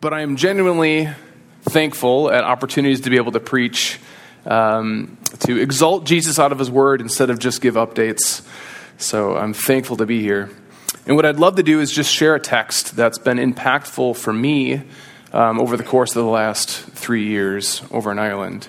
but 0.00 0.14
I 0.14 0.20
am 0.20 0.36
genuinely 0.36 1.08
thankful 1.62 2.30
at 2.30 2.44
opportunities 2.44 3.00
to 3.02 3.10
be 3.10 3.16
able 3.16 3.32
to 3.32 3.40
preach, 3.40 3.98
um, 4.46 5.18
to 5.40 5.60
exalt 5.60 6.04
Jesus 6.04 6.38
out 6.38 6.52
of 6.52 6.58
his 6.58 6.70
word 6.70 7.00
instead 7.00 7.30
of 7.30 7.40
just 7.40 7.60
give 7.60 7.74
updates. 7.74 8.46
So 8.96 9.36
I'm 9.36 9.52
thankful 9.52 9.96
to 9.96 10.06
be 10.06 10.22
here. 10.22 10.50
And 11.06 11.16
what 11.16 11.26
I'd 11.26 11.40
love 11.40 11.56
to 11.56 11.62
do 11.64 11.80
is 11.80 11.90
just 11.90 12.12
share 12.12 12.36
a 12.36 12.40
text 12.40 12.94
that's 12.94 13.18
been 13.18 13.38
impactful 13.38 14.16
for 14.16 14.32
me 14.32 14.82
um, 15.32 15.58
over 15.58 15.76
the 15.76 15.82
course 15.82 16.14
of 16.14 16.22
the 16.24 16.30
last 16.30 16.70
three 16.70 17.26
years 17.26 17.82
over 17.90 18.12
in 18.12 18.18
Ireland. 18.18 18.68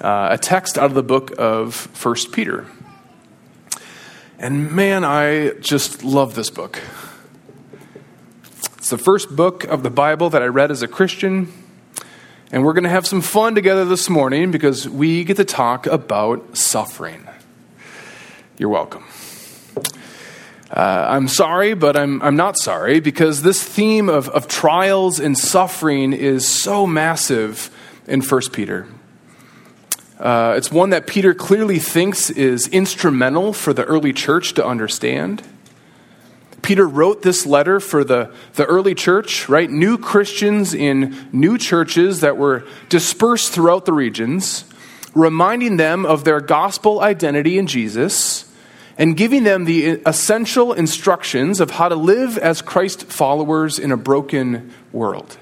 Uh, 0.00 0.28
a 0.32 0.38
text 0.38 0.78
out 0.78 0.86
of 0.86 0.94
the 0.94 1.02
book 1.02 1.32
of 1.36 1.74
First 1.74 2.32
Peter. 2.32 2.66
And 4.38 4.70
man, 4.72 5.04
I 5.04 5.50
just 5.60 6.04
love 6.04 6.34
this 6.34 6.50
book. 6.50 6.80
It's 8.84 8.90
the 8.90 8.98
first 8.98 9.34
book 9.34 9.64
of 9.64 9.82
the 9.82 9.88
Bible 9.88 10.28
that 10.28 10.42
I 10.42 10.44
read 10.44 10.70
as 10.70 10.82
a 10.82 10.86
Christian. 10.86 11.50
And 12.52 12.62
we're 12.66 12.74
going 12.74 12.84
to 12.84 12.90
have 12.90 13.06
some 13.06 13.22
fun 13.22 13.54
together 13.54 13.86
this 13.86 14.10
morning 14.10 14.50
because 14.50 14.86
we 14.86 15.24
get 15.24 15.38
to 15.38 15.44
talk 15.46 15.86
about 15.86 16.58
suffering. 16.58 17.26
You're 18.58 18.68
welcome. 18.68 19.06
Uh, 20.70 21.06
I'm 21.08 21.28
sorry, 21.28 21.72
but 21.72 21.96
I'm, 21.96 22.20
I'm 22.20 22.36
not 22.36 22.58
sorry 22.58 23.00
because 23.00 23.40
this 23.40 23.64
theme 23.64 24.10
of, 24.10 24.28
of 24.28 24.48
trials 24.48 25.18
and 25.18 25.38
suffering 25.38 26.12
is 26.12 26.46
so 26.46 26.86
massive 26.86 27.74
in 28.06 28.20
1 28.20 28.40
Peter. 28.52 28.86
Uh, 30.18 30.56
it's 30.58 30.70
one 30.70 30.90
that 30.90 31.06
Peter 31.06 31.32
clearly 31.32 31.78
thinks 31.78 32.28
is 32.28 32.68
instrumental 32.68 33.54
for 33.54 33.72
the 33.72 33.84
early 33.84 34.12
church 34.12 34.52
to 34.52 34.66
understand. 34.66 35.42
Peter 36.64 36.88
wrote 36.88 37.20
this 37.20 37.44
letter 37.44 37.78
for 37.78 38.04
the, 38.04 38.32
the 38.54 38.64
early 38.64 38.94
church, 38.94 39.50
right? 39.50 39.70
New 39.70 39.98
Christians 39.98 40.72
in 40.72 41.28
new 41.30 41.58
churches 41.58 42.20
that 42.20 42.38
were 42.38 42.64
dispersed 42.88 43.52
throughout 43.52 43.84
the 43.84 43.92
regions, 43.92 44.64
reminding 45.14 45.76
them 45.76 46.06
of 46.06 46.24
their 46.24 46.40
gospel 46.40 47.00
identity 47.00 47.58
in 47.58 47.66
Jesus 47.66 48.50
and 48.96 49.14
giving 49.14 49.44
them 49.44 49.66
the 49.66 50.00
essential 50.06 50.72
instructions 50.72 51.60
of 51.60 51.72
how 51.72 51.90
to 51.90 51.96
live 51.96 52.38
as 52.38 52.62
Christ 52.62 53.04
followers 53.04 53.78
in 53.78 53.92
a 53.92 53.96
broken 53.98 54.72
world. 54.90 55.36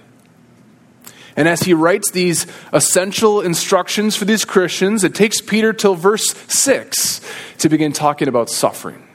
And 1.36 1.46
as 1.46 1.62
he 1.62 1.72
writes 1.72 2.10
these 2.10 2.48
essential 2.72 3.40
instructions 3.40 4.16
for 4.16 4.24
these 4.24 4.44
Christians, 4.44 5.04
it 5.04 5.14
takes 5.14 5.40
Peter 5.40 5.72
till 5.72 5.94
verse 5.94 6.34
6 6.48 7.20
to 7.58 7.68
begin 7.68 7.92
talking 7.92 8.26
about 8.26 8.50
suffering. 8.50 9.06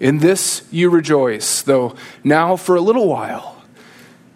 In 0.00 0.18
this 0.18 0.62
you 0.70 0.90
rejoice, 0.90 1.62
though 1.62 1.96
now 2.22 2.56
for 2.56 2.76
a 2.76 2.80
little 2.80 3.08
while, 3.08 3.62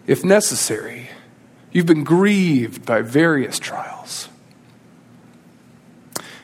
if 0.05 0.23
necessary, 0.23 1.09
you've 1.71 1.85
been 1.85 2.03
grieved 2.03 2.85
by 2.85 3.01
various 3.01 3.59
trials. 3.59 4.29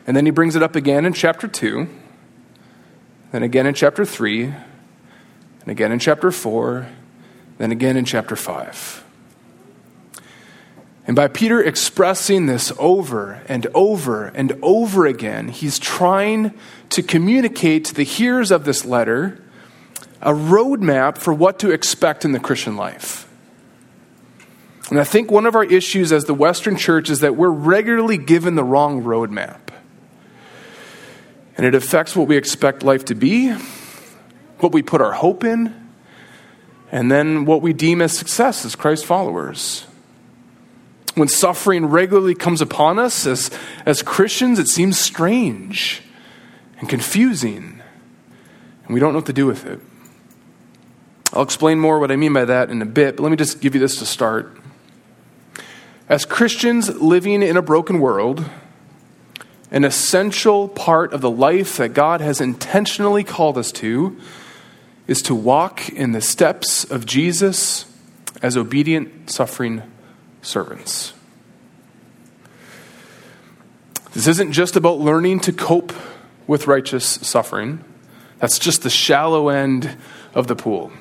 And 0.08 0.16
then 0.16 0.26
he 0.26 0.32
brings 0.32 0.56
it 0.56 0.64
up 0.64 0.76
again 0.76 1.06
in 1.06 1.14
chapter 1.14 1.48
2, 1.48 1.88
then 3.32 3.44
again 3.44 3.68
in 3.68 3.74
chapter 3.74 4.06
3, 4.06 4.46
and 4.46 5.68
again 5.68 5.92
in 5.92 6.00
chapter 6.00 6.32
4, 6.32 6.88
then 7.58 7.72
again 7.72 7.98
in 7.98 8.06
chapter 8.06 8.36
5. 8.36 9.04
And 11.10 11.16
by 11.16 11.28
Peter 11.28 11.60
expressing 11.60 12.46
this 12.46 12.72
over 12.78 13.42
and 13.48 13.66
over 13.74 14.28
and 14.28 14.56
over 14.62 15.08
again, 15.08 15.48
he's 15.48 15.80
trying 15.80 16.54
to 16.90 17.02
communicate 17.02 17.86
to 17.86 17.96
the 17.96 18.04
hearers 18.04 18.52
of 18.52 18.64
this 18.64 18.86
letter 18.86 19.44
a 20.22 20.34
roadmap 20.34 21.18
for 21.18 21.34
what 21.34 21.58
to 21.60 21.72
expect 21.72 22.26
in 22.26 22.32
the 22.32 22.40
Christian 22.40 22.78
life. 22.78 23.28
And 24.92 25.00
I 25.00 25.04
think 25.04 25.32
one 25.32 25.48
of 25.48 25.56
our 25.56 25.64
issues 25.64 26.12
as 26.12 26.26
the 26.26 26.36
Western 26.36 26.76
church 26.76 27.10
is 27.10 27.22
that 27.22 27.36
we're 27.36 27.50
regularly 27.50 28.20
given 28.20 28.54
the 28.54 28.64
wrong 28.64 29.02
roadmap. 29.02 29.62
And 31.58 31.66
it 31.66 31.74
affects 31.74 32.16
what 32.16 32.28
we 32.28 32.38
expect 32.38 32.84
life 32.84 33.06
to 33.06 33.16
be, 33.16 33.50
what 34.60 34.74
we 34.74 34.84
put 34.84 35.02
our 35.02 35.14
hope 35.14 35.44
in, 35.44 35.74
and 36.92 37.12
then 37.12 37.46
what 37.46 37.64
we 37.64 37.74
deem 37.74 38.00
as 38.00 38.16
success 38.16 38.64
as 38.64 38.76
Christ 38.76 39.08
followers 39.08 39.88
when 41.20 41.28
suffering 41.28 41.86
regularly 41.86 42.34
comes 42.34 42.62
upon 42.62 42.98
us 42.98 43.28
as, 43.28 43.52
as 43.86 44.02
Christians, 44.02 44.58
it 44.58 44.70
seems 44.70 44.98
strange 44.98 46.02
and 46.80 46.88
confusing, 46.88 47.82
and 48.86 48.94
we 48.94 49.02
don't 49.02 49.12
know 49.12 49.20
what 49.20 49.26
to 49.26 49.34
do 49.34 49.46
with 49.46 49.66
it. 49.66 49.82
I'll 51.34 51.44
explain 51.44 51.78
more 51.78 52.00
what 52.00 52.10
I 52.10 52.16
mean 52.16 52.32
by 52.32 52.46
that 52.46 52.70
in 52.70 52.82
a 52.82 52.86
bit, 52.86 53.18
but 53.18 53.24
let 53.24 53.30
me 53.32 53.36
just 53.36 53.60
give 53.60 53.76
you 53.76 53.82
this 53.82 53.98
to 53.98 54.06
start. 54.06 54.58
As 56.08 56.26
Christians 56.26 56.90
living 57.02 57.44
in 57.44 57.58
a 57.58 57.62
broken 57.62 58.00
world, 58.00 58.46
an 59.72 59.84
essential 59.84 60.70
part 60.70 61.14
of 61.14 61.22
the 61.22 61.30
life 61.30 61.78
that 61.78 61.90
God 61.90 62.22
has 62.22 62.42
intentionally 62.42 63.24
called 63.24 63.58
us 63.58 63.72
to 63.74 64.18
is 65.06 65.22
to 65.24 65.36
walk 65.36 65.90
in 65.90 66.14
the 66.14 66.22
steps 66.22 66.84
of 66.86 67.06
Jesus 67.06 67.86
as 68.42 68.56
obedient, 68.56 69.30
suffering 69.30 69.84
servants. 70.42 71.14
This 74.14 74.28
isn't 74.28 74.52
just 74.52 74.76
about 74.76 75.00
learning 75.00 75.42
to 75.42 75.54
cope 75.54 75.94
with 76.48 76.68
righteous 76.68 77.06
suffering. 77.06 77.84
That's 78.40 78.58
just 78.58 78.82
the 78.82 78.90
shallow 78.90 79.50
end 79.50 79.98
of 80.34 80.48
the 80.48 80.56
pool. 80.56 80.92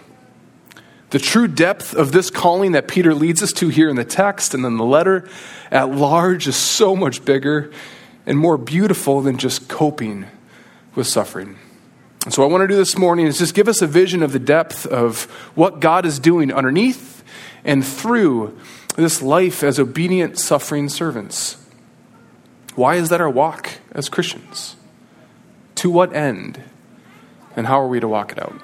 The 1.10 1.19
true 1.19 1.49
depth 1.49 1.94
of 1.94 2.12
this 2.12 2.28
calling 2.28 2.72
that 2.72 2.87
Peter 2.87 3.15
leads 3.15 3.43
us 3.43 3.53
to 3.54 3.69
here 3.69 3.88
in 3.88 3.97
the 3.97 4.04
text 4.04 4.53
and 4.53 4.62
then 4.62 4.76
the 4.76 4.84
letter 4.84 5.26
at 5.70 5.91
large 5.91 6.47
is 6.47 6.56
so 6.56 6.94
much 6.94 7.25
bigger 7.25 7.72
and 8.26 8.38
more 8.38 8.59
beautiful 8.59 9.22
than 9.22 9.38
just 9.38 9.69
coping 9.69 10.26
with 10.94 11.06
suffering. 11.06 11.56
And 12.25 12.34
so, 12.34 12.43
what 12.43 12.50
I 12.50 12.53
want 12.53 12.62
to 12.65 12.69
do 12.69 12.76
this 12.76 12.99
morning 12.99 13.26
is 13.26 13.38
just 13.38 13.55
give 13.55 13.69
us 13.69 13.81
a 13.81 13.87
vision 13.87 14.22
of 14.22 14.32
the 14.32 14.38
depth 14.38 14.84
of 14.84 15.22
what 15.55 15.81
God 15.81 16.05
is 16.05 16.19
doing 16.19 16.53
underneath 16.53 17.18
and 17.65 17.87
through 17.87 18.59
this 18.97 19.23
life 19.23 19.63
as 19.63 19.79
obedient, 19.79 20.39
suffering 20.39 20.89
servants. 20.89 21.57
Why 22.75 22.97
is 22.97 23.09
that 23.09 23.21
our 23.21 23.31
walk 23.31 23.71
as 23.93 24.09
Christians? 24.09 24.77
To 25.77 25.91
what 25.91 26.15
end? 26.15 26.63
And 27.57 27.67
how 27.67 27.81
are 27.81 27.89
we 27.89 28.01
to 28.01 28.09
walk 28.09 28.33
it 28.33 28.41
out? 28.41 28.61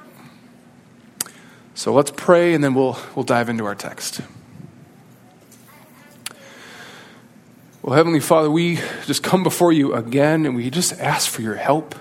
So 1.75 1.93
let's 1.93 2.13
pray 2.13 2.55
and 2.55 2.63
then 2.63 2.75
we'll, 2.75 2.97
we'll 3.15 3.25
dive 3.25 3.49
into 3.49 3.65
our 3.65 3.75
text. 3.75 4.21
Well, 7.83 7.97
Heavenly 7.97 8.21
Father, 8.21 8.51
we 8.51 8.79
just 9.05 9.23
come 9.23 9.43
before 9.43 9.73
you 9.73 9.93
again 9.93 10.47
and 10.47 10.57
we 10.57 10.71
just 10.71 10.99
ask 11.01 11.29
for 11.29 11.43
your 11.43 11.57
help. 11.57 11.95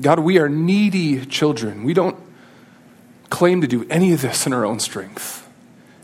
God, 0.00 0.20
we 0.20 0.38
are 0.38 0.48
needy 0.48 1.26
children. 1.26 1.82
We 1.82 1.92
don't 1.92 2.16
claim 3.32 3.62
to 3.62 3.66
do 3.66 3.86
any 3.88 4.12
of 4.12 4.20
this 4.20 4.46
in 4.46 4.52
our 4.52 4.64
own 4.64 4.78
strength. 4.78 5.48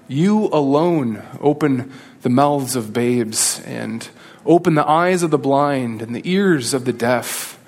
You 0.08 0.46
alone 0.46 1.22
open 1.40 1.92
the 2.22 2.30
mouths 2.30 2.74
of 2.74 2.94
babes 2.94 3.60
and 3.66 4.08
open 4.46 4.74
the 4.74 4.88
eyes 4.88 5.22
of 5.22 5.30
the 5.30 5.38
blind 5.38 6.00
and 6.00 6.16
the 6.16 6.28
ears 6.28 6.72
of 6.72 6.86
the 6.86 6.92
deaf 6.92 7.60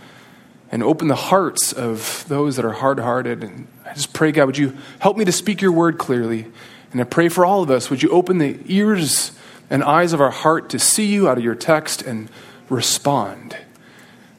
and 0.73 0.83
open 0.83 1.09
the 1.09 1.15
hearts 1.15 1.75
of 1.75 2.25
those 2.27 2.57
that 2.57 2.65
are 2.65 2.73
hard 2.73 2.99
hearted. 2.99 3.45
And 3.45 3.69
I 3.85 3.93
just 3.93 4.15
pray, 4.15 4.33
God, 4.33 4.47
would 4.47 4.57
you 4.57 4.77
help 4.99 5.19
me 5.19 5.27
to 5.27 5.33
speak 5.33 5.61
your 5.61 5.73
word 5.73 5.99
clearly? 5.99 6.47
And 6.93 7.01
I 7.01 7.05
pray 7.05 7.29
for 7.29 7.45
all 7.45 7.63
of 7.63 7.71
us, 7.71 7.91
would 7.91 8.03
you 8.03 8.09
open 8.11 8.39
the 8.39 8.59
ears 8.65 9.33
and 9.69 9.85
eyes 9.85 10.15
of 10.15 10.23
our 10.23 10.31
heart 10.31 10.71
to 10.71 10.79
see 10.79 11.07
you 11.07 11.29
out 11.29 11.37
of 11.37 11.45
your 11.45 11.55
text 11.55 12.01
and 12.01 12.31
respond? 12.71 13.57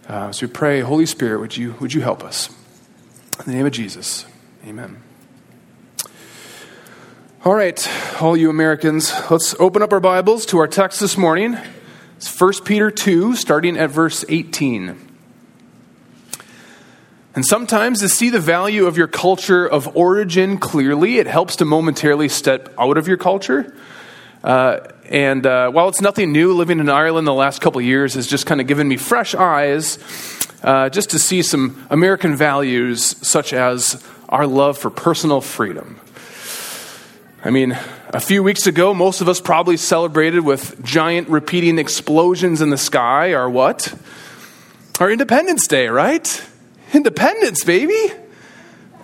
Uh, 0.07 0.31
so 0.31 0.47
we 0.47 0.51
pray, 0.51 0.79
Holy 0.79 1.05
Spirit, 1.05 1.39
would 1.39 1.55
you, 1.55 1.75
would 1.79 1.93
you 1.93 2.01
help 2.01 2.23
us? 2.23 2.49
In 3.39 3.45
the 3.45 3.53
name 3.53 3.65
of 3.67 3.71
Jesus, 3.71 4.25
amen. 4.65 5.01
All 7.43 7.55
right, 7.55 8.21
all 8.21 8.38
you 8.38 8.51
Americans, 8.51 9.11
let's 9.31 9.55
open 9.59 9.81
up 9.81 9.91
our 9.93 9.99
Bibles 9.99 10.45
to 10.45 10.59
our 10.59 10.67
text 10.67 10.99
this 10.99 11.17
morning. 11.17 11.57
It's 12.17 12.39
1 12.39 12.53
Peter 12.65 12.91
2, 12.91 13.35
starting 13.35 13.79
at 13.79 13.89
verse 13.89 14.23
18. 14.29 14.95
And 17.33 17.43
sometimes 17.43 18.01
to 18.01 18.09
see 18.09 18.29
the 18.29 18.39
value 18.39 18.85
of 18.85 18.95
your 18.95 19.07
culture 19.07 19.65
of 19.65 19.97
origin 19.97 20.59
clearly, 20.59 21.17
it 21.17 21.25
helps 21.25 21.55
to 21.55 21.65
momentarily 21.65 22.29
step 22.29 22.71
out 22.77 22.99
of 22.99 23.07
your 23.07 23.17
culture. 23.17 23.75
Uh, 24.43 24.81
and 25.09 25.43
uh, 25.43 25.71
while 25.71 25.89
it's 25.89 25.99
nothing 25.99 26.31
new, 26.31 26.53
living 26.53 26.79
in 26.79 26.89
Ireland 26.89 27.25
the 27.25 27.33
last 27.33 27.59
couple 27.59 27.81
years 27.81 28.13
has 28.13 28.27
just 28.27 28.45
kind 28.45 28.61
of 28.61 28.67
given 28.67 28.88
me 28.88 28.97
fresh 28.97 29.33
eyes 29.33 29.97
uh, 30.61 30.89
just 30.89 31.09
to 31.09 31.17
see 31.17 31.41
some 31.41 31.88
American 31.89 32.35
values 32.35 33.03
such 33.27 33.51
as 33.51 34.05
our 34.29 34.45
love 34.45 34.77
for 34.77 34.91
personal 34.91 35.41
freedom 35.41 35.99
I 37.43 37.49
mean, 37.49 37.71
a 38.09 38.19
few 38.19 38.43
weeks 38.43 38.67
ago, 38.67 38.93
most 38.93 39.19
of 39.19 39.27
us 39.27 39.41
probably 39.41 39.75
celebrated 39.75 40.41
with 40.41 40.83
giant 40.83 41.27
repeating 41.27 41.79
explosions 41.79 42.61
in 42.61 42.69
the 42.69 42.77
sky, 42.77 43.31
or 43.31 43.49
what? 43.49 43.91
Our 44.99 45.09
Independence 45.09 45.65
Day, 45.65 45.88
right? 45.88 46.47
Independence, 46.93 47.63
baby! 47.63 48.13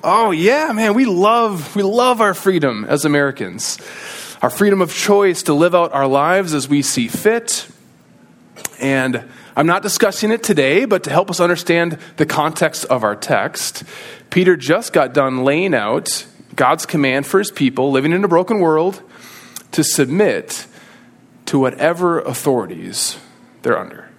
Oh 0.03 0.29
yeah, 0.29 0.71
man, 0.71 0.93
we 0.93 1.05
love 1.05 1.75
we 1.75 1.81
love 1.81 2.21
our 2.21 2.35
freedom 2.35 2.85
as 2.87 3.05
Americans. 3.05 3.79
Our 4.43 4.51
freedom 4.51 4.81
of 4.83 4.93
choice 4.93 5.41
to 5.43 5.55
live 5.55 5.73
out 5.73 5.93
our 5.93 6.05
lives 6.05 6.53
as 6.53 6.69
we 6.69 6.83
see 6.83 7.07
fit. 7.07 7.67
And 8.79 9.23
I'm 9.55 9.65
not 9.65 9.81
discussing 9.81 10.29
it 10.29 10.43
today, 10.43 10.85
but 10.85 11.05
to 11.05 11.09
help 11.09 11.31
us 11.31 11.39
understand 11.39 11.97
the 12.17 12.27
context 12.27 12.85
of 12.85 13.03
our 13.03 13.15
text, 13.15 13.83
Peter 14.29 14.55
just 14.55 14.93
got 14.93 15.15
done 15.15 15.43
laying 15.43 15.73
out 15.73 16.27
God's 16.57 16.85
command 16.85 17.25
for 17.25 17.39
his 17.39 17.51
people 17.51 17.91
living 17.91 18.11
in 18.11 18.23
a 18.23 18.27
broken 18.27 18.59
world 18.59 19.01
to 19.71 19.83
submit 19.83 20.67
to 21.45 21.57
whatever 21.57 22.19
authorities 22.19 23.17
they're 23.61 23.77
under. 23.77 24.09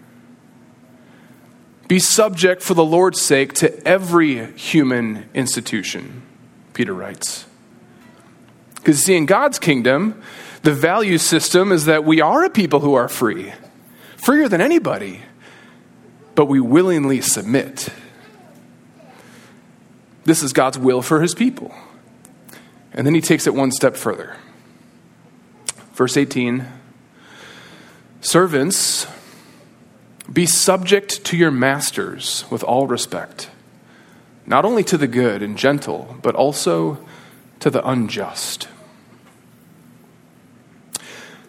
Be 1.89 1.99
subject 1.99 2.63
for 2.63 2.75
the 2.75 2.85
Lord's 2.85 3.21
sake 3.21 3.55
to 3.55 3.87
every 3.87 4.53
human 4.53 5.29
institution, 5.35 6.23
Peter 6.75 6.95
writes. 6.95 7.47
Because, 8.77 9.03
see, 9.03 9.17
in 9.17 9.27
God's 9.27 9.59
kingdom, 9.59 10.23
the 10.63 10.73
value 10.73 11.19
system 11.19 11.73
is 11.73 11.87
that 11.87 12.05
we 12.05 12.21
are 12.21 12.45
a 12.45 12.51
people 12.51 12.81
who 12.81 12.95
are 12.95 13.09
free, 13.09 13.53
freer 14.17 14.49
than 14.49 14.61
anybody, 14.61 15.23
but 16.35 16.47
we 16.47 16.61
willingly 16.61 17.21
submit. 17.21 17.89
This 20.25 20.43
is 20.43 20.53
God's 20.53 20.79
will 20.79 21.03
for 21.03 21.21
his 21.21 21.35
people. 21.35 21.75
And 22.99 23.07
then 23.07 23.15
he 23.15 23.21
takes 23.21 23.47
it 23.47 23.55
one 23.55 23.71
step 23.71 23.97
further. 23.97 24.37
Verse 25.95 26.17
18 26.17 26.67
Servants, 28.21 29.07
be 30.31 30.45
subject 30.45 31.25
to 31.27 31.37
your 31.37 31.53
masters 31.53 32.45
with 32.51 32.65
all 32.65 32.89
respect, 32.89 33.51
not 34.47 34.65
only 34.65 34.83
to 34.83 34.99
the 34.99 35.07
good 35.07 35.45
and 35.45 35.57
gentle, 35.57 36.17
but 36.23 36.35
also 36.35 36.99
to 37.61 37.71
the 37.71 37.89
unjust. 37.89 38.67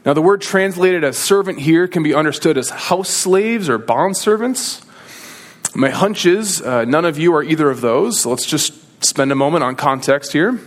Now, 0.06 0.13
the 0.13 0.22
word 0.22 0.42
translated 0.42 1.04
as 1.04 1.18
servant 1.18 1.60
here 1.60 1.88
can 1.88 2.04
be 2.04 2.13
understood 2.13 2.60
as 2.60 2.69
house 2.69 3.10
slaves 3.10 3.68
or 3.68 3.80
bond 3.80 4.16
servants. 4.16 4.84
My 5.75 5.90
hunch 5.90 6.28
is 6.28 6.62
uh, 6.62 6.86
none 6.86 7.06
of 7.06 7.18
you 7.18 7.34
are 7.34 7.44
either 7.44 7.72
of 7.72 7.81
those, 7.81 8.22
so 8.22 8.30
let's 8.30 8.45
just 8.45 9.04
spend 9.04 9.31
a 9.31 9.36
moment 9.36 9.63
on 9.63 9.75
context 9.75 10.31
here. 10.31 10.60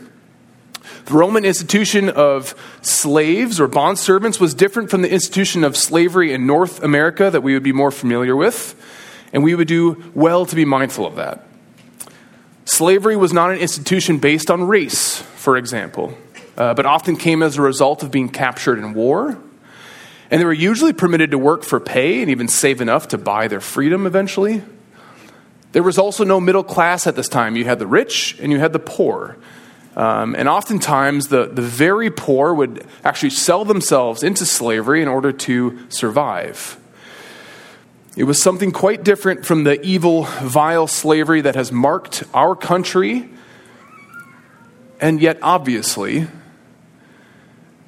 The 1.06 1.14
Roman 1.14 1.44
institution 1.44 2.08
of 2.08 2.54
slaves 2.82 3.60
or 3.60 3.66
bond 3.66 3.98
servants 3.98 4.38
was 4.38 4.54
different 4.54 4.90
from 4.90 5.02
the 5.02 5.10
institution 5.10 5.64
of 5.64 5.76
slavery 5.76 6.32
in 6.32 6.46
North 6.46 6.82
America 6.82 7.28
that 7.30 7.40
we 7.40 7.54
would 7.54 7.62
be 7.62 7.72
more 7.72 7.90
familiar 7.90 8.36
with, 8.36 8.74
and 9.32 9.42
we 9.42 9.54
would 9.54 9.68
do 9.68 10.12
well 10.14 10.46
to 10.46 10.54
be 10.54 10.64
mindful 10.64 11.04
of 11.04 11.16
that. 11.16 11.44
Slavery 12.64 13.16
was 13.16 13.32
not 13.32 13.50
an 13.50 13.58
institution 13.58 14.18
based 14.18 14.50
on 14.50 14.68
race, 14.68 15.20
for 15.20 15.56
example, 15.56 16.16
uh, 16.56 16.74
but 16.74 16.86
often 16.86 17.16
came 17.16 17.42
as 17.42 17.58
a 17.58 17.62
result 17.62 18.04
of 18.04 18.12
being 18.12 18.28
captured 18.28 18.78
in 18.78 18.94
war. 18.94 19.36
And 20.30 20.40
they 20.40 20.44
were 20.44 20.52
usually 20.52 20.92
permitted 20.92 21.32
to 21.32 21.38
work 21.38 21.64
for 21.64 21.80
pay 21.80 22.22
and 22.22 22.30
even 22.30 22.48
save 22.48 22.80
enough 22.80 23.08
to 23.08 23.18
buy 23.18 23.48
their 23.48 23.60
freedom 23.60 24.06
eventually. 24.06 24.62
There 25.72 25.82
was 25.82 25.98
also 25.98 26.24
no 26.24 26.40
middle 26.40 26.62
class 26.62 27.06
at 27.06 27.16
this 27.16 27.28
time. 27.28 27.56
You 27.56 27.64
had 27.64 27.78
the 27.78 27.86
rich 27.86 28.38
and 28.40 28.52
you 28.52 28.58
had 28.58 28.72
the 28.72 28.78
poor. 28.78 29.36
Um, 29.94 30.34
and 30.34 30.48
oftentimes, 30.48 31.28
the, 31.28 31.46
the 31.46 31.62
very 31.62 32.10
poor 32.10 32.54
would 32.54 32.86
actually 33.04 33.30
sell 33.30 33.64
themselves 33.64 34.22
into 34.22 34.46
slavery 34.46 35.02
in 35.02 35.08
order 35.08 35.32
to 35.32 35.78
survive. 35.90 36.78
It 38.16 38.24
was 38.24 38.42
something 38.42 38.72
quite 38.72 39.04
different 39.04 39.44
from 39.44 39.64
the 39.64 39.80
evil, 39.82 40.24
vile 40.24 40.86
slavery 40.86 41.40
that 41.42 41.54
has 41.54 41.72
marked 41.72 42.24
our 42.32 42.54
country. 42.54 43.28
And 45.00 45.20
yet, 45.20 45.38
obviously, 45.42 46.28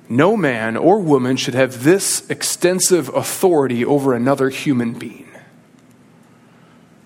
no 0.09 0.37
man 0.37 0.77
or 0.77 1.00
woman 1.00 1.37
should 1.37 1.55
have 1.55 1.85
this 1.85 2.29
extensive 2.29 3.09
authority 3.15 3.85
over 3.85 4.15
another 4.15 4.50
human 4.50 4.93
being. 4.93 5.29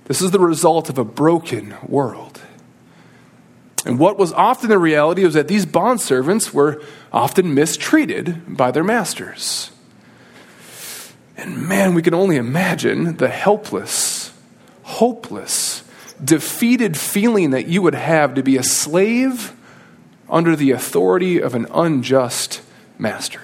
This 0.06 0.22
is 0.22 0.30
the 0.30 0.40
result 0.40 0.88
of 0.88 0.98
a 0.98 1.04
broken 1.04 1.74
world. 1.86 2.40
And 3.86 3.98
what 3.98 4.18
was 4.18 4.32
often 4.32 4.68
the 4.68 4.78
reality 4.78 5.24
was 5.24 5.34
that 5.34 5.48
these 5.48 5.64
bondservants 5.64 6.52
were 6.52 6.82
often 7.12 7.54
mistreated 7.54 8.56
by 8.56 8.70
their 8.70 8.84
masters. 8.84 9.70
And 11.36 11.68
man, 11.68 11.94
we 11.94 12.02
can 12.02 12.14
only 12.14 12.36
imagine 12.36 13.16
the 13.18 13.28
helpless, 13.28 14.32
hopeless, 14.82 15.84
defeated 16.22 16.96
feeling 16.96 17.50
that 17.50 17.68
you 17.68 17.80
would 17.80 17.94
have 17.94 18.34
to 18.34 18.42
be 18.42 18.56
a 18.56 18.62
slave 18.62 19.54
under 20.28 20.56
the 20.56 20.72
authority 20.72 21.40
of 21.40 21.54
an 21.54 21.66
unjust 21.72 22.60
master. 22.98 23.40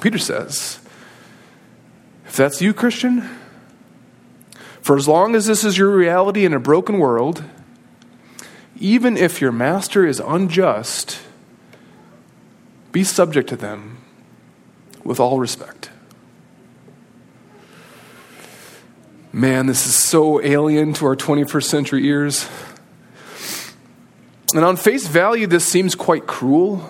Peter 0.00 0.18
says, 0.18 0.80
if 2.26 2.36
that's 2.36 2.60
you, 2.60 2.72
Christian, 2.74 3.28
for 4.80 4.96
as 4.96 5.06
long 5.06 5.34
as 5.34 5.46
this 5.46 5.64
is 5.64 5.76
your 5.76 5.90
reality 5.90 6.44
in 6.44 6.52
a 6.52 6.60
broken 6.60 6.98
world, 6.98 7.44
even 8.78 9.16
if 9.16 9.40
your 9.40 9.52
master 9.52 10.06
is 10.06 10.20
unjust, 10.20 11.20
be 12.92 13.04
subject 13.04 13.48
to 13.48 13.56
them 13.56 13.98
with 15.04 15.20
all 15.20 15.38
respect. 15.38 15.90
Man, 19.32 19.66
this 19.66 19.86
is 19.86 19.94
so 19.94 20.42
alien 20.42 20.94
to 20.94 21.06
our 21.06 21.16
21st 21.16 21.64
century 21.64 22.06
ears. 22.06 22.48
And 24.54 24.64
on 24.64 24.76
face 24.76 25.06
value, 25.06 25.46
this 25.46 25.66
seems 25.66 25.94
quite 25.94 26.26
cruel, 26.26 26.88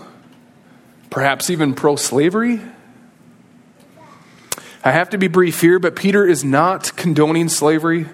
perhaps 1.10 1.50
even 1.50 1.74
pro 1.74 1.96
slavery. 1.96 2.60
I 4.84 4.92
have 4.92 5.10
to 5.10 5.18
be 5.18 5.26
brief 5.26 5.60
here, 5.60 5.80
but 5.80 5.96
Peter 5.96 6.24
is 6.24 6.44
not 6.44 6.94
condoning 6.96 7.48
slavery. 7.48 8.06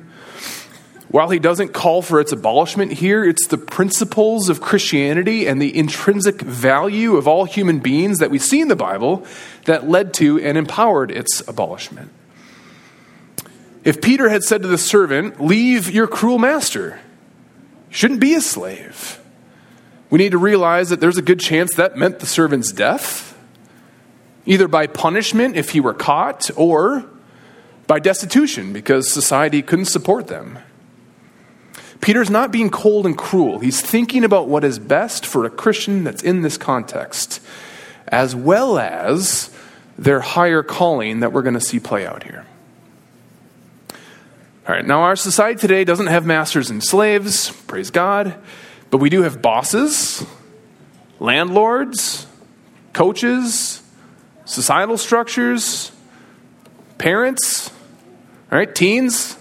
While 1.12 1.29
he 1.29 1.38
doesn't 1.38 1.75
call 1.75 2.00
for 2.00 2.20
its 2.20 2.32
abolishment 2.32 2.93
here, 2.93 3.23
it's 3.23 3.47
the 3.49 3.59
principles 3.59 4.49
of 4.49 4.62
Christianity 4.62 5.47
and 5.47 5.61
the 5.61 5.76
intrinsic 5.76 6.41
value 6.41 7.17
of 7.17 7.29
all 7.29 7.44
human 7.44 7.81
beings 7.81 8.19
that 8.19 8.31
we 8.31 8.38
see 8.38 8.62
in 8.62 8.69
the 8.69 8.76
Bible 8.76 9.26
that 9.67 9.87
led 9.87 10.14
to 10.14 10.41
and 10.41 10.56
empowered 10.56 11.11
its 11.11 11.47
abolishment. 11.47 12.11
If 13.85 14.00
Peter 14.00 14.31
had 14.31 14.43
said 14.43 14.62
to 14.62 14.69
the 14.69 14.79
servant, 14.79 15.38
Leave 15.38 15.91
your 15.91 16.06
cruel 16.06 16.38
master, 16.38 16.99
you 17.91 17.94
shouldn't 17.94 18.20
be 18.20 18.32
a 18.35 18.41
slave, 18.41 19.20
we 20.09 20.19
need 20.19 20.32
to 20.32 20.38
realize 20.38 20.88
that 20.88 21.00
there's 21.00 21.19
a 21.19 21.23
good 21.23 21.40
chance 21.40 21.75
that 21.75 21.95
meant 21.95 22.21
the 22.21 22.26
servant's 22.26 22.73
death 22.73 23.28
either 24.47 24.66
by 24.66 24.87
punishment 24.87 25.57
if 25.57 25.71
he 25.71 25.81
were 25.81 25.95
caught 25.95 26.50
or 26.57 27.04
by 27.87 27.99
destitution 27.99 28.73
because 28.73 29.12
society 29.12 29.62
couldn't 29.62 29.85
support 29.85 30.26
them. 30.28 30.59
Peter's 32.02 32.30
not 32.30 32.50
being 32.50 32.68
cold 32.68 33.06
and 33.06 33.16
cruel. 33.16 33.61
He's 33.61 33.80
thinking 33.80 34.25
about 34.25 34.49
what 34.49 34.64
is 34.64 34.80
best 34.80 35.25
for 35.25 35.44
a 35.44 35.50
Christian 35.50 36.02
that's 36.02 36.23
in 36.23 36.42
this 36.42 36.59
context, 36.59 37.40
as 38.09 38.35
well 38.35 38.76
as 38.76 39.50
their 39.97 40.18
higher 40.21 40.64
calling 40.64 41.21
that 41.21 41.32
we're 41.32 41.42
going 41.42 41.54
to 41.54 41.61
see 41.61 41.78
play 41.78 42.04
out 42.04 42.25
here. 42.25 42.44
All 44.68 44.75
right, 44.75 44.85
now 44.85 45.02
our 45.02 45.14
society 45.14 45.61
today 45.61 45.85
doesn't 45.85 46.09
have 46.09 46.26
masters 46.26 46.71
and 46.71 46.82
slaves, 46.82 47.50
praise 47.68 47.90
God, 47.90 48.35
but 48.90 48.99
we 48.99 49.09
do 49.09 49.23
have 49.23 49.40
bosses, 49.40 50.26
landlords, 51.21 52.26
coaches, 52.92 53.80
societal 54.44 54.99
structures, 54.99 55.92
parents, 56.99 57.71
all 58.50 58.59
right, 58.59 58.75
Teens. 58.75 59.37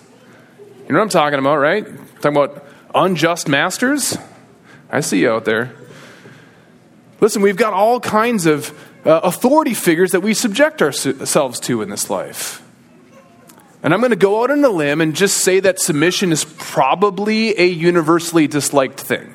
You 0.88 0.94
know 0.94 1.00
what 1.00 1.04
I'm 1.04 1.10
talking 1.10 1.40
about, 1.40 1.58
right? 1.58 1.88
Talking 2.22 2.38
about 2.38 2.66
unjust 2.94 3.48
masters. 3.48 4.18
I 4.90 5.02
see 5.02 5.22
you 5.22 5.32
out 5.32 5.46
there. 5.46 5.74
Listen, 7.20 7.42
we've 7.42 7.58
got 7.58 7.74
all 7.74 8.00
kinds 8.00 8.46
of 8.46 8.70
uh, 9.06 9.22
authority 9.24 9.74
figures 9.74 10.12
that 10.12 10.22
we 10.22 10.34
subject 10.34 10.82
ourselves 10.82 11.60
to 11.62 11.82
in 11.82 11.90
this 11.90 12.10
life. 12.10 12.64
And 13.84 13.94
I'm 13.94 14.00
going 14.00 14.12
to 14.12 14.16
go 14.16 14.44
out 14.44 14.52
on 14.52 14.64
a 14.64 14.70
limb 14.70 15.02
and 15.02 15.16
just 15.16 15.40
say 15.40 15.60
that 15.60 15.80
submission 15.80 16.32
is 16.32 16.46
probably 16.46 17.60
a 17.60 17.66
universally 17.66 18.48
disliked 18.48 19.00
thing 19.00 19.34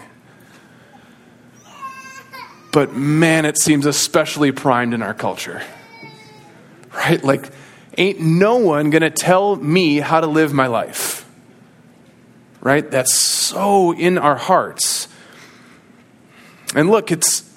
but 2.77 2.93
man, 2.93 3.47
it 3.47 3.59
seems 3.59 3.87
especially 3.87 4.53
primed 4.53 4.93
in 4.93 5.01
our 5.01 5.15
culture. 5.15 5.63
Right? 6.93 7.25
Like, 7.25 7.51
ain't 7.97 8.21
no 8.21 8.57
one 8.57 8.91
going 8.91 9.01
to 9.01 9.09
tell 9.09 9.57
me 9.57 9.97
how 9.97 10.21
to 10.21 10.27
live 10.27 10.53
my 10.53 10.67
life. 10.67 11.26
Right? 12.67 12.91
That's 12.91 13.13
so 13.13 13.95
in 13.95 14.19
our 14.19 14.35
hearts. 14.35 15.07
And 16.75 16.91
look, 16.91 17.13
it's 17.13 17.49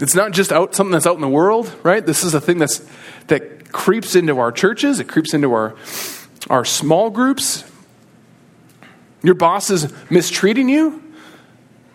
it's 0.00 0.16
not 0.16 0.32
just 0.32 0.50
out 0.50 0.74
something 0.74 0.90
that's 0.90 1.06
out 1.06 1.14
in 1.14 1.20
the 1.20 1.28
world, 1.28 1.72
right? 1.84 2.04
This 2.04 2.24
is 2.24 2.34
a 2.34 2.40
thing 2.40 2.58
that's 2.58 2.84
that 3.28 3.70
creeps 3.70 4.16
into 4.16 4.40
our 4.40 4.50
churches, 4.50 4.98
it 4.98 5.06
creeps 5.06 5.32
into 5.32 5.52
our 5.52 5.76
our 6.50 6.64
small 6.64 7.08
groups. 7.08 7.62
Your 9.22 9.36
boss 9.36 9.70
is 9.70 9.92
mistreating 10.10 10.68
you? 10.68 11.00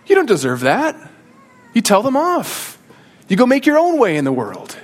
You 0.07 0.15
don't 0.15 0.25
deserve 0.25 0.61
that. 0.61 0.95
You 1.73 1.81
tell 1.81 2.01
them 2.01 2.15
off. 2.15 2.81
You 3.27 3.35
go 3.35 3.45
make 3.45 3.65
your 3.65 3.77
own 3.77 3.99
way 3.99 4.15
in 4.15 4.23
the 4.23 4.31
world. 4.31 4.77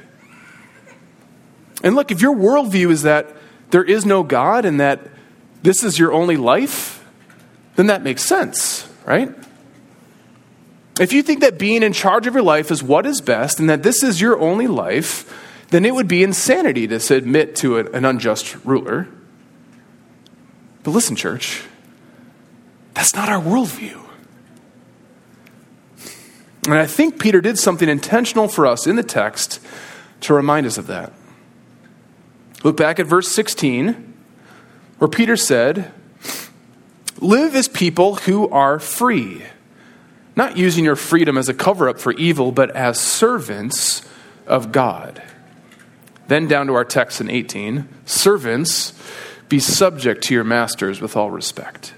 And 1.81 1.95
look, 1.95 2.11
if 2.11 2.21
your 2.21 2.35
worldview 2.35 2.91
is 2.91 3.03
that 3.03 3.37
there 3.69 3.85
is 3.85 4.05
no 4.05 4.21
God 4.21 4.65
and 4.65 4.81
that 4.81 4.99
this 5.61 5.83
is 5.83 5.99
your 5.99 6.13
only 6.13 6.37
life, 6.37 7.05
then 7.75 7.87
that 7.87 8.03
makes 8.03 8.23
sense, 8.23 8.87
right? 9.05 9.33
If 10.99 11.13
you 11.13 11.23
think 11.23 11.41
that 11.41 11.57
being 11.57 11.81
in 11.83 11.93
charge 11.93 12.27
of 12.27 12.33
your 12.33 12.43
life 12.43 12.71
is 12.71 12.83
what 12.83 13.05
is 13.05 13.21
best 13.21 13.59
and 13.59 13.69
that 13.69 13.83
this 13.83 14.03
is 14.03 14.19
your 14.19 14.37
only 14.39 14.67
life, 14.67 15.33
then 15.69 15.85
it 15.85 15.93
would 15.93 16.07
be 16.07 16.23
insanity 16.23 16.87
to 16.87 16.99
submit 16.99 17.55
to 17.57 17.77
an 17.77 18.03
unjust 18.03 18.57
ruler. 18.65 19.07
But 20.83 20.91
listen, 20.91 21.15
church, 21.15 21.63
that's 22.93 23.15
not 23.15 23.29
our 23.29 23.41
worldview. 23.41 23.97
And 26.65 26.77
I 26.77 26.85
think 26.85 27.19
Peter 27.19 27.39
did 27.39 27.57
something 27.57 27.87
intentional 27.87 28.47
for 28.47 28.67
us 28.67 28.85
in 28.85 28.95
the 28.95 29.03
text 29.03 29.59
to 30.21 30.33
remind 30.33 30.67
us 30.67 30.77
of 30.77 30.87
that. 30.87 31.13
Look 32.63 32.75
back 32.75 32.99
at 32.99 33.05
verse 33.05 33.29
16, 33.29 34.08
where 34.99 35.07
Peter 35.07 35.35
said, 35.35 35.91
Live 37.19 37.55
as 37.55 37.67
people 37.67 38.15
who 38.15 38.47
are 38.49 38.79
free, 38.79 39.43
not 40.35 40.55
using 40.55 40.85
your 40.85 40.95
freedom 40.95 41.37
as 41.37 41.49
a 41.49 41.53
cover 41.53 41.89
up 41.89 41.99
for 41.99 42.13
evil, 42.13 42.51
but 42.51 42.69
as 42.71 42.99
servants 42.99 44.01
of 44.47 44.71
God. 44.71 45.21
Then 46.27 46.47
down 46.47 46.67
to 46.67 46.75
our 46.75 46.85
text 46.85 47.19
in 47.19 47.29
18 47.29 47.89
Servants, 48.05 48.93
be 49.49 49.59
subject 49.59 50.23
to 50.25 50.33
your 50.33 50.43
masters 50.43 51.01
with 51.01 51.17
all 51.17 51.31
respect. 51.31 51.93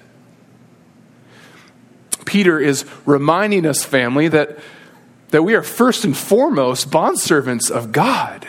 Peter 2.26 2.58
is 2.60 2.86
reminding 3.06 3.66
us, 3.66 3.84
family, 3.84 4.30
that, 4.30 4.58
that 5.30 5.44
we 5.44 5.54
are 5.54 5.62
first 5.62 6.06
and 6.06 6.16
foremost 6.16 6.90
bondservants 6.90 7.70
of 7.70 7.92
God. 7.92 8.48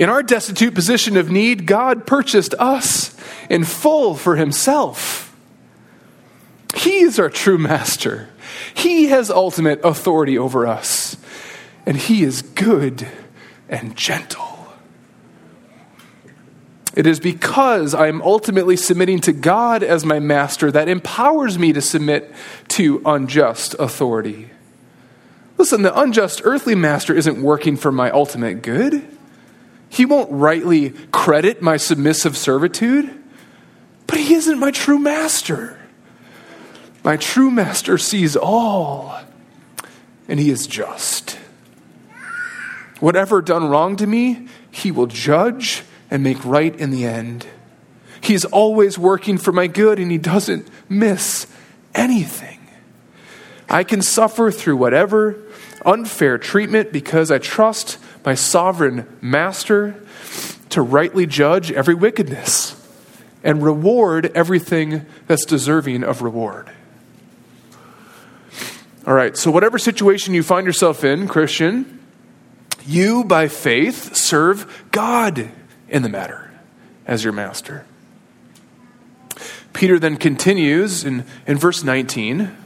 In 0.00 0.08
our 0.08 0.22
destitute 0.22 0.74
position 0.74 1.18
of 1.18 1.30
need, 1.30 1.66
God 1.66 2.06
purchased 2.06 2.54
us 2.58 3.14
in 3.50 3.64
full 3.64 4.14
for 4.14 4.36
himself. 4.36 5.36
He 6.74 7.00
is 7.00 7.18
our 7.18 7.28
true 7.28 7.58
master. 7.58 8.30
He 8.72 9.08
has 9.08 9.30
ultimate 9.30 9.78
authority 9.84 10.38
over 10.38 10.66
us, 10.66 11.18
and 11.84 11.98
he 11.98 12.22
is 12.22 12.40
good 12.40 13.06
and 13.68 13.94
gentle. 13.94 14.72
It 16.96 17.06
is 17.06 17.20
because 17.20 17.94
I 17.94 18.08
am 18.08 18.22
ultimately 18.22 18.76
submitting 18.76 19.20
to 19.20 19.34
God 19.34 19.82
as 19.82 20.06
my 20.06 20.18
master 20.18 20.72
that 20.72 20.88
empowers 20.88 21.58
me 21.58 21.74
to 21.74 21.82
submit 21.82 22.32
to 22.68 23.02
unjust 23.04 23.76
authority. 23.78 24.48
Listen, 25.58 25.82
the 25.82 25.96
unjust 26.00 26.40
earthly 26.44 26.74
master 26.74 27.14
isn't 27.14 27.42
working 27.42 27.76
for 27.76 27.92
my 27.92 28.10
ultimate 28.10 28.62
good. 28.62 29.18
He 29.90 30.06
won't 30.06 30.30
rightly 30.30 30.90
credit 31.10 31.60
my 31.60 31.76
submissive 31.76 32.36
servitude, 32.36 33.12
but 34.06 34.18
he 34.18 34.34
isn't 34.34 34.58
my 34.58 34.70
true 34.70 35.00
master. 35.00 35.78
My 37.02 37.16
true 37.16 37.50
master 37.50 37.98
sees 37.98 38.36
all, 38.36 39.20
and 40.28 40.38
he 40.38 40.48
is 40.48 40.68
just. 40.68 41.32
Whatever 43.00 43.42
done 43.42 43.68
wrong 43.68 43.96
to 43.96 44.06
me, 44.06 44.46
he 44.70 44.92
will 44.92 45.08
judge 45.08 45.82
and 46.08 46.22
make 46.22 46.42
right 46.44 46.74
in 46.76 46.90
the 46.90 47.04
end. 47.04 47.46
He 48.20 48.34
is 48.34 48.44
always 48.44 48.96
working 48.96 49.38
for 49.38 49.50
my 49.50 49.66
good, 49.66 49.98
and 49.98 50.10
he 50.10 50.18
doesn't 50.18 50.68
miss 50.88 51.48
anything. 51.96 52.60
I 53.68 53.82
can 53.82 54.02
suffer 54.02 54.52
through 54.52 54.76
whatever 54.76 55.36
unfair 55.84 56.38
treatment 56.38 56.92
because 56.92 57.30
I 57.30 57.38
trust 57.38 57.98
my 58.24 58.34
sovereign 58.34 59.06
master 59.20 59.94
to 60.70 60.82
rightly 60.82 61.26
judge 61.26 61.72
every 61.72 61.94
wickedness 61.94 62.76
and 63.42 63.62
reward 63.62 64.30
everything 64.34 65.06
that's 65.26 65.44
deserving 65.44 66.04
of 66.04 66.22
reward. 66.22 66.70
All 69.06 69.14
right, 69.14 69.36
so 69.36 69.50
whatever 69.50 69.78
situation 69.78 70.34
you 70.34 70.42
find 70.42 70.66
yourself 70.66 71.04
in, 71.04 71.26
Christian, 71.26 72.00
you 72.86 73.24
by 73.24 73.48
faith 73.48 74.14
serve 74.14 74.88
God 74.90 75.50
in 75.88 76.02
the 76.02 76.08
matter 76.08 76.50
as 77.06 77.24
your 77.24 77.32
master. 77.32 77.86
Peter 79.72 79.98
then 79.98 80.16
continues 80.16 81.04
in, 81.04 81.24
in 81.46 81.56
verse 81.56 81.82
19 81.82 82.56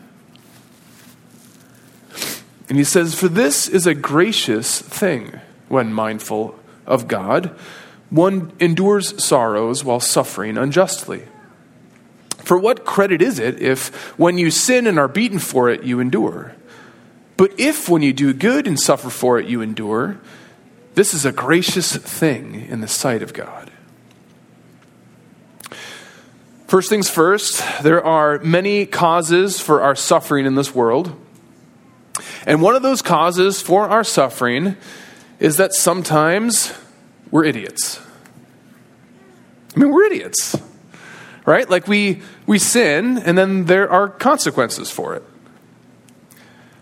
and 2.68 2.78
he 2.78 2.84
says, 2.84 3.14
For 3.14 3.28
this 3.28 3.68
is 3.68 3.86
a 3.86 3.94
gracious 3.94 4.80
thing 4.80 5.40
when 5.68 5.92
mindful 5.92 6.58
of 6.86 7.08
God. 7.08 7.56
One 8.10 8.52
endures 8.60 9.22
sorrows 9.22 9.84
while 9.84 10.00
suffering 10.00 10.56
unjustly. 10.56 11.24
For 12.38 12.58
what 12.58 12.84
credit 12.84 13.22
is 13.22 13.38
it 13.38 13.60
if, 13.60 13.88
when 14.18 14.38
you 14.38 14.50
sin 14.50 14.86
and 14.86 14.98
are 14.98 15.08
beaten 15.08 15.38
for 15.38 15.70
it, 15.70 15.82
you 15.82 15.98
endure? 16.00 16.54
But 17.36 17.58
if, 17.58 17.88
when 17.88 18.02
you 18.02 18.12
do 18.12 18.32
good 18.32 18.66
and 18.66 18.78
suffer 18.78 19.10
for 19.10 19.38
it, 19.38 19.46
you 19.46 19.60
endure, 19.60 20.20
this 20.94 21.14
is 21.14 21.24
a 21.24 21.32
gracious 21.32 21.96
thing 21.96 22.66
in 22.68 22.80
the 22.80 22.88
sight 22.88 23.22
of 23.22 23.32
God. 23.32 23.70
First 26.68 26.88
things 26.88 27.10
first, 27.10 27.62
there 27.82 28.04
are 28.04 28.38
many 28.40 28.86
causes 28.86 29.60
for 29.60 29.82
our 29.82 29.96
suffering 29.96 30.46
in 30.46 30.54
this 30.54 30.74
world. 30.74 31.16
And 32.46 32.60
one 32.60 32.76
of 32.76 32.82
those 32.82 33.02
causes 33.02 33.60
for 33.60 33.88
our 33.88 34.04
suffering 34.04 34.76
is 35.38 35.56
that 35.56 35.74
sometimes 35.74 36.72
we're 37.30 37.44
idiots. 37.44 38.00
I 39.74 39.80
mean, 39.80 39.90
we're 39.90 40.04
idiots, 40.04 40.56
right? 41.46 41.68
Like 41.68 41.88
we, 41.88 42.22
we 42.46 42.58
sin 42.58 43.18
and 43.18 43.36
then 43.36 43.64
there 43.64 43.90
are 43.90 44.08
consequences 44.08 44.90
for 44.90 45.14
it. 45.14 45.22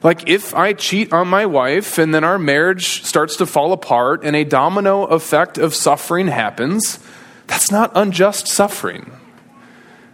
Like 0.02 0.28
if 0.28 0.52
I 0.54 0.72
cheat 0.72 1.12
on 1.12 1.28
my 1.28 1.46
wife 1.46 1.96
and 1.96 2.12
then 2.12 2.24
our 2.24 2.38
marriage 2.38 3.04
starts 3.04 3.36
to 3.36 3.46
fall 3.46 3.72
apart 3.72 4.24
and 4.24 4.34
a 4.34 4.44
domino 4.44 5.04
effect 5.04 5.58
of 5.58 5.74
suffering 5.74 6.26
happens, 6.26 6.98
that's 7.46 7.70
not 7.70 7.92
unjust 7.94 8.48
suffering. 8.48 9.12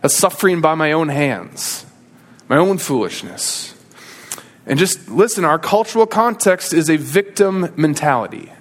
That's 0.02 0.14
suffering 0.14 0.60
by 0.60 0.74
my 0.74 0.92
own 0.92 1.08
hands, 1.08 1.86
my 2.48 2.56
own 2.56 2.78
foolishness. 2.78 3.74
And 4.68 4.78
just 4.78 5.08
listen, 5.08 5.44
our 5.44 5.58
cultural 5.58 6.06
context 6.06 6.74
is 6.74 6.90
a 6.90 6.96
victim 6.96 7.72
mentality. 7.76 8.52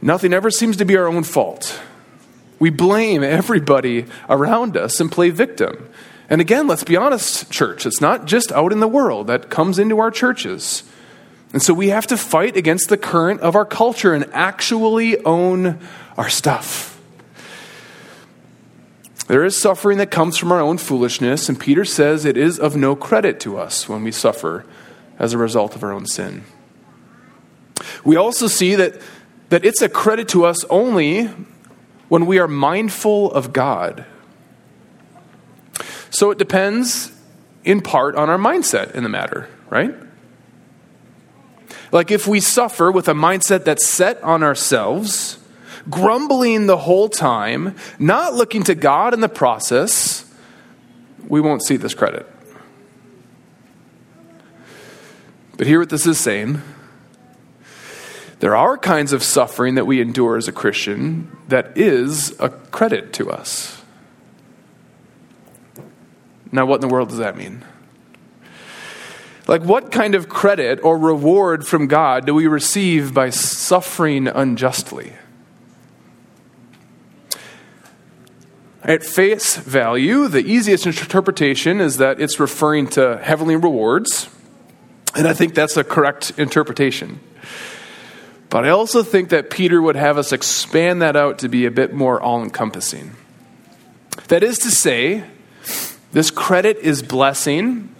Nothing 0.00 0.32
ever 0.32 0.50
seems 0.50 0.78
to 0.78 0.86
be 0.86 0.96
our 0.96 1.06
own 1.06 1.22
fault. 1.22 1.80
We 2.58 2.70
blame 2.70 3.22
everybody 3.22 4.06
around 4.28 4.76
us 4.76 5.00
and 5.00 5.12
play 5.12 5.30
victim. 5.30 5.90
And 6.30 6.40
again, 6.40 6.66
let's 6.66 6.82
be 6.82 6.96
honest, 6.96 7.50
church, 7.50 7.84
it's 7.84 8.00
not 8.00 8.24
just 8.24 8.50
out 8.52 8.72
in 8.72 8.80
the 8.80 8.88
world 8.88 9.26
that 9.26 9.50
comes 9.50 9.78
into 9.78 9.98
our 9.98 10.10
churches. 10.10 10.82
And 11.52 11.62
so 11.62 11.74
we 11.74 11.88
have 11.88 12.06
to 12.08 12.16
fight 12.16 12.56
against 12.56 12.88
the 12.88 12.96
current 12.96 13.40
of 13.40 13.54
our 13.54 13.64
culture 13.64 14.14
and 14.14 14.26
actually 14.32 15.22
own 15.24 15.78
our 16.16 16.28
stuff. 16.28 16.97
There 19.28 19.44
is 19.44 19.60
suffering 19.60 19.98
that 19.98 20.10
comes 20.10 20.38
from 20.38 20.50
our 20.52 20.60
own 20.60 20.78
foolishness, 20.78 21.50
and 21.50 21.60
Peter 21.60 21.84
says 21.84 22.24
it 22.24 22.38
is 22.38 22.58
of 22.58 22.76
no 22.76 22.96
credit 22.96 23.40
to 23.40 23.58
us 23.58 23.86
when 23.88 24.02
we 24.02 24.10
suffer 24.10 24.64
as 25.18 25.34
a 25.34 25.38
result 25.38 25.76
of 25.76 25.84
our 25.84 25.92
own 25.92 26.06
sin. 26.06 26.44
We 28.04 28.16
also 28.16 28.46
see 28.46 28.74
that, 28.74 29.00
that 29.50 29.66
it's 29.66 29.82
a 29.82 29.88
credit 29.88 30.28
to 30.30 30.46
us 30.46 30.64
only 30.64 31.26
when 32.08 32.24
we 32.24 32.38
are 32.38 32.48
mindful 32.48 33.30
of 33.32 33.52
God. 33.52 34.06
So 36.08 36.30
it 36.30 36.38
depends 36.38 37.12
in 37.64 37.82
part 37.82 38.16
on 38.16 38.30
our 38.30 38.38
mindset 38.38 38.94
in 38.94 39.02
the 39.02 39.10
matter, 39.10 39.46
right? 39.68 39.94
Like 41.92 42.10
if 42.10 42.26
we 42.26 42.40
suffer 42.40 42.90
with 42.90 43.08
a 43.08 43.14
mindset 43.14 43.64
that's 43.64 43.86
set 43.86 44.22
on 44.22 44.42
ourselves, 44.42 45.37
grumbling 45.90 46.66
the 46.66 46.76
whole 46.76 47.08
time, 47.08 47.76
not 47.98 48.34
looking 48.34 48.62
to 48.64 48.74
God 48.74 49.14
in 49.14 49.20
the 49.20 49.28
process, 49.28 50.24
we 51.26 51.40
won't 51.40 51.62
see 51.62 51.76
this 51.76 51.94
credit. 51.94 52.26
But 55.56 55.66
hear 55.66 55.80
what 55.80 55.90
this 55.90 56.06
is 56.06 56.18
saying. 56.18 56.62
There 58.40 58.54
are 58.54 58.78
kinds 58.78 59.12
of 59.12 59.24
suffering 59.24 59.74
that 59.74 59.86
we 59.86 60.00
endure 60.00 60.36
as 60.36 60.46
a 60.46 60.52
Christian 60.52 61.36
that 61.48 61.76
is 61.76 62.38
a 62.38 62.50
credit 62.50 63.12
to 63.14 63.30
us. 63.30 63.82
Now, 66.52 66.64
what 66.64 66.76
in 66.76 66.80
the 66.82 66.88
world 66.88 67.08
does 67.08 67.18
that 67.18 67.36
mean? 67.36 67.64
Like, 69.48 69.62
what 69.62 69.90
kind 69.90 70.14
of 70.14 70.28
credit 70.28 70.80
or 70.82 70.96
reward 70.98 71.66
from 71.66 71.88
God 71.88 72.26
do 72.26 72.34
we 72.34 72.46
receive 72.46 73.12
by 73.12 73.30
suffering 73.30 74.28
unjustly? 74.28 75.14
At 78.88 79.04
face 79.04 79.54
value, 79.58 80.28
the 80.28 80.40
easiest 80.40 80.86
interpretation 80.86 81.78
is 81.78 81.98
that 81.98 82.22
it's 82.22 82.40
referring 82.40 82.86
to 82.88 83.18
heavenly 83.18 83.54
rewards, 83.54 84.30
and 85.14 85.28
I 85.28 85.34
think 85.34 85.54
that's 85.54 85.76
a 85.76 85.84
correct 85.84 86.32
interpretation. 86.38 87.20
But 88.48 88.64
I 88.64 88.70
also 88.70 89.02
think 89.02 89.28
that 89.28 89.50
Peter 89.50 89.82
would 89.82 89.96
have 89.96 90.16
us 90.16 90.32
expand 90.32 91.02
that 91.02 91.16
out 91.16 91.38
to 91.40 91.50
be 91.50 91.66
a 91.66 91.70
bit 91.70 91.92
more 91.92 92.18
all 92.18 92.42
encompassing. 92.42 93.14
That 94.28 94.42
is 94.42 94.56
to 94.60 94.70
say, 94.70 95.24
this 96.12 96.30
credit 96.30 96.78
is 96.78 97.02
blessing 97.02 97.94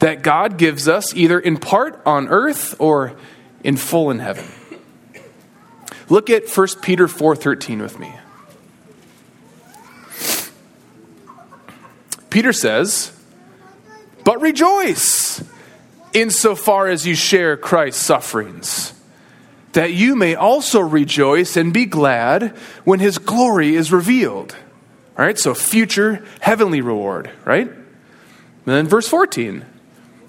that 0.00 0.20
God 0.20 0.58
gives 0.58 0.86
us 0.86 1.14
either 1.16 1.40
in 1.40 1.56
part 1.56 1.98
on 2.04 2.28
earth 2.28 2.78
or 2.78 3.16
in 3.64 3.78
full 3.78 4.10
in 4.10 4.18
heaven. 4.18 4.44
Look 6.10 6.28
at 6.28 6.46
1 6.46 6.82
Peter 6.82 7.08
4:13 7.08 7.80
with 7.80 7.98
me. 7.98 8.12
Peter 12.30 12.52
says, 12.52 13.12
"But 14.24 14.40
rejoice 14.40 15.42
insofar 16.12 16.88
as 16.88 17.06
you 17.06 17.14
share 17.14 17.56
Christ's 17.56 18.04
sufferings, 18.04 18.92
that 19.72 19.92
you 19.92 20.16
may 20.16 20.34
also 20.34 20.80
rejoice 20.80 21.56
and 21.56 21.72
be 21.72 21.84
glad 21.84 22.54
when 22.84 23.00
his 23.00 23.18
glory 23.18 23.76
is 23.76 23.92
revealed." 23.92 24.54
All 25.18 25.24
right, 25.24 25.38
so 25.38 25.54
future 25.54 26.22
heavenly 26.40 26.80
reward, 26.80 27.30
right? 27.44 27.68
And 27.68 28.74
then 28.74 28.86
verse 28.86 29.08
14. 29.08 29.64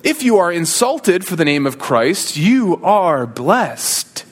If 0.03 0.23
you 0.23 0.37
are 0.37 0.51
insulted 0.51 1.25
for 1.25 1.35
the 1.35 1.43
name 1.43 1.65
of 1.65 1.79
Christ, 1.79 2.37
you 2.37 2.79
are 2.83 3.25
blessed 3.25 4.23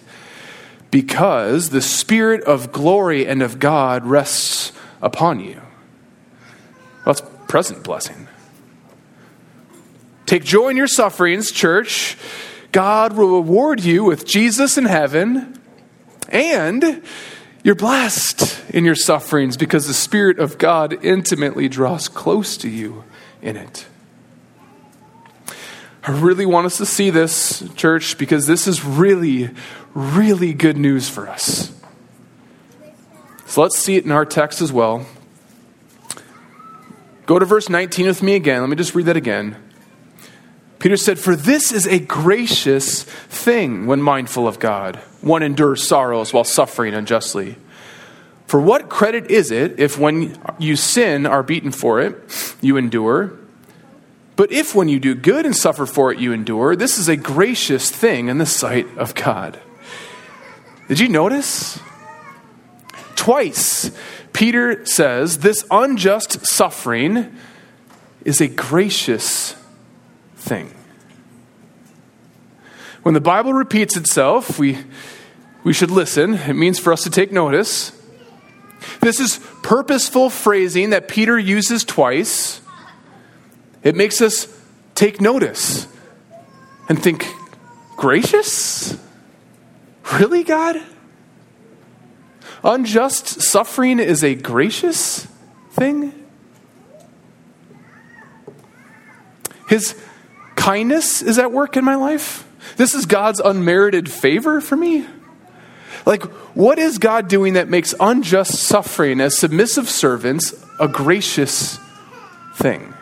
because 0.92 1.70
the 1.70 1.82
Spirit 1.82 2.44
of 2.44 2.72
glory 2.72 3.28
and 3.28 3.42
of 3.42 3.60
God 3.60 4.06
rests 4.06 4.72
upon 5.02 5.42
you. 5.42 5.60
Well, 7.06 7.16
that's 7.16 7.22
present 7.48 7.84
blessing. 7.84 8.28
Take 10.26 10.44
joy 10.44 10.70
in 10.70 10.78
your 10.78 10.88
sufferings, 10.88 11.52
church. 11.52 12.18
God 12.72 13.14
will 13.14 13.42
reward 13.42 13.82
you 13.82 14.04
with 14.04 14.26
Jesus 14.26 14.78
in 14.78 14.86
heaven, 14.86 15.60
and 16.30 17.04
you're 17.64 17.76
blessed 17.76 18.64
in 18.70 18.86
your 18.86 18.96
sufferings 18.96 19.56
because 19.56 19.88
the 19.88 19.94
Spirit 19.94 20.40
of 20.40 20.58
God 20.58 21.04
intimately 21.04 21.70
draws 21.70 22.10
close 22.10 22.58
to 22.58 22.70
you 22.70 23.04
in 23.42 23.56
it. 23.56 23.86
I 26.08 26.12
really 26.12 26.46
want 26.46 26.68
us 26.68 26.78
to 26.78 26.86
see 26.86 27.10
this, 27.10 27.68
church, 27.76 28.18
because 28.18 28.46
this 28.46 28.68
is 28.68 28.86
really, 28.86 29.50
really 29.96 30.54
good 30.54 30.78
news 30.78 31.10
for 31.10 31.28
us. 31.28 31.72
So 33.48 33.62
let's 33.62 33.80
see 33.80 33.96
it 33.96 34.06
in 34.06 34.12
our 34.12 34.26
text 34.26 34.62
as 34.62 34.72
well. 34.72 35.08
Go 37.26 37.40
to 37.40 37.46
verse 37.46 37.70
19 37.70 38.06
with 38.08 38.22
me 38.22 38.36
again. 38.36 38.62
Let 38.62 38.70
me 38.70 38.76
just 38.76 38.94
read 38.94 39.08
that 39.08 39.18
again. 39.18 39.56
Peter 40.80 40.98
said, 40.98 41.18
For 41.18 41.36
this 41.36 41.72
is 41.72 41.88
a 41.88 42.00
gracious 42.00 43.04
thing 43.04 43.88
when 43.88 44.02
mindful 44.02 44.48
of 44.48 44.60
God. 44.60 44.98
One 45.22 45.42
endures 45.42 45.88
sorrows 45.88 46.34
while 46.34 46.44
suffering 46.44 46.94
unjustly. 46.94 47.58
For 48.46 48.62
what 48.62 48.90
credit 48.90 49.32
is 49.32 49.50
it 49.50 49.80
if 49.80 49.98
when 49.98 50.40
you 50.60 50.76
sin 50.76 51.26
are 51.26 51.42
beaten 51.42 51.72
for 51.72 52.00
it, 52.00 52.56
you 52.62 52.78
endure? 52.78 53.34
But 54.36 54.52
if 54.52 54.76
when 54.76 54.88
you 54.88 55.00
do 55.00 55.16
good 55.16 55.46
and 55.46 55.56
suffer 55.56 55.86
for 55.86 56.12
it, 56.12 56.20
you 56.20 56.32
endure, 56.32 56.76
this 56.76 56.98
is 56.98 57.08
a 57.08 57.16
gracious 57.16 57.90
thing 57.90 58.28
in 58.28 58.38
the 58.38 58.46
sight 58.46 58.86
of 58.98 59.16
God. 59.16 59.60
Did 60.88 61.00
you 61.00 61.10
notice? 61.10 61.80
Twice, 63.16 63.90
Peter 64.36 64.86
says 64.86 65.38
this 65.38 65.66
unjust 65.72 66.46
suffering 66.46 67.34
is 68.26 68.42
a 68.42 68.50
gracious 68.50 69.56
thing. 70.36 70.76
When 73.02 73.14
the 73.14 73.22
Bible 73.22 73.54
repeats 73.54 73.96
itself, 73.96 74.60
we, 74.60 74.78
we 75.64 75.72
should 75.72 75.90
listen. 75.90 76.34
It 76.34 76.56
means 76.56 76.80
for 76.80 76.92
us 76.92 77.04
to 77.04 77.10
take 77.10 77.32
notice. 77.32 77.98
This 79.00 79.22
is 79.22 79.40
purposeful 79.64 80.30
phrasing 80.30 80.90
that 80.90 81.08
Peter 81.08 81.40
uses 81.40 81.86
twice 81.86 82.60
it 83.84 83.96
makes 83.96 84.20
us 84.20 84.48
take 84.96 85.22
notice 85.22 85.88
and 86.90 87.02
think, 87.02 87.26
gracious? 87.96 88.98
Really, 90.12 90.44
God? 90.44 90.82
Unjust 92.66 93.44
suffering 93.44 94.00
is 94.00 94.24
a 94.24 94.34
gracious 94.34 95.28
thing? 95.74 96.12
His 99.70 99.96
kindness 100.56 101.22
is 101.22 101.38
at 101.38 101.52
work 101.52 101.78
in 101.78 101.86
my 101.86 101.94
life? 101.94 102.44
This 102.76 102.96
is 102.96 103.06
God's 103.06 103.40
unmerited 103.40 104.12
favor 104.12 104.62
for 104.62 104.76
me? 104.76 105.06
Like, 106.08 106.24
what 106.56 106.80
is 106.80 106.98
God 106.98 107.28
doing 107.28 107.54
that 107.54 107.70
makes 107.70 107.94
unjust 108.00 108.56
suffering 108.56 109.22
as 109.22 109.38
submissive 109.38 109.88
servants 109.88 110.54
a 110.80 110.88
gracious 110.88 111.80
thing? 112.56 112.96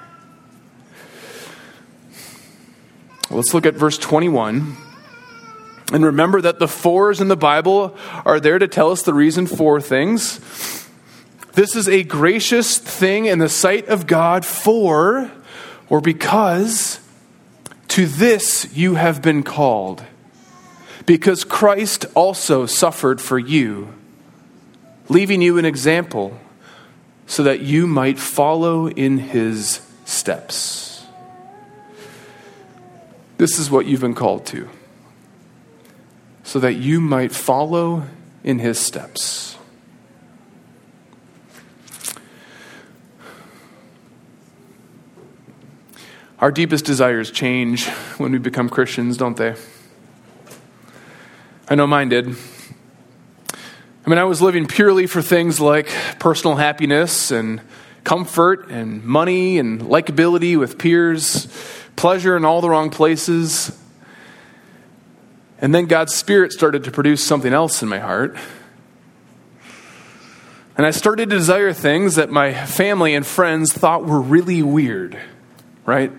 Let's 3.30 3.54
look 3.54 3.66
at 3.66 3.76
verse 3.76 3.98
21. 3.98 4.76
And 5.94 6.04
remember 6.04 6.42
that 6.42 6.60
the 6.60 6.68
fours 6.68 7.22
in 7.22 7.28
the 7.28 7.38
Bible 7.38 7.96
are 8.26 8.40
there 8.40 8.60
to 8.60 8.68
tell 8.68 8.92
us 8.92 9.04
the 9.04 9.14
reason 9.14 9.46
for 9.46 9.80
things. 9.80 10.40
This 11.54 11.76
is 11.76 11.88
a 11.88 12.04
gracious 12.04 12.80
thing 12.80 13.28
in 13.28 13.38
the 13.38 13.48
sight 13.48 13.88
of 13.88 14.08
God 14.08 14.44
for 14.44 15.32
or 15.90 16.02
because 16.02 17.00
to 17.90 18.08
this 18.08 18.76
you 18.76 18.96
have 18.96 19.22
been 19.22 19.44
called. 19.44 20.04
Because 21.06 21.44
Christ 21.44 22.06
also 22.16 22.66
suffered 22.66 23.22
for 23.22 23.38
you, 23.38 23.94
leaving 25.10 25.44
you 25.44 25.60
an 25.60 25.66
example 25.66 26.40
so 27.28 27.44
that 27.44 27.60
you 27.60 27.86
might 27.86 28.18
follow 28.18 28.90
in 28.90 29.20
his 29.20 29.82
steps. 30.06 31.06
This 33.38 33.60
is 33.60 33.70
what 33.70 33.86
you've 33.86 34.02
been 34.02 34.16
called 34.16 34.46
to, 34.48 34.70
so 36.54 36.60
that 36.60 36.76
you 36.76 37.02
might 37.02 37.32
follow 37.32 38.04
in 38.44 38.60
his 38.60 38.78
steps. 38.78 39.58
Our 46.38 46.52
deepest 46.52 46.86
desires 46.86 47.32
change 47.32 47.88
when 48.20 48.34
we 48.34 48.38
become 48.38 48.70
Christians, 48.70 49.18
don't 49.18 49.36
they? 49.36 49.56
I 51.68 51.74
know 51.74 51.88
mine 51.88 52.10
did. 52.10 52.28
I 54.06 54.10
mean, 54.10 54.20
I 54.20 54.26
was 54.26 54.40
living 54.40 54.68
purely 54.68 55.08
for 55.08 55.24
things 55.24 55.60
like 55.60 55.90
personal 56.20 56.58
happiness 56.58 57.32
and 57.32 57.62
comfort 58.04 58.70
and 58.70 59.04
money 59.04 59.58
and 59.58 59.82
likability 59.82 60.60
with 60.60 60.78
peers 60.78 61.48
pleasure 61.96 62.38
in 62.38 62.46
all 62.46 62.62
the 62.62 62.70
wrong 62.70 62.92
places. 62.92 63.76
And 65.64 65.74
then 65.74 65.86
God's 65.86 66.14
Spirit 66.14 66.52
started 66.52 66.84
to 66.84 66.92
produce 66.92 67.24
something 67.24 67.54
else 67.54 67.82
in 67.82 67.88
my 67.88 68.00
heart. 68.00 68.36
And 70.76 70.86
I 70.86 70.92
started 70.92 71.30
to 71.30 71.38
desire 71.38 71.72
things 71.72 72.16
that 72.16 72.30
my 72.30 72.54
family 72.54 73.16
and 73.16 73.26
friends 73.26 73.72
thought 73.72 74.06
were 74.06 74.20
really 74.20 74.62
weird, 74.62 75.18
right? 75.86 76.12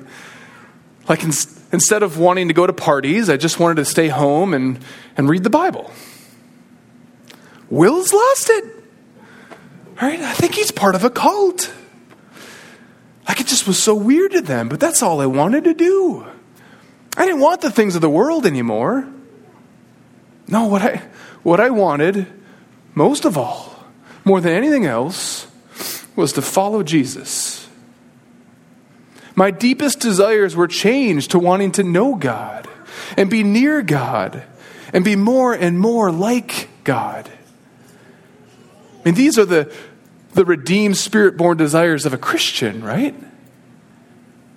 Like 1.10 1.24
in, 1.24 1.32
instead 1.72 2.02
of 2.02 2.18
wanting 2.18 2.48
to 2.48 2.54
go 2.54 2.66
to 2.66 2.72
parties, 2.72 3.28
I 3.28 3.36
just 3.36 3.60
wanted 3.60 3.74
to 3.74 3.84
stay 3.84 4.08
home 4.08 4.54
and, 4.54 4.78
and 5.14 5.28
read 5.28 5.44
the 5.44 5.50
Bible. 5.50 5.90
Will's 7.68 8.14
lost 8.14 8.48
it. 8.48 8.64
All 10.00 10.08
right, 10.08 10.20
I 10.20 10.32
think 10.32 10.54
he's 10.54 10.70
part 10.70 10.94
of 10.94 11.04
a 11.04 11.10
cult. 11.10 11.70
Like 13.28 13.40
it 13.40 13.46
just 13.46 13.66
was 13.66 13.78
so 13.82 13.94
weird 13.94 14.32
to 14.32 14.40
them, 14.40 14.70
but 14.70 14.80
that's 14.80 15.02
all 15.02 15.20
I 15.20 15.26
wanted 15.26 15.64
to 15.64 15.74
do. 15.74 16.26
I 17.14 17.26
didn't 17.26 17.40
want 17.40 17.60
the 17.60 17.70
things 17.70 17.94
of 17.94 18.00
the 18.00 18.08
world 18.08 18.46
anymore. 18.46 19.06
No, 20.48 20.66
what 20.66 20.82
I, 20.82 21.02
what 21.42 21.60
I 21.60 21.70
wanted, 21.70 22.26
most 22.94 23.24
of 23.24 23.36
all, 23.38 23.84
more 24.24 24.40
than 24.40 24.52
anything 24.52 24.86
else, 24.86 25.46
was 26.16 26.32
to 26.34 26.42
follow 26.42 26.82
Jesus. 26.82 27.68
My 29.34 29.50
deepest 29.50 30.00
desires 30.00 30.54
were 30.54 30.68
changed 30.68 31.32
to 31.32 31.38
wanting 31.38 31.72
to 31.72 31.82
know 31.82 32.14
God 32.14 32.68
and 33.16 33.28
be 33.28 33.42
near 33.42 33.82
God 33.82 34.44
and 34.92 35.04
be 35.04 35.16
more 35.16 35.52
and 35.52 35.78
more 35.78 36.12
like 36.12 36.68
God. 36.84 37.28
And 39.04 39.16
these 39.16 39.38
are 39.38 39.44
the, 39.44 39.72
the 40.32 40.44
redeemed, 40.44 40.96
spirit 40.96 41.36
born 41.36 41.56
desires 41.56 42.06
of 42.06 42.12
a 42.12 42.18
Christian, 42.18 42.82
right? 42.82 43.14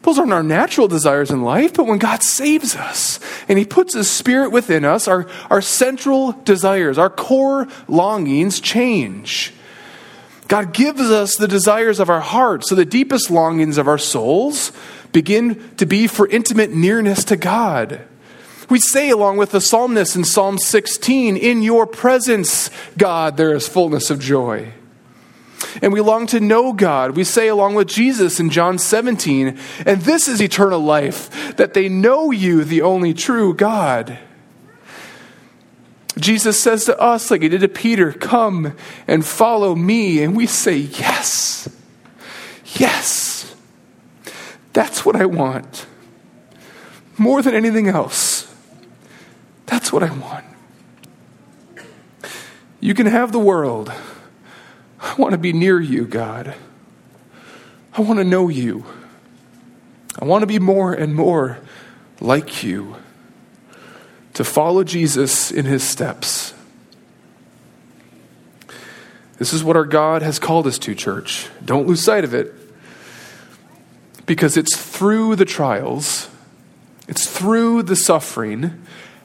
Those 0.08 0.20
aren't 0.20 0.32
our 0.32 0.42
natural 0.42 0.88
desires 0.88 1.32
in 1.32 1.42
life, 1.42 1.74
but 1.74 1.86
when 1.86 1.98
God 1.98 2.24
saves 2.24 2.78
us 2.78 3.20
and 3.50 3.60
He 3.60 3.66
puts 3.66 3.94
His 3.94 4.10
Spirit 4.10 4.54
within 4.54 4.86
us, 4.86 5.06
our, 5.06 5.28
our 5.50 5.62
central 5.62 6.32
desires, 6.32 6.98
our 6.98 7.10
core 7.10 7.68
longings 7.90 8.62
change. 8.62 9.54
God 10.48 10.74
gives 10.74 11.02
us 11.02 11.36
the 11.36 11.50
desires 11.50 12.00
of 12.00 12.10
our 12.10 12.22
heart, 12.22 12.66
so 12.66 12.74
the 12.74 12.86
deepest 12.86 13.30
longings 13.30 13.78
of 13.78 13.90
our 13.90 13.98
souls 13.98 14.72
begin 15.12 15.76
to 15.76 15.86
be 15.86 16.08
for 16.08 16.26
intimate 16.26 16.72
nearness 16.72 17.26
to 17.26 17.36
God. 17.36 18.00
We 18.70 18.80
say, 18.80 19.10
along 19.10 19.36
with 19.36 19.52
the 19.52 19.60
psalmist 19.60 20.16
in 20.16 20.24
Psalm 20.24 20.58
16, 20.58 21.36
In 21.36 21.62
your 21.62 21.86
presence, 21.86 22.70
God, 22.98 23.36
there 23.36 23.54
is 23.54 23.68
fullness 23.68 24.10
of 24.10 24.22
joy. 24.22 24.72
And 25.82 25.92
we 25.92 26.02
long 26.02 26.28
to 26.28 26.40
know 26.40 26.74
God. 26.74 27.16
We 27.16 27.24
say, 27.24 27.48
along 27.48 27.76
with 27.76 27.88
Jesus 27.88 28.40
in 28.40 28.50
John 28.50 28.78
17, 28.78 29.58
And 29.86 30.02
this 30.02 30.28
is 30.28 30.42
eternal 30.42 30.80
life, 30.80 31.56
that 31.58 31.74
they 31.74 31.90
know 31.90 32.32
you, 32.32 32.64
the 32.64 32.82
only 32.82 33.14
true 33.14 33.54
God. 33.54 34.20
Jesus 36.20 36.60
says 36.60 36.86
to 36.86 37.00
us, 37.00 37.30
like 37.30 37.42
he 37.42 37.50
did 37.50 37.62
to 37.62 37.68
Peter, 37.68 38.12
Come 38.12 38.76
and 39.08 39.26
follow 39.26 39.76
me. 39.76 40.24
And 40.24 40.36
we 40.36 40.48
say, 40.48 40.78
Yes, 40.78 41.70
yes, 42.76 43.56
that's 44.74 45.06
what 45.06 45.16
I 45.16 45.26
want. 45.26 45.86
More 47.18 47.42
than 47.42 47.56
anything 47.56 47.88
else. 47.88 48.54
That's 49.66 49.92
what 49.92 50.04
I 50.04 50.12
want. 50.12 50.46
You 52.80 52.94
can 52.94 53.08
have 53.08 53.32
the 53.32 53.40
world. 53.40 53.92
I 55.08 55.16
want 55.16 55.32
to 55.32 55.38
be 55.38 55.54
near 55.54 55.80
you, 55.80 56.06
God. 56.06 56.54
I 57.94 58.02
want 58.02 58.20
to 58.20 58.24
know 58.24 58.50
you. 58.50 58.86
I 60.20 60.26
want 60.26 60.42
to 60.42 60.48
be 60.48 60.60
more 60.60 60.94
and 60.94 61.16
more 61.16 61.60
like 62.20 62.64
you, 62.64 62.96
to 64.34 64.44
follow 64.44 64.84
Jesus 64.84 65.52
in 65.52 65.66
his 65.66 65.84
steps. 65.84 66.54
This 69.38 69.54
is 69.54 69.64
what 69.64 69.78
our 69.78 69.86
God 69.86 70.24
has 70.24 70.40
called 70.40 70.66
us 70.66 70.80
to, 70.80 70.96
church. 70.96 71.48
Don't 71.64 71.88
lose 71.88 72.04
sight 72.04 72.24
of 72.24 72.34
it. 72.34 72.54
Because 74.26 74.58
it's 74.58 74.76
through 74.76 75.36
the 75.36 75.46
trials, 75.46 76.30
it's 77.08 77.30
through 77.30 77.84
the 77.84 77.96
suffering, 77.96 78.84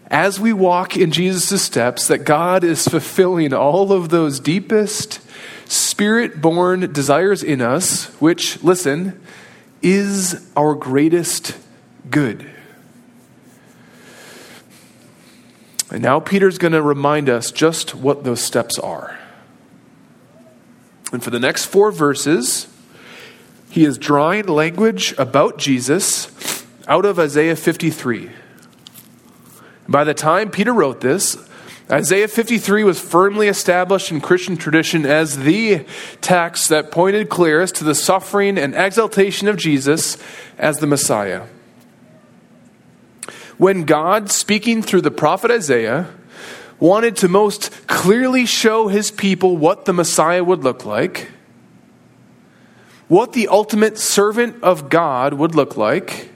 as 0.08 0.38
we 0.38 0.52
walk 0.52 0.96
in 0.96 1.10
Jesus' 1.10 1.62
steps, 1.62 2.06
that 2.08 2.18
God 2.18 2.62
is 2.62 2.86
fulfilling 2.86 3.54
all 3.54 3.90
of 3.90 4.10
those 4.10 4.38
deepest, 4.38 5.20
spirit 5.72 6.40
born 6.40 6.92
desires 6.92 7.42
in 7.42 7.62
us, 7.62 8.06
which, 8.20 8.62
listen, 8.62 9.20
is 9.80 10.46
our 10.56 10.74
greatest 10.74 11.56
good. 12.10 12.48
And 15.90 16.02
now 16.02 16.20
Peter's 16.20 16.58
going 16.58 16.72
to 16.72 16.82
remind 16.82 17.28
us 17.28 17.50
just 17.50 17.94
what 17.94 18.24
those 18.24 18.40
steps 18.40 18.78
are. 18.78 19.18
And 21.12 21.22
for 21.22 21.30
the 21.30 21.40
next 21.40 21.66
four 21.66 21.90
verses, 21.90 22.66
he 23.70 23.84
is 23.84 23.98
drawing 23.98 24.46
language 24.46 25.14
about 25.18 25.58
Jesus 25.58 26.64
out 26.86 27.04
of 27.04 27.18
Isaiah 27.18 27.56
53. 27.56 28.30
By 29.88 30.04
the 30.04 30.14
time 30.14 30.50
Peter 30.50 30.72
wrote 30.72 31.00
this, 31.00 31.36
Isaiah 31.90 32.28
53 32.28 32.84
was 32.84 33.00
firmly 33.00 33.48
established 33.48 34.10
in 34.10 34.20
Christian 34.20 34.56
tradition 34.56 35.04
as 35.04 35.38
the 35.38 35.84
text 36.20 36.68
that 36.68 36.90
pointed 36.90 37.28
clearest 37.28 37.74
to 37.76 37.84
the 37.84 37.94
suffering 37.94 38.56
and 38.56 38.74
exaltation 38.74 39.48
of 39.48 39.56
Jesus 39.56 40.16
as 40.58 40.78
the 40.78 40.86
Messiah. 40.86 41.46
When 43.58 43.84
God, 43.84 44.30
speaking 44.30 44.82
through 44.82 45.02
the 45.02 45.10
prophet 45.10 45.50
Isaiah, 45.50 46.08
wanted 46.80 47.16
to 47.16 47.28
most 47.28 47.86
clearly 47.86 48.46
show 48.46 48.88
his 48.88 49.10
people 49.10 49.56
what 49.56 49.84
the 49.84 49.92
Messiah 49.92 50.42
would 50.42 50.64
look 50.64 50.84
like, 50.84 51.30
what 53.08 53.34
the 53.34 53.48
ultimate 53.48 53.98
servant 53.98 54.62
of 54.62 54.88
God 54.88 55.34
would 55.34 55.54
look 55.54 55.76
like, 55.76 56.30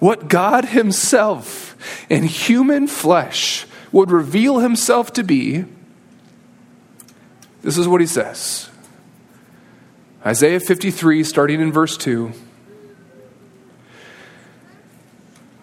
what 0.00 0.28
God 0.28 0.64
Himself 0.64 1.76
in 2.10 2.24
human 2.24 2.88
flesh 2.88 3.64
would 3.92 4.10
reveal 4.10 4.58
himself 4.58 5.12
to 5.14 5.22
be, 5.22 5.64
this 7.62 7.76
is 7.76 7.88
what 7.88 8.00
he 8.00 8.06
says 8.06 8.68
Isaiah 10.24 10.60
53, 10.60 11.24
starting 11.24 11.60
in 11.60 11.72
verse 11.72 11.96
2. 11.96 12.32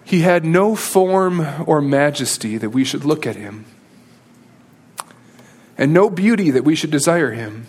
He 0.03 0.21
had 0.21 0.45
no 0.45 0.75
form 0.75 1.45
or 1.65 1.81
majesty 1.81 2.57
that 2.57 2.69
we 2.69 2.83
should 2.83 3.05
look 3.05 3.25
at 3.25 3.35
him, 3.35 3.65
and 5.77 5.93
no 5.93 6.09
beauty 6.09 6.51
that 6.51 6.63
we 6.63 6.75
should 6.75 6.91
desire 6.91 7.31
him. 7.31 7.67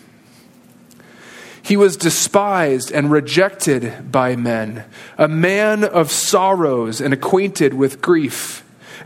He 1.61 1.75
was 1.75 1.97
despised 1.97 2.91
and 2.91 3.11
rejected 3.11 4.11
by 4.11 4.37
men, 4.37 4.85
a 5.17 5.27
man 5.27 5.83
of 5.83 6.11
sorrows 6.11 7.01
and 7.01 7.13
acquainted 7.13 7.73
with 7.73 8.01
grief, 8.01 8.63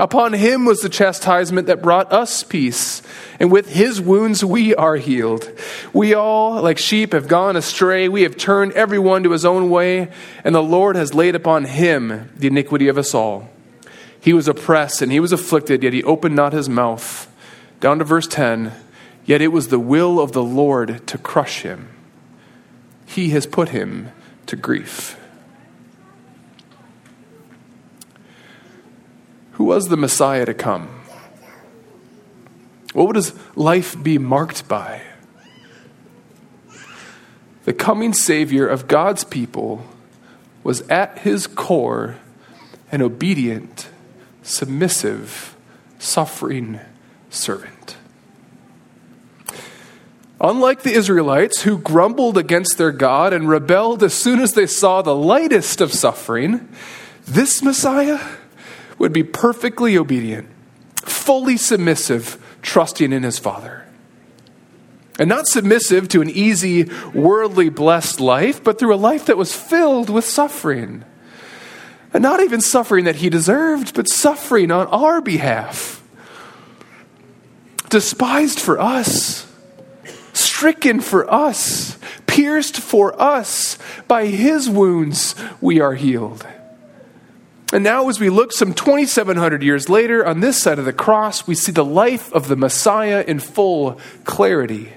Upon 0.00 0.32
him 0.32 0.64
was 0.64 0.80
the 0.80 0.88
chastisement 0.88 1.66
that 1.66 1.82
brought 1.82 2.10
us 2.10 2.42
peace, 2.42 3.02
and 3.38 3.52
with 3.52 3.68
his 3.68 4.00
wounds 4.00 4.42
we 4.42 4.74
are 4.74 4.96
healed. 4.96 5.52
We 5.92 6.14
all, 6.14 6.62
like 6.62 6.78
sheep, 6.78 7.12
have 7.12 7.28
gone 7.28 7.54
astray. 7.54 8.08
We 8.08 8.22
have 8.22 8.38
turned 8.38 8.72
everyone 8.72 9.24
to 9.24 9.32
his 9.32 9.44
own 9.44 9.68
way, 9.68 10.10
and 10.42 10.54
the 10.54 10.62
Lord 10.62 10.96
has 10.96 11.12
laid 11.12 11.34
upon 11.34 11.66
him 11.66 12.30
the 12.34 12.46
iniquity 12.46 12.88
of 12.88 12.96
us 12.96 13.12
all. 13.12 13.50
He 14.18 14.32
was 14.32 14.48
oppressed 14.48 15.02
and 15.02 15.12
he 15.12 15.20
was 15.20 15.32
afflicted, 15.32 15.82
yet 15.82 15.92
he 15.92 16.02
opened 16.02 16.34
not 16.34 16.54
his 16.54 16.66
mouth. 16.66 17.30
Down 17.80 17.98
to 17.98 18.04
verse 18.04 18.26
10 18.26 18.72
Yet 19.26 19.42
it 19.42 19.48
was 19.48 19.68
the 19.68 19.78
will 19.78 20.18
of 20.18 20.32
the 20.32 20.42
Lord 20.42 21.06
to 21.08 21.18
crush 21.18 21.60
him. 21.60 21.90
He 23.04 23.30
has 23.30 23.46
put 23.46 23.68
him 23.68 24.12
to 24.46 24.56
grief. 24.56 25.19
Who 29.60 29.66
was 29.66 29.88
the 29.88 29.96
Messiah 29.98 30.46
to 30.46 30.54
come? 30.54 30.88
What 32.94 33.08
would 33.08 33.16
his 33.16 33.34
life 33.56 33.94
be 34.02 34.16
marked 34.16 34.66
by? 34.66 35.02
The 37.66 37.74
coming 37.74 38.14
Savior 38.14 38.66
of 38.66 38.88
God's 38.88 39.22
people 39.22 39.84
was 40.64 40.80
at 40.88 41.18
his 41.18 41.46
core 41.46 42.16
an 42.90 43.02
obedient, 43.02 43.90
submissive, 44.42 45.54
suffering 45.98 46.80
servant. 47.28 47.98
Unlike 50.40 50.84
the 50.84 50.94
Israelites 50.94 51.64
who 51.64 51.76
grumbled 51.76 52.38
against 52.38 52.78
their 52.78 52.92
God 52.92 53.34
and 53.34 53.46
rebelled 53.46 54.02
as 54.02 54.14
soon 54.14 54.40
as 54.40 54.54
they 54.54 54.66
saw 54.66 55.02
the 55.02 55.14
lightest 55.14 55.82
of 55.82 55.92
suffering, 55.92 56.66
this 57.26 57.62
Messiah 57.62 58.20
would 59.00 59.12
be 59.14 59.24
perfectly 59.24 59.96
obedient, 59.96 60.46
fully 60.96 61.56
submissive, 61.56 62.36
trusting 62.60 63.12
in 63.12 63.22
his 63.22 63.38
Father. 63.38 63.86
And 65.18 65.28
not 65.28 65.48
submissive 65.48 66.06
to 66.08 66.20
an 66.20 66.28
easy, 66.28 66.84
worldly, 67.14 67.70
blessed 67.70 68.20
life, 68.20 68.62
but 68.62 68.78
through 68.78 68.94
a 68.94 68.96
life 68.96 69.26
that 69.26 69.38
was 69.38 69.54
filled 69.54 70.10
with 70.10 70.26
suffering. 70.26 71.04
And 72.12 72.22
not 72.22 72.40
even 72.40 72.60
suffering 72.60 73.06
that 73.06 73.16
he 73.16 73.30
deserved, 73.30 73.94
but 73.94 74.08
suffering 74.08 74.70
on 74.70 74.86
our 74.88 75.22
behalf. 75.22 76.02
Despised 77.88 78.60
for 78.60 78.78
us, 78.78 79.50
stricken 80.34 81.00
for 81.00 81.30
us, 81.32 81.98
pierced 82.26 82.76
for 82.76 83.20
us. 83.20 83.78
By 84.06 84.26
his 84.26 84.68
wounds 84.68 85.34
we 85.60 85.80
are 85.80 85.94
healed. 85.94 86.46
And 87.72 87.84
now, 87.84 88.08
as 88.08 88.18
we 88.18 88.30
look 88.30 88.52
some 88.52 88.74
2,700 88.74 89.62
years 89.62 89.88
later 89.88 90.26
on 90.26 90.40
this 90.40 90.60
side 90.60 90.80
of 90.80 90.84
the 90.84 90.92
cross, 90.92 91.46
we 91.46 91.54
see 91.54 91.70
the 91.70 91.84
life 91.84 92.32
of 92.32 92.48
the 92.48 92.56
Messiah 92.56 93.24
in 93.26 93.38
full 93.38 94.00
clarity. 94.24 94.92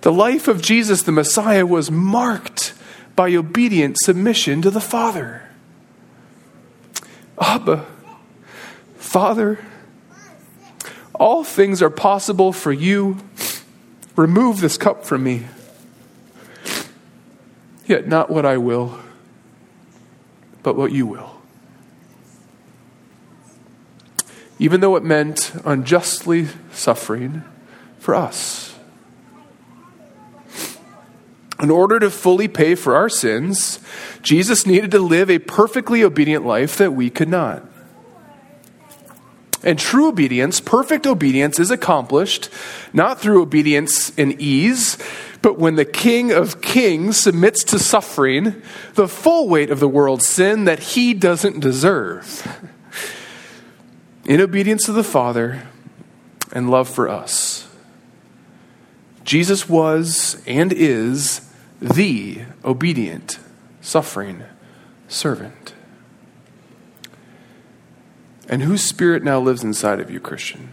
The 0.00 0.12
life 0.12 0.48
of 0.48 0.62
Jesus, 0.62 1.02
the 1.02 1.12
Messiah, 1.12 1.66
was 1.66 1.90
marked 1.90 2.72
by 3.14 3.34
obedient 3.34 3.98
submission 3.98 4.62
to 4.62 4.70
the 4.70 4.80
Father. 4.80 5.42
Abba, 7.38 7.86
Father, 8.96 9.58
all 11.14 11.44
things 11.44 11.82
are 11.82 11.90
possible 11.90 12.52
for 12.52 12.72
you. 12.72 13.18
Remove 14.16 14.60
this 14.60 14.78
cup 14.78 15.04
from 15.04 15.22
me. 15.22 15.46
Yet 17.86 18.08
not 18.08 18.30
what 18.30 18.46
I 18.46 18.56
will, 18.56 18.98
but 20.62 20.76
what 20.76 20.92
you 20.92 21.06
will. 21.06 21.31
Even 24.62 24.80
though 24.80 24.94
it 24.94 25.02
meant 25.02 25.52
unjustly 25.64 26.46
suffering 26.70 27.42
for 27.98 28.14
us. 28.14 28.78
In 31.60 31.68
order 31.68 31.98
to 31.98 32.08
fully 32.10 32.46
pay 32.46 32.76
for 32.76 32.94
our 32.94 33.08
sins, 33.08 33.80
Jesus 34.22 34.64
needed 34.64 34.92
to 34.92 35.00
live 35.00 35.28
a 35.28 35.40
perfectly 35.40 36.04
obedient 36.04 36.46
life 36.46 36.78
that 36.78 36.92
we 36.92 37.10
could 37.10 37.28
not. 37.28 37.64
And 39.64 39.80
true 39.80 40.06
obedience, 40.06 40.60
perfect 40.60 41.08
obedience, 41.08 41.58
is 41.58 41.72
accomplished 41.72 42.48
not 42.92 43.20
through 43.20 43.42
obedience 43.42 44.10
in 44.16 44.40
ease, 44.40 44.96
but 45.40 45.58
when 45.58 45.74
the 45.74 45.84
King 45.84 46.30
of 46.30 46.62
Kings 46.62 47.16
submits 47.16 47.64
to 47.64 47.80
suffering 47.80 48.62
the 48.94 49.08
full 49.08 49.48
weight 49.48 49.70
of 49.70 49.80
the 49.80 49.88
world's 49.88 50.28
sin 50.28 50.66
that 50.66 50.78
he 50.78 51.14
doesn't 51.14 51.58
deserve, 51.58 52.70
in 54.24 54.40
obedience 54.40 54.84
to 54.86 54.92
the 54.92 55.04
Father 55.04 55.62
and 56.52 56.70
love 56.70 56.88
for 56.88 57.08
us. 57.08 57.68
Jesus 59.24 59.68
was 59.68 60.42
and 60.46 60.72
is 60.72 61.48
the 61.80 62.42
obedient, 62.64 63.38
suffering 63.80 64.42
servant. 65.08 65.74
And 68.48 68.62
whose 68.62 68.82
spirit 68.82 69.22
now 69.22 69.40
lives 69.40 69.64
inside 69.64 70.00
of 70.00 70.10
you, 70.10 70.20
Christian? 70.20 70.70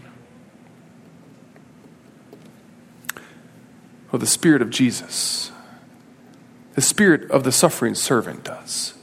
Well, 4.10 4.20
the 4.20 4.26
spirit 4.26 4.60
of 4.60 4.70
Jesus. 4.70 5.52
The 6.74 6.80
spirit 6.80 7.30
of 7.30 7.44
the 7.44 7.52
suffering 7.52 7.94
servant 7.94 8.44
does. 8.44 8.94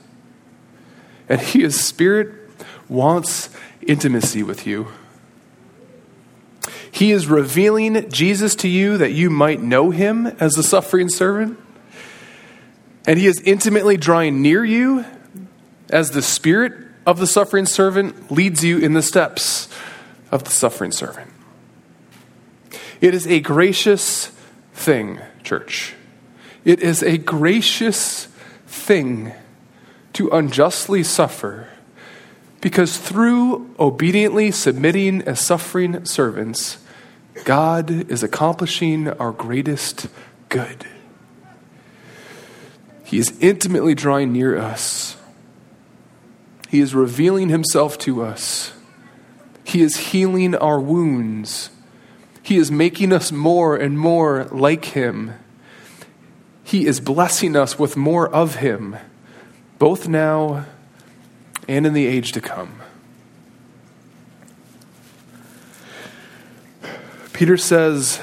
And 1.30 1.42
he, 1.42 1.62
his 1.62 1.80
spirit, 1.80 2.34
wants 2.90 3.50
intimacy 3.88 4.44
with 4.44 4.68
you. 4.68 4.88
He 6.92 7.12
is 7.12 7.28
revealing 7.28 8.10
Jesus 8.10 8.56
to 8.56 8.68
you 8.68 8.98
that 8.98 9.12
you 9.12 9.30
might 9.30 9.62
know 9.62 9.92
him 9.92 10.28
as 10.40 10.54
the 10.54 10.64
suffering 10.64 11.10
servant. 11.10 11.60
And 13.06 13.20
he 13.20 13.28
is 13.28 13.40
intimately 13.42 13.98
drawing 13.98 14.42
near 14.42 14.66
you 14.66 15.06
as 15.90 16.12
the 16.12 16.22
spirit 16.22 16.74
of 17.06 17.20
the 17.20 17.28
suffering 17.28 17.66
servant 17.66 18.32
leads 18.32 18.64
you 18.64 18.80
in 18.80 18.94
the 18.94 19.02
steps 19.02 19.70
of 20.32 20.44
the 20.44 20.50
suffering 20.50 20.92
servant. 20.92 21.32
It 23.00 23.14
is 23.14 23.28
a 23.28 23.40
gracious 23.40 24.28
thing, 24.74 25.20
church. 25.44 25.94
It 26.66 26.82
is 26.82 27.04
a 27.04 27.18
gracious 27.18 28.26
thing 28.66 29.34
to 30.14 30.30
unjustly 30.30 31.04
suffer 31.04 31.70
because 32.62 32.98
through 32.98 33.74
obediently 33.80 34.52
submitting 34.52 35.22
as 35.24 35.40
suffering 35.40 36.06
servants, 36.06 36.78
God 37.44 37.90
is 38.12 38.24
accomplishing 38.24 39.08
our 39.08 39.32
greatest 39.32 40.08
good. 40.50 40.86
He 43.04 43.20
is 43.20 43.38
intimately 43.40 43.96
drawing 43.96 44.34
near 44.34 44.58
us 44.58 45.18
he 46.68 46.82
is 46.82 46.94
revealing 46.94 47.50
himself 47.50 47.98
to 48.00 48.22
us. 48.22 48.74
He 49.64 49.82
is 49.82 50.12
healing 50.12 50.56
our 50.56 50.80
wounds. 50.80 51.70
He 52.44 52.58
is 52.58 52.72
making 52.72 53.14
us 53.14 53.32
more 53.32 53.76
and 53.76 53.98
more 53.98 54.46
like 54.52 54.86
him. 54.86 55.34
He 56.64 56.86
is 56.86 57.00
blessing 57.00 57.56
us 57.56 57.80
with 57.80 57.96
more 57.96 58.28
of 58.28 58.56
him, 58.56 58.98
both 59.80 60.08
now 60.08 60.66
and 61.68 61.86
in 61.86 61.94
the 61.94 62.06
age 62.06 62.32
to 62.34 62.42
come. 62.42 62.82
Peter 67.34 67.58
says, 67.58 68.20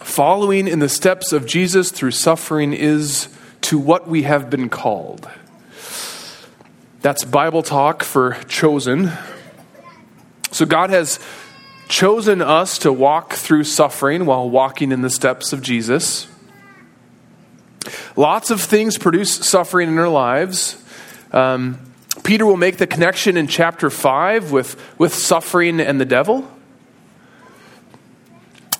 following 0.00 0.68
in 0.68 0.78
the 0.78 0.88
steps 0.88 1.32
of 1.32 1.46
Jesus 1.46 1.90
through 1.90 2.12
suffering 2.12 2.72
is 2.72 3.28
to 3.60 3.78
what 3.78 4.08
we 4.08 4.22
have 4.22 4.48
been 4.48 4.68
called. 4.68 5.28
That's 7.02 7.24
Bible 7.24 7.62
talk 7.62 8.02
for 8.02 8.34
chosen. 8.48 9.10
So 10.52 10.64
God 10.64 10.90
has 10.90 11.20
chosen 11.88 12.40
us 12.40 12.78
to 12.78 12.92
walk 12.92 13.34
through 13.34 13.64
suffering 13.64 14.26
while 14.26 14.48
walking 14.48 14.92
in 14.92 15.02
the 15.02 15.10
steps 15.10 15.52
of 15.52 15.60
Jesus. 15.60 16.28
Lots 18.16 18.50
of 18.50 18.60
things 18.60 18.96
produce 18.98 19.34
suffering 19.34 19.88
in 19.88 19.98
our 19.98 20.08
lives. 20.08 20.82
Um, 21.32 21.78
Peter 22.24 22.46
will 22.46 22.56
make 22.56 22.78
the 22.78 22.86
connection 22.86 23.36
in 23.36 23.46
chapter 23.46 23.90
5 23.90 24.52
with, 24.52 24.98
with 24.98 25.14
suffering 25.14 25.80
and 25.80 26.00
the 26.00 26.04
devil. 26.04 26.50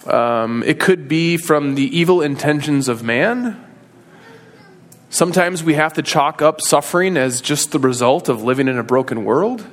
Um, 0.06 0.62
it 0.62 0.78
could 0.78 1.08
be 1.08 1.36
from 1.36 1.74
the 1.74 1.84
evil 1.96 2.22
intentions 2.22 2.88
of 2.88 3.02
man. 3.02 3.62
Sometimes 5.10 5.64
we 5.64 5.74
have 5.74 5.94
to 5.94 6.02
chalk 6.02 6.42
up 6.42 6.60
suffering 6.60 7.16
as 7.16 7.40
just 7.40 7.72
the 7.72 7.78
result 7.78 8.28
of 8.28 8.42
living 8.42 8.68
in 8.68 8.78
a 8.78 8.82
broken 8.82 9.24
world. 9.24 9.66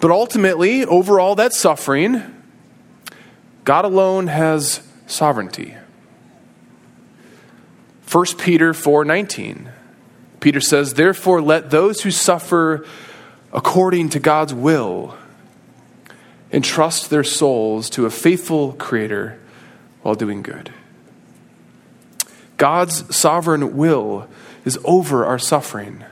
But 0.00 0.10
ultimately, 0.10 0.84
over 0.84 1.20
all 1.20 1.36
that 1.36 1.52
suffering, 1.52 2.22
God 3.64 3.84
alone 3.84 4.26
has 4.26 4.80
sovereignty. 5.06 5.76
1 8.10 8.36
Peter 8.38 8.72
4:19. 8.72 9.71
Peter 10.42 10.60
says, 10.60 10.94
"Therefore 10.94 11.40
let 11.40 11.70
those 11.70 12.02
who 12.02 12.10
suffer 12.10 12.84
according 13.52 14.10
to 14.10 14.18
God's 14.18 14.52
will 14.52 15.14
entrust 16.52 17.08
their 17.08 17.24
souls 17.24 17.88
to 17.90 18.04
a 18.04 18.10
faithful 18.10 18.72
creator 18.72 19.38
while 20.02 20.16
doing 20.16 20.42
good." 20.42 20.70
God's 22.58 23.16
sovereign 23.16 23.76
will 23.76 24.26
is 24.64 24.78
over 24.84 25.24
our 25.24 25.38
suffering. 25.38 26.04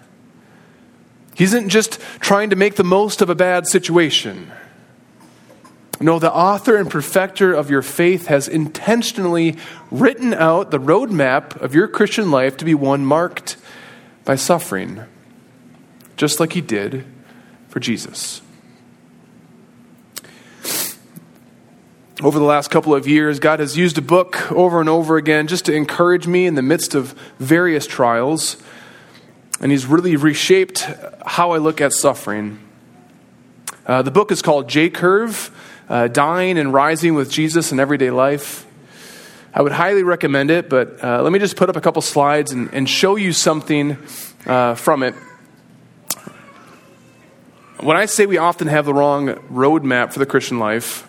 He 1.34 1.44
isn't 1.44 1.68
just 1.68 1.98
trying 2.20 2.50
to 2.50 2.56
make 2.56 2.76
the 2.76 2.84
most 2.84 3.20
of 3.22 3.30
a 3.30 3.34
bad 3.34 3.66
situation. 3.66 4.50
No, 6.00 6.18
the 6.18 6.32
author 6.32 6.76
and 6.76 6.88
perfecter 6.88 7.52
of 7.52 7.68
your 7.68 7.82
faith 7.82 8.28
has 8.28 8.46
intentionally 8.46 9.56
written 9.90 10.32
out 10.34 10.70
the 10.70 10.80
roadmap 10.80 11.60
of 11.60 11.74
your 11.74 11.88
Christian 11.88 12.30
life 12.30 12.56
to 12.58 12.64
be 12.64 12.74
one 12.74 13.04
marked 13.04 13.56
by 14.30 14.36
suffering, 14.36 15.02
just 16.16 16.38
like 16.38 16.52
he 16.52 16.60
did 16.60 17.04
for 17.66 17.80
Jesus. 17.80 18.42
over 22.22 22.38
the 22.38 22.44
last 22.44 22.70
couple 22.70 22.94
of 22.94 23.08
years, 23.08 23.40
God 23.40 23.58
has 23.58 23.76
used 23.76 23.98
a 23.98 24.00
book 24.00 24.52
over 24.52 24.78
and 24.78 24.88
over 24.88 25.16
again 25.16 25.48
just 25.48 25.64
to 25.64 25.74
encourage 25.74 26.28
me 26.28 26.46
in 26.46 26.54
the 26.54 26.62
midst 26.62 26.94
of 26.94 27.10
various 27.40 27.88
trials. 27.88 28.56
And 29.60 29.72
He's 29.72 29.86
really 29.86 30.14
reshaped 30.14 30.88
how 31.26 31.50
I 31.50 31.58
look 31.58 31.80
at 31.80 31.92
suffering. 31.92 32.60
Uh, 33.84 34.02
the 34.02 34.12
book 34.12 34.30
is 34.30 34.42
called 34.42 34.68
J 34.68 34.90
Curve 34.90 35.50
uh, 35.88 36.06
Dying 36.06 36.56
and 36.56 36.72
Rising 36.72 37.14
with 37.16 37.32
Jesus 37.32 37.72
in 37.72 37.80
Everyday 37.80 38.12
Life. 38.12 38.64
I 39.52 39.62
would 39.62 39.72
highly 39.72 40.04
recommend 40.04 40.52
it, 40.52 40.68
but 40.68 41.02
uh, 41.02 41.22
let 41.22 41.32
me 41.32 41.40
just 41.40 41.56
put 41.56 41.68
up 41.68 41.74
a 41.74 41.80
couple 41.80 42.00
slides 42.02 42.52
and, 42.52 42.72
and 42.72 42.88
show 42.88 43.16
you 43.16 43.32
something 43.32 43.98
uh, 44.46 44.76
from 44.76 45.02
it. 45.02 45.14
When 47.80 47.96
I 47.96 48.06
say 48.06 48.26
we 48.26 48.38
often 48.38 48.68
have 48.68 48.84
the 48.84 48.94
wrong 48.94 49.28
roadmap 49.50 50.12
for 50.12 50.20
the 50.20 50.26
Christian 50.26 50.60
life, 50.60 51.08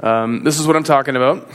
um, 0.00 0.42
this 0.42 0.58
is 0.58 0.66
what 0.66 0.74
I'm 0.74 0.82
talking 0.82 1.14
about. 1.14 1.48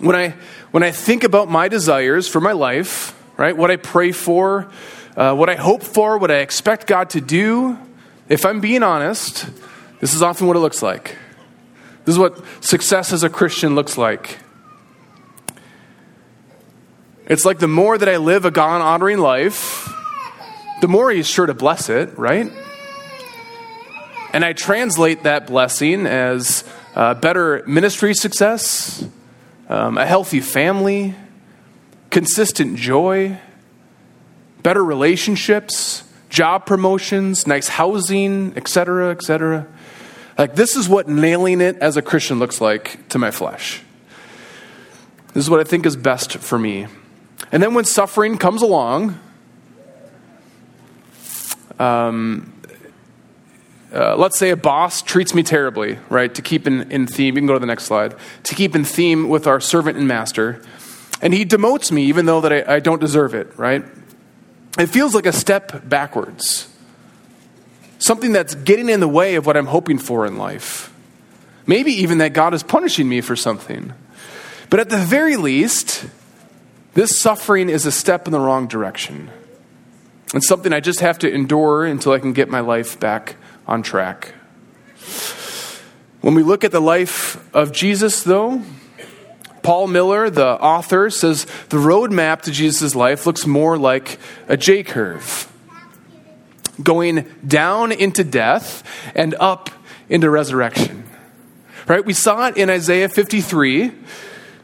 When 0.00 0.16
I, 0.16 0.30
when 0.72 0.82
I 0.82 0.90
think 0.90 1.22
about 1.22 1.48
my 1.48 1.68
desires 1.68 2.26
for 2.26 2.40
my 2.40 2.52
life, 2.52 3.16
right, 3.36 3.56
what 3.56 3.70
I 3.70 3.76
pray 3.76 4.10
for, 4.10 4.72
uh, 5.16 5.36
what 5.36 5.48
I 5.48 5.54
hope 5.54 5.84
for, 5.84 6.18
what 6.18 6.32
I 6.32 6.38
expect 6.38 6.88
God 6.88 7.10
to 7.10 7.20
do, 7.20 7.78
if 8.28 8.44
I'm 8.44 8.60
being 8.60 8.82
honest, 8.82 9.46
this 10.00 10.14
is 10.14 10.22
often 10.22 10.48
what 10.48 10.56
it 10.56 10.60
looks 10.60 10.82
like. 10.82 11.16
This 12.04 12.14
is 12.14 12.18
what 12.18 12.42
success 12.62 13.12
as 13.12 13.22
a 13.22 13.30
Christian 13.30 13.74
looks 13.74 13.96
like. 13.96 14.38
It's 17.26 17.46
like 17.46 17.58
the 17.58 17.68
more 17.68 17.96
that 17.96 18.08
I 18.08 18.18
live 18.18 18.44
a 18.44 18.50
God 18.50 18.82
honoring 18.82 19.18
life, 19.18 19.90
the 20.82 20.88
more 20.88 21.10
He's 21.10 21.26
sure 21.26 21.46
to 21.46 21.54
bless 21.54 21.88
it, 21.88 22.18
right? 22.18 22.52
And 24.34 24.44
I 24.44 24.52
translate 24.52 25.22
that 25.22 25.46
blessing 25.46 26.06
as 26.06 26.64
uh, 26.94 27.14
better 27.14 27.62
ministry 27.66 28.12
success, 28.12 29.06
um, 29.70 29.96
a 29.96 30.04
healthy 30.04 30.40
family, 30.40 31.14
consistent 32.10 32.76
joy, 32.76 33.38
better 34.62 34.84
relationships, 34.84 36.04
job 36.28 36.66
promotions, 36.66 37.46
nice 37.46 37.68
housing, 37.68 38.52
etc., 38.56 39.10
etc. 39.12 39.66
Like, 40.36 40.56
this 40.56 40.74
is 40.74 40.88
what 40.88 41.08
nailing 41.08 41.60
it 41.60 41.76
as 41.78 41.96
a 41.96 42.02
Christian 42.02 42.38
looks 42.38 42.60
like 42.60 43.08
to 43.10 43.18
my 43.18 43.30
flesh. 43.30 43.82
This 45.32 45.44
is 45.44 45.50
what 45.50 45.60
I 45.60 45.64
think 45.64 45.86
is 45.86 45.96
best 45.96 46.38
for 46.38 46.58
me. 46.58 46.86
And 47.52 47.62
then 47.62 47.74
when 47.74 47.84
suffering 47.84 48.38
comes 48.38 48.62
along, 48.62 49.18
um, 51.78 52.52
uh, 53.92 54.16
let's 54.16 54.38
say 54.38 54.50
a 54.50 54.56
boss 54.56 55.02
treats 55.02 55.34
me 55.34 55.44
terribly, 55.44 55.98
right? 56.08 56.34
To 56.34 56.42
keep 56.42 56.66
in, 56.66 56.90
in 56.90 57.06
theme, 57.06 57.36
you 57.36 57.40
can 57.40 57.46
go 57.46 57.54
to 57.54 57.60
the 57.60 57.66
next 57.66 57.84
slide. 57.84 58.16
To 58.44 58.54
keep 58.54 58.74
in 58.74 58.84
theme 58.84 59.28
with 59.28 59.46
our 59.46 59.60
servant 59.60 59.96
and 59.96 60.08
master, 60.08 60.62
and 61.20 61.32
he 61.32 61.44
demotes 61.44 61.92
me 61.92 62.04
even 62.06 62.26
though 62.26 62.40
that 62.40 62.52
I, 62.52 62.76
I 62.76 62.80
don't 62.80 63.00
deserve 63.00 63.34
it, 63.34 63.56
right? 63.56 63.84
It 64.78 64.86
feels 64.86 65.14
like 65.14 65.26
a 65.26 65.32
step 65.32 65.88
backwards. 65.88 66.68
Something 67.98 68.32
that's 68.32 68.54
getting 68.54 68.88
in 68.88 69.00
the 69.00 69.08
way 69.08 69.36
of 69.36 69.46
what 69.46 69.56
I'm 69.56 69.66
hoping 69.66 69.98
for 69.98 70.26
in 70.26 70.36
life. 70.36 70.92
Maybe 71.66 71.92
even 71.92 72.18
that 72.18 72.32
God 72.32 72.54
is 72.54 72.62
punishing 72.62 73.08
me 73.08 73.20
for 73.20 73.36
something. 73.36 73.92
But 74.70 74.80
at 74.80 74.90
the 74.90 74.98
very 74.98 75.36
least, 75.36 76.06
this 76.94 77.18
suffering 77.18 77.68
is 77.68 77.86
a 77.86 77.92
step 77.92 78.26
in 78.26 78.32
the 78.32 78.40
wrong 78.40 78.66
direction. 78.66 79.30
It's 80.34 80.48
something 80.48 80.72
I 80.72 80.80
just 80.80 81.00
have 81.00 81.18
to 81.20 81.32
endure 81.32 81.84
until 81.84 82.12
I 82.12 82.18
can 82.18 82.32
get 82.32 82.48
my 82.48 82.60
life 82.60 82.98
back 82.98 83.36
on 83.66 83.82
track. 83.82 84.34
When 86.20 86.34
we 86.34 86.42
look 86.42 86.64
at 86.64 86.72
the 86.72 86.80
life 86.80 87.38
of 87.54 87.70
Jesus, 87.70 88.22
though, 88.22 88.62
Paul 89.62 89.86
Miller, 89.86 90.28
the 90.28 90.60
author, 90.60 91.08
says 91.10 91.44
the 91.68 91.76
roadmap 91.76 92.42
to 92.42 92.50
Jesus' 92.50 92.94
life 92.94 93.26
looks 93.26 93.46
more 93.46 93.78
like 93.78 94.18
a 94.48 94.56
J 94.56 94.82
curve, 94.82 95.50
going 96.82 97.26
down 97.46 97.92
into 97.92 98.24
death 98.24 98.82
and 99.14 99.34
up 99.34 99.70
into 100.08 100.30
resurrection. 100.30 101.04
Right? 101.86 102.04
We 102.04 102.14
saw 102.14 102.48
it 102.48 102.56
in 102.56 102.70
Isaiah 102.70 103.08
53, 103.08 103.92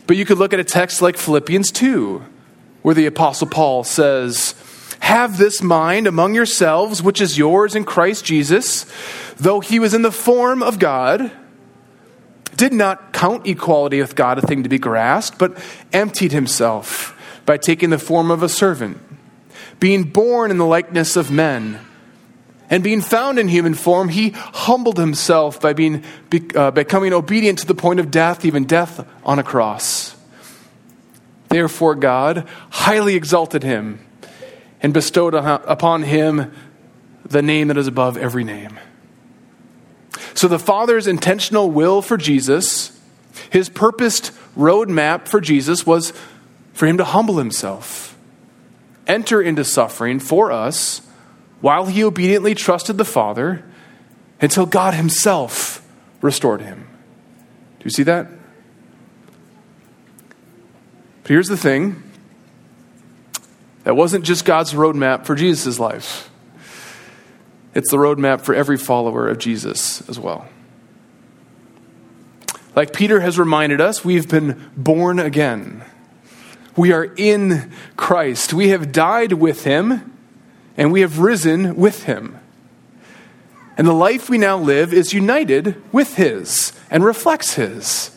but 0.06 0.16
you 0.16 0.24
could 0.24 0.38
look 0.38 0.52
at 0.52 0.60
a 0.60 0.64
text 0.64 1.02
like 1.02 1.16
Philippians 1.16 1.70
2, 1.70 2.24
where 2.82 2.94
the 2.94 3.06
Apostle 3.06 3.46
Paul 3.46 3.84
says, 3.84 4.54
Have 5.00 5.36
this 5.36 5.62
mind 5.62 6.06
among 6.06 6.34
yourselves, 6.34 7.02
which 7.02 7.20
is 7.20 7.36
yours 7.36 7.74
in 7.74 7.84
Christ 7.84 8.24
Jesus, 8.24 8.86
though 9.36 9.60
he 9.60 9.78
was 9.78 9.94
in 9.94 10.02
the 10.02 10.12
form 10.12 10.62
of 10.62 10.78
God 10.78 11.30
did 12.60 12.72
not 12.74 13.14
count 13.14 13.46
equality 13.46 14.02
with 14.02 14.14
God 14.14 14.36
a 14.36 14.42
thing 14.42 14.64
to 14.64 14.68
be 14.68 14.78
grasped, 14.78 15.38
but 15.38 15.56
emptied 15.94 16.32
himself 16.32 17.16
by 17.46 17.56
taking 17.56 17.88
the 17.88 17.98
form 17.98 18.30
of 18.30 18.42
a 18.42 18.50
servant, 18.50 18.98
being 19.78 20.04
born 20.04 20.50
in 20.50 20.58
the 20.58 20.66
likeness 20.66 21.16
of 21.16 21.30
men. 21.30 21.80
And 22.70 22.84
being 22.84 23.00
found 23.00 23.38
in 23.38 23.48
human 23.48 23.74
form, 23.74 24.08
he 24.08 24.30
humbled 24.30 24.96
himself 24.96 25.60
by 25.60 25.72
being, 25.72 26.04
uh, 26.54 26.70
becoming 26.70 27.12
obedient 27.12 27.58
to 27.58 27.66
the 27.66 27.74
point 27.74 28.00
of 28.00 28.10
death, 28.10 28.44
even 28.44 28.64
death 28.64 29.04
on 29.24 29.38
a 29.38 29.42
cross. 29.42 30.16
Therefore, 31.48 31.96
God 31.96 32.48
highly 32.70 33.16
exalted 33.16 33.64
him 33.64 33.98
and 34.80 34.94
bestowed 34.94 35.34
upon 35.34 36.04
him 36.04 36.52
the 37.24 37.42
name 37.42 37.68
that 37.68 37.76
is 37.76 37.88
above 37.88 38.16
every 38.16 38.44
name 38.44 38.78
so, 40.34 40.48
the 40.48 40.58
Father's 40.58 41.06
intentional 41.06 41.70
will 41.70 42.02
for 42.02 42.16
Jesus, 42.16 42.98
his 43.50 43.68
purposed 43.68 44.32
roadmap 44.56 45.28
for 45.28 45.40
Jesus 45.40 45.84
was 45.84 46.12
for 46.72 46.86
him 46.86 46.96
to 46.98 47.04
humble 47.04 47.36
himself, 47.36 48.16
enter 49.06 49.42
into 49.42 49.64
suffering 49.64 50.18
for 50.18 50.50
us 50.50 51.02
while 51.60 51.86
he 51.86 52.04
obediently 52.04 52.54
trusted 52.54 52.98
the 52.98 53.04
Father 53.04 53.64
until 54.40 54.66
God 54.66 54.94
himself 54.94 55.86
restored 56.20 56.62
him. 56.62 56.88
Do 57.78 57.84
you 57.84 57.90
see 57.90 58.02
that? 58.04 58.28
But 61.22 61.30
here's 61.30 61.48
the 61.48 61.56
thing 61.56 62.02
that 63.84 63.94
wasn't 63.94 64.24
just 64.24 64.44
God's 64.44 64.72
roadmap 64.74 65.26
for 65.26 65.34
Jesus' 65.34 65.78
life. 65.78 66.30
It's 67.74 67.90
the 67.90 67.96
roadmap 67.96 68.40
for 68.40 68.54
every 68.54 68.76
follower 68.76 69.28
of 69.28 69.38
Jesus 69.38 70.08
as 70.08 70.18
well. 70.18 70.48
Like 72.74 72.92
Peter 72.92 73.20
has 73.20 73.38
reminded 73.38 73.80
us, 73.80 74.04
we've 74.04 74.28
been 74.28 74.70
born 74.76 75.18
again. 75.18 75.84
We 76.76 76.92
are 76.92 77.04
in 77.04 77.72
Christ. 77.96 78.54
We 78.54 78.68
have 78.68 78.92
died 78.92 79.34
with 79.34 79.64
him, 79.64 80.16
and 80.80 80.90
we 80.90 81.02
have 81.02 81.18
risen 81.18 81.76
with 81.76 82.04
him. 82.04 82.40
And 83.76 83.86
the 83.86 83.92
life 83.92 84.30
we 84.30 84.38
now 84.38 84.56
live 84.56 84.94
is 84.94 85.12
united 85.12 85.80
with 85.92 86.16
his 86.16 86.72
and 86.90 87.04
reflects 87.04 87.54
his. 87.54 88.16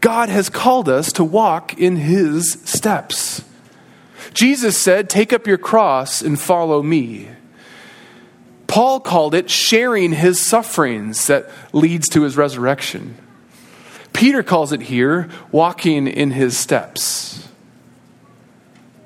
God 0.00 0.28
has 0.28 0.48
called 0.48 0.88
us 0.88 1.10
to 1.14 1.24
walk 1.24 1.76
in 1.76 1.96
his 1.96 2.52
steps. 2.64 3.42
Jesus 4.32 4.78
said, 4.78 5.10
Take 5.10 5.32
up 5.32 5.48
your 5.48 5.58
cross 5.58 6.22
and 6.22 6.38
follow 6.40 6.84
me. 6.84 7.28
Paul 8.68 9.00
called 9.00 9.34
it 9.34 9.50
sharing 9.50 10.12
his 10.12 10.40
sufferings 10.40 11.26
that 11.26 11.50
leads 11.72 12.08
to 12.10 12.22
his 12.22 12.36
resurrection. 12.36 13.16
Peter 14.12 14.44
calls 14.44 14.72
it 14.72 14.82
here 14.82 15.28
walking 15.50 16.06
in 16.06 16.30
his 16.30 16.56
steps. 16.56 17.48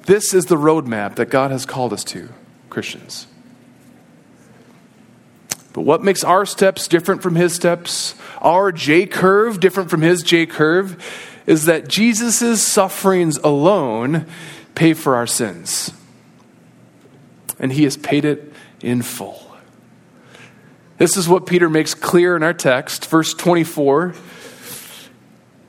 This 0.04 0.34
is 0.34 0.44
the 0.44 0.56
roadmap 0.56 1.14
that 1.14 1.30
God 1.30 1.50
has 1.50 1.64
called 1.64 1.94
us 1.94 2.04
to, 2.04 2.28
Christians. 2.76 3.26
But 5.72 5.80
what 5.80 6.04
makes 6.04 6.22
our 6.22 6.44
steps 6.44 6.86
different 6.88 7.22
from 7.22 7.34
his 7.34 7.54
steps, 7.54 8.14
our 8.42 8.70
J 8.70 9.06
curve 9.06 9.60
different 9.60 9.88
from 9.88 10.02
his 10.02 10.22
J 10.22 10.44
curve, 10.44 11.02
is 11.46 11.64
that 11.64 11.88
Jesus' 11.88 12.60
sufferings 12.60 13.38
alone 13.38 14.26
pay 14.74 14.92
for 14.92 15.16
our 15.16 15.26
sins. 15.26 15.90
And 17.58 17.72
he 17.72 17.84
has 17.84 17.96
paid 17.96 18.26
it 18.26 18.52
in 18.82 19.00
full. 19.00 19.56
This 20.98 21.16
is 21.16 21.26
what 21.26 21.46
Peter 21.46 21.70
makes 21.70 21.94
clear 21.94 22.36
in 22.36 22.42
our 22.42 22.52
text, 22.52 23.06
verse 23.06 23.32
24. 23.32 24.14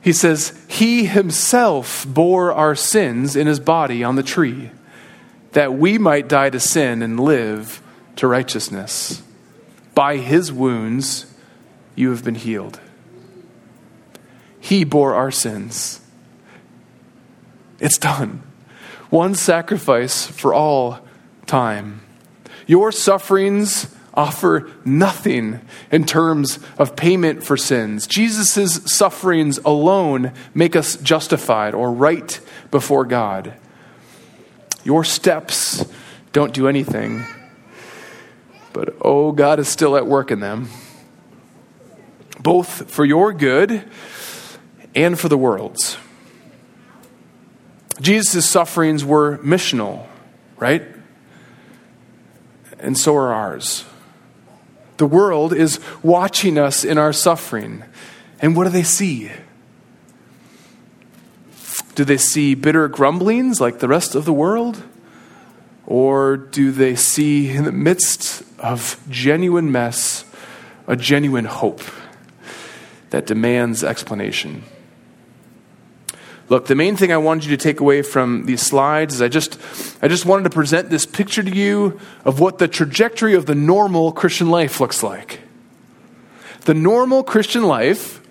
He 0.02 0.12
says, 0.12 0.62
He 0.68 1.06
himself 1.06 2.06
bore 2.06 2.52
our 2.52 2.76
sins 2.76 3.38
in 3.38 3.48
his 3.48 3.62
body 3.62 4.04
on 4.04 4.18
the 4.18 4.24
tree, 4.24 4.72
that 5.52 5.74
we 5.74 5.98
might 5.98 6.28
die 6.28 6.50
to 6.50 6.60
sin 6.60 7.02
and 7.02 7.20
live 7.20 7.82
to 8.18 8.28
righteousness. 8.28 9.22
By 9.94 10.18
his 10.18 10.52
wounds 10.52 11.34
you 11.96 12.10
have 12.12 12.24
been 12.24 12.36
healed. 12.36 12.80
He 14.60 14.84
bore 14.84 15.16
our 15.16 15.32
sins. 15.32 16.02
It's 17.80 17.98
done. 17.98 18.44
One 19.10 19.36
sacrifice 19.36 20.28
for 20.28 20.54
all 20.54 21.00
time. 21.46 22.02
Your 22.66 22.92
sufferings 22.92 23.96
offer 24.14 24.70
nothing 24.84 25.62
in 25.92 26.04
terms 26.04 26.60
of 26.78 26.96
payment 26.96 27.44
for 27.44 27.56
sins. 27.56 28.08
Jesus' 28.08 28.82
sufferings 28.86 29.60
alone 29.64 30.34
make 30.54 30.76
us 30.76 30.98
justified 30.98 31.74
or 31.74 31.92
right 31.92 32.40
before 32.72 33.06
God. 33.06 33.54
Your 34.88 35.04
steps 35.04 35.86
don't 36.32 36.54
do 36.54 36.70
anything, 36.70 37.26
but 38.72 38.96
oh, 39.02 39.34
God 39.34 39.60
is 39.60 39.68
still 39.68 39.98
at 39.98 40.08
work 40.08 40.32
in 40.32 40.40
them, 40.40 40.70
both 42.40 42.90
for 42.90 43.04
your 43.04 43.34
good 43.34 43.84
and 44.96 45.20
for 45.20 45.28
the 45.28 45.38
world's. 45.38 45.98
Jesus' 48.00 48.50
sufferings 48.50 49.04
were 49.04 49.40
missional, 49.40 50.08
right? 50.56 50.84
And 52.80 52.98
so 52.98 53.14
are 53.18 53.34
ours. 53.34 53.84
The 54.96 55.06
world 55.06 55.52
is 55.52 55.82
watching 56.02 56.58
us 56.58 56.86
in 56.86 56.98
our 56.98 57.12
suffering. 57.12 57.84
And 58.40 58.56
what 58.56 58.64
do 58.64 58.70
they 58.70 58.84
see? 58.84 59.32
Do 61.98 62.06
they 62.06 62.18
see 62.18 62.54
bitter 62.54 62.88
grumblings 62.88 63.60
like 63.60 63.80
the 63.80 63.88
rest 63.88 64.14
of 64.14 64.24
the 64.24 64.32
world? 64.32 64.84
Or 65.88 66.38
do 66.38 66.72
they 66.72 66.96
see 66.96 67.50
in 67.50 67.64
the 67.64 67.72
midst 67.72 68.44
of 68.60 69.04
genuine 69.10 69.72
mess 69.72 70.24
a 70.86 70.96
genuine 70.96 71.46
hope 71.46 71.82
that 73.10 73.26
demands 73.26 73.84
explanation? 73.84 74.64
Look, 76.50 76.68
the 76.68 76.76
main 76.76 76.96
thing 76.98 77.12
I 77.12 77.18
wanted 77.18 77.46
you 77.46 77.58
to 77.58 77.64
take 77.64 77.80
away 77.80 78.04
from 78.04 78.46
these 78.46 78.62
slides 78.62 79.16
is 79.16 79.22
I 79.24 79.28
just, 79.28 79.60
I 80.00 80.08
just 80.08 80.24
wanted 80.24 80.44
to 80.44 80.52
present 80.52 80.92
this 80.92 81.08
picture 81.08 81.42
to 81.42 81.50
you 81.52 82.00
of 82.24 82.40
what 82.40 82.60
the 82.60 82.68
trajectory 82.68 83.34
of 83.34 83.48
the 83.48 83.56
normal 83.56 84.12
Christian 84.12 84.52
life 84.52 84.80
looks 84.80 85.02
like. 85.02 85.40
The 86.66 86.76
normal 86.76 87.24
Christian 87.24 87.64
life 87.64 88.22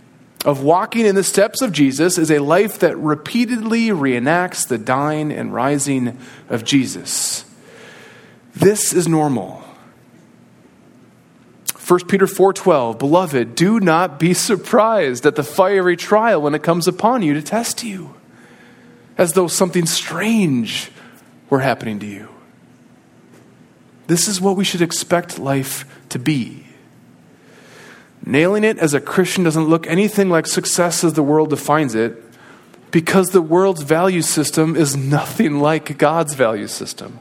of 0.47 0.63
walking 0.63 1.05
in 1.05 1.17
the 1.17 1.25
steps 1.25 1.61
of 1.61 1.73
Jesus 1.73 2.17
is 2.19 2.31
a 2.31 2.39
life 2.39 2.79
that 2.79 2.97
repeatedly 2.97 3.89
reenacts 3.89 4.67
the 4.67 4.79
dying 4.79 5.33
and 5.33 5.53
rising 5.53 6.17
of 6.49 6.65
Jesus. 6.65 7.45
This 8.55 8.93
is 8.93 9.09
normal. 9.09 9.65
1 11.85 12.07
Peter 12.07 12.29
4:12 12.29 12.97
Beloved, 12.97 13.57
do 13.57 13.81
not 13.81 14.21
be 14.21 14.33
surprised 14.33 15.27
at 15.27 15.35
the 15.35 15.43
fiery 15.43 15.97
trial 15.97 16.41
when 16.41 16.55
it 16.55 16.63
comes 16.63 16.87
upon 16.87 17.23
you 17.23 17.35
to 17.35 17.43
test 17.43 17.83
you, 17.83 18.15
as 19.19 19.33
though 19.33 19.49
something 19.49 19.85
strange 19.85 20.93
were 21.51 21.61
happening 21.61 21.99
to 21.99 22.07
you. 22.07 22.29
This 24.07 24.29
is 24.29 24.41
what 24.41 24.57
we 24.57 24.65
should 24.65 24.83
expect 24.83 25.41
life 25.41 25.85
to 26.11 26.21
be. 26.21 26.66
Nailing 28.27 28.65
it 28.65 28.79
as 28.79 28.93
a 28.93 29.01
Christian 29.01 29.45
doesn't 29.45 29.69
look 29.69 29.87
anything 29.87 30.29
like 30.29 30.49
success 30.49 31.05
as 31.05 31.13
the 31.13 31.23
world 31.23 31.49
defines 31.51 31.95
it 31.95 32.21
because 32.91 33.31
the 33.31 33.41
world's 33.41 33.83
value 33.83 34.23
system 34.23 34.75
is 34.75 34.97
nothing 34.97 35.61
like 35.61 35.97
God's 35.97 36.35
value 36.35 36.67
system. 36.67 37.21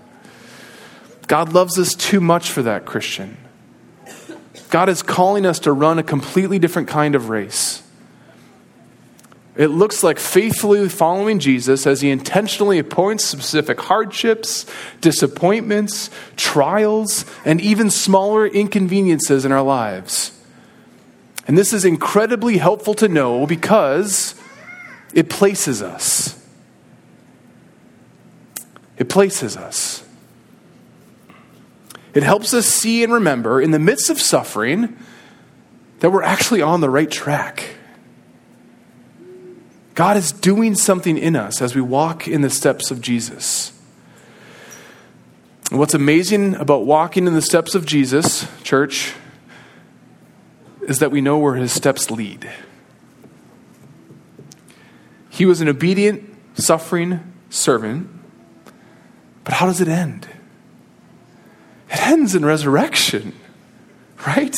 God 1.28 1.53
loves 1.53 1.78
us 1.78 1.93
too 1.93 2.20
much 2.20 2.49
for 2.49 2.64
that, 2.64 2.86
Christian. 2.86 3.38
God 4.72 4.89
is 4.89 5.03
calling 5.03 5.45
us 5.45 5.60
to 5.60 5.72
run 5.72 5.99
a 5.99 6.03
completely 6.03 6.60
different 6.60 6.88
kind 6.88 7.14
of 7.14 7.30
race. 7.30 7.84
It 9.56 9.68
looks 9.68 10.03
like 10.03 10.20
faithfully 10.20 10.89
following 10.89 11.39
Jesus 11.39 11.88
as 11.88 12.01
he 12.01 12.10
intentionally 12.10 12.78
appoints 12.78 13.24
specific 13.24 13.80
hardships, 13.80 14.66
disappointments, 15.01 16.10
trials, 16.36 17.26
and 17.45 17.62
even 17.62 17.89
smaller 17.89 18.45
inconveniences 18.45 19.45
in 19.45 19.51
our 19.51 19.62
lives. 19.62 20.34
And 21.48 21.58
this 21.58 21.74
is 21.74 21.86
incredibly 21.86 22.58
helpful 22.58 22.93
to 22.96 23.08
know 23.08 23.46
because 23.46 24.36
it 25.14 25.30
places 25.30 25.82
us. 25.82 26.41
It 28.98 29.10
places 29.10 29.56
us. 29.58 30.04
It 32.14 32.24
helps 32.24 32.54
us 32.54 32.66
see 32.66 33.04
and 33.04 33.12
remember 33.12 33.62
in 33.62 33.72
the 33.72 33.80
midst 33.80 34.10
of 34.10 34.20
suffering 34.22 34.98
that 36.00 36.12
we're 36.12 36.24
actually 36.24 36.62
on 36.62 36.82
the 36.82 36.89
right 36.89 37.12
track. 37.12 37.76
God 39.96 40.18
is 40.18 40.32
doing 40.32 40.76
something 40.76 41.18
in 41.18 41.36
us 41.36 41.62
as 41.62 41.76
we 41.76 41.82
walk 41.82 42.28
in 42.28 42.41
the 42.41 42.50
steps 42.50 42.91
of 42.91 43.02
Jesus. 43.02 43.72
And 45.72 45.80
what's 45.80 45.93
amazing 45.93 46.56
about 46.56 46.86
walking 46.86 47.28
in 47.28 47.34
the 47.34 47.41
steps 47.41 47.76
of 47.76 47.86
Jesus, 47.86 48.48
church, 48.64 49.14
is 50.86 50.99
that 50.99 51.11
we 51.11 51.21
know 51.21 51.38
where 51.38 51.55
his 51.55 51.71
steps 51.71 52.09
lead. 52.11 52.49
He 55.29 55.45
was 55.45 55.61
an 55.61 55.67
obedient, 55.67 56.23
suffering 56.55 57.33
servant, 57.49 58.09
but 59.43 59.53
how 59.55 59.65
does 59.65 59.81
it 59.81 59.88
end? 59.88 60.27
It 61.89 62.01
ends 62.01 62.36
in 62.36 62.45
resurrection, 62.45 63.33
right? 64.25 64.55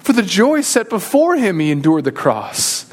For 0.00 0.12
the 0.12 0.22
joy 0.22 0.60
set 0.60 0.88
before 0.88 1.36
him, 1.36 1.58
he 1.58 1.70
endured 1.70 2.04
the 2.04 2.12
cross 2.12 2.88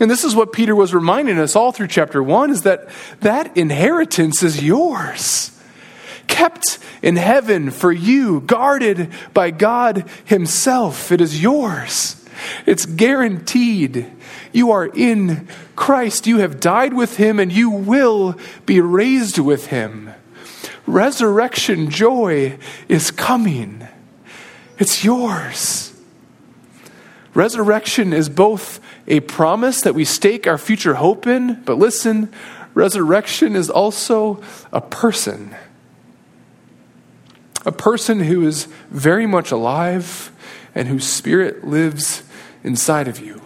and 0.00 0.10
this 0.10 0.24
is 0.24 0.34
what 0.34 0.52
Peter 0.52 0.74
was 0.74 0.94
reminding 0.94 1.38
us 1.38 1.54
all 1.54 1.72
through 1.72 1.88
chapter 1.88 2.22
1 2.22 2.50
is 2.50 2.62
that 2.62 2.88
that 3.20 3.54
inheritance 3.56 4.42
is 4.42 4.62
yours. 4.64 5.59
Kept 6.26 6.78
in 7.02 7.16
heaven 7.16 7.70
for 7.70 7.92
you, 7.92 8.40
guarded 8.40 9.10
by 9.34 9.50
God 9.50 10.08
himself. 10.24 11.12
It 11.12 11.20
is 11.20 11.42
yours. 11.42 12.16
It's 12.66 12.86
guaranteed. 12.86 14.10
You 14.52 14.70
are 14.70 14.86
in 14.86 15.48
Christ. 15.76 16.26
You 16.26 16.38
have 16.38 16.60
died 16.60 16.94
with 16.94 17.16
him 17.16 17.38
and 17.38 17.52
you 17.52 17.70
will 17.70 18.36
be 18.66 18.80
raised 18.80 19.38
with 19.38 19.66
him. 19.66 20.12
Resurrection 20.86 21.90
joy 21.90 22.58
is 22.88 23.10
coming. 23.10 23.86
It's 24.78 25.04
yours. 25.04 25.92
Resurrection 27.34 28.12
is 28.12 28.28
both 28.28 28.80
a 29.06 29.20
promise 29.20 29.82
that 29.82 29.94
we 29.94 30.04
stake 30.04 30.46
our 30.46 30.58
future 30.58 30.94
hope 30.94 31.26
in, 31.26 31.62
but 31.64 31.78
listen, 31.78 32.32
resurrection 32.74 33.54
is 33.54 33.70
also 33.70 34.42
a 34.72 34.80
person. 34.80 35.54
A 37.66 37.72
person 37.72 38.20
who 38.20 38.46
is 38.46 38.66
very 38.90 39.26
much 39.26 39.50
alive 39.50 40.32
and 40.74 40.88
whose 40.88 41.04
spirit 41.04 41.64
lives 41.64 42.22
inside 42.64 43.08
of 43.08 43.20
you. 43.20 43.40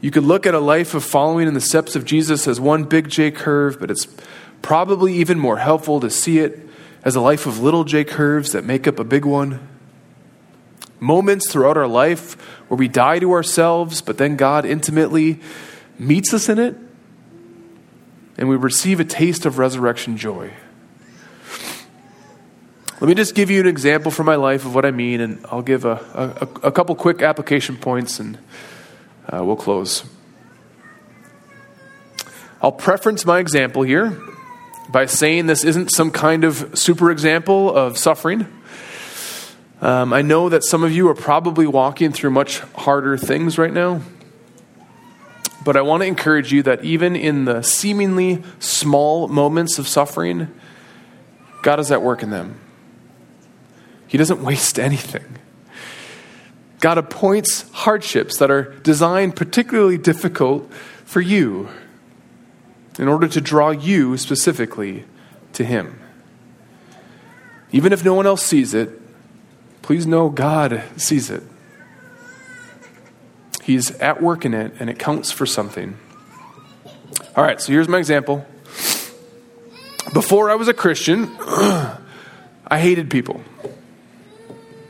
You 0.00 0.10
could 0.10 0.24
look 0.24 0.46
at 0.46 0.54
a 0.54 0.60
life 0.60 0.94
of 0.94 1.02
following 1.02 1.48
in 1.48 1.54
the 1.54 1.60
steps 1.60 1.96
of 1.96 2.04
Jesus 2.04 2.46
as 2.46 2.60
one 2.60 2.84
big 2.84 3.08
J 3.08 3.30
curve, 3.30 3.80
but 3.80 3.90
it's 3.90 4.06
probably 4.60 5.14
even 5.14 5.38
more 5.38 5.56
helpful 5.56 5.98
to 6.00 6.10
see 6.10 6.40
it 6.40 6.68
as 7.02 7.16
a 7.16 7.20
life 7.20 7.46
of 7.46 7.60
little 7.60 7.84
J 7.84 8.04
curves 8.04 8.52
that 8.52 8.64
make 8.64 8.86
up 8.86 8.98
a 8.98 9.04
big 9.04 9.24
one 9.24 9.66
moments 11.00 11.50
throughout 11.50 11.76
our 11.76 11.86
life 11.86 12.34
where 12.68 12.78
we 12.78 12.88
die 12.88 13.18
to 13.18 13.32
ourselves, 13.32 14.00
but 14.00 14.18
then 14.18 14.36
God 14.36 14.64
intimately 14.64 15.40
meets 15.98 16.32
us 16.32 16.48
in 16.48 16.58
it, 16.58 16.76
and 18.36 18.48
we 18.48 18.56
receive 18.56 19.00
a 19.00 19.04
taste 19.04 19.46
of 19.46 19.58
resurrection 19.58 20.16
joy. 20.16 20.52
Let 23.00 23.08
me 23.08 23.14
just 23.14 23.34
give 23.34 23.50
you 23.50 23.60
an 23.60 23.66
example 23.66 24.10
from 24.10 24.26
my 24.26 24.36
life 24.36 24.64
of 24.64 24.74
what 24.74 24.84
I 24.84 24.90
mean, 24.90 25.20
and 25.20 25.44
I'll 25.50 25.62
give 25.62 25.84
a, 25.84 26.36
a, 26.62 26.68
a 26.68 26.72
couple 26.72 26.94
quick 26.94 27.22
application 27.22 27.76
points 27.76 28.20
and 28.20 28.38
uh, 29.28 29.44
we'll 29.44 29.56
close. 29.56 30.04
I'll 32.62 32.72
preference 32.72 33.26
my 33.26 33.40
example 33.40 33.82
here 33.82 34.18
by 34.88 35.06
saying 35.06 35.46
this 35.46 35.64
isn't 35.64 35.90
some 35.90 36.10
kind 36.10 36.44
of 36.44 36.78
super 36.78 37.10
example 37.10 37.74
of 37.74 37.98
suffering. 37.98 38.46
Um, 39.82 40.12
I 40.14 40.22
know 40.22 40.48
that 40.48 40.64
some 40.64 40.82
of 40.82 40.92
you 40.92 41.08
are 41.08 41.14
probably 41.14 41.66
walking 41.66 42.12
through 42.12 42.30
much 42.30 42.60
harder 42.60 43.18
things 43.18 43.58
right 43.58 43.72
now. 43.72 44.00
But 45.64 45.76
I 45.76 45.80
want 45.80 46.02
to 46.02 46.06
encourage 46.06 46.52
you 46.52 46.62
that 46.64 46.84
even 46.84 47.16
in 47.16 47.46
the 47.46 47.62
seemingly 47.62 48.42
small 48.58 49.28
moments 49.28 49.78
of 49.78 49.88
suffering, 49.88 50.48
God 51.62 51.80
is 51.80 51.90
at 51.90 52.02
work 52.02 52.22
in 52.22 52.30
them. 52.30 52.60
He 54.06 54.18
doesn't 54.18 54.42
waste 54.42 54.78
anything. 54.78 55.38
God 56.80 56.98
appoints 56.98 57.70
hardships 57.72 58.36
that 58.38 58.50
are 58.50 58.74
designed 58.80 59.36
particularly 59.36 59.96
difficult 59.96 60.70
for 61.06 61.22
you 61.22 61.70
in 62.98 63.08
order 63.08 63.26
to 63.26 63.40
draw 63.40 63.70
you 63.70 64.18
specifically 64.18 65.04
to 65.54 65.64
Him. 65.64 65.98
Even 67.72 67.92
if 67.92 68.04
no 68.04 68.12
one 68.12 68.26
else 68.26 68.42
sees 68.42 68.74
it, 68.74 69.00
please 69.80 70.06
know 70.06 70.28
God 70.28 70.82
sees 70.96 71.30
it. 71.30 71.42
He's 73.64 73.92
at 73.92 74.20
work 74.20 74.44
in 74.44 74.52
it, 74.52 74.74
and 74.78 74.90
it 74.90 74.98
counts 74.98 75.32
for 75.32 75.46
something. 75.46 75.96
All 77.34 77.42
right, 77.42 77.58
so 77.58 77.72
here's 77.72 77.88
my 77.88 77.96
example. 77.96 78.44
Before 80.12 80.50
I 80.50 80.54
was 80.54 80.68
a 80.68 80.74
Christian, 80.74 81.34
I 81.40 81.98
hated 82.78 83.08
people. 83.08 83.40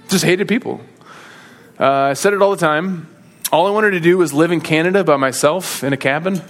Just 0.08 0.24
hated 0.24 0.48
people. 0.48 0.80
Uh, 1.78 1.86
I 1.86 2.12
said 2.14 2.32
it 2.32 2.42
all 2.42 2.50
the 2.50 2.56
time. 2.56 3.08
All 3.52 3.68
I 3.68 3.70
wanted 3.70 3.92
to 3.92 4.00
do 4.00 4.18
was 4.18 4.32
live 4.32 4.50
in 4.50 4.60
Canada 4.60 5.04
by 5.04 5.18
myself 5.18 5.84
in 5.84 5.92
a 5.92 5.96
cabin. 5.96 6.42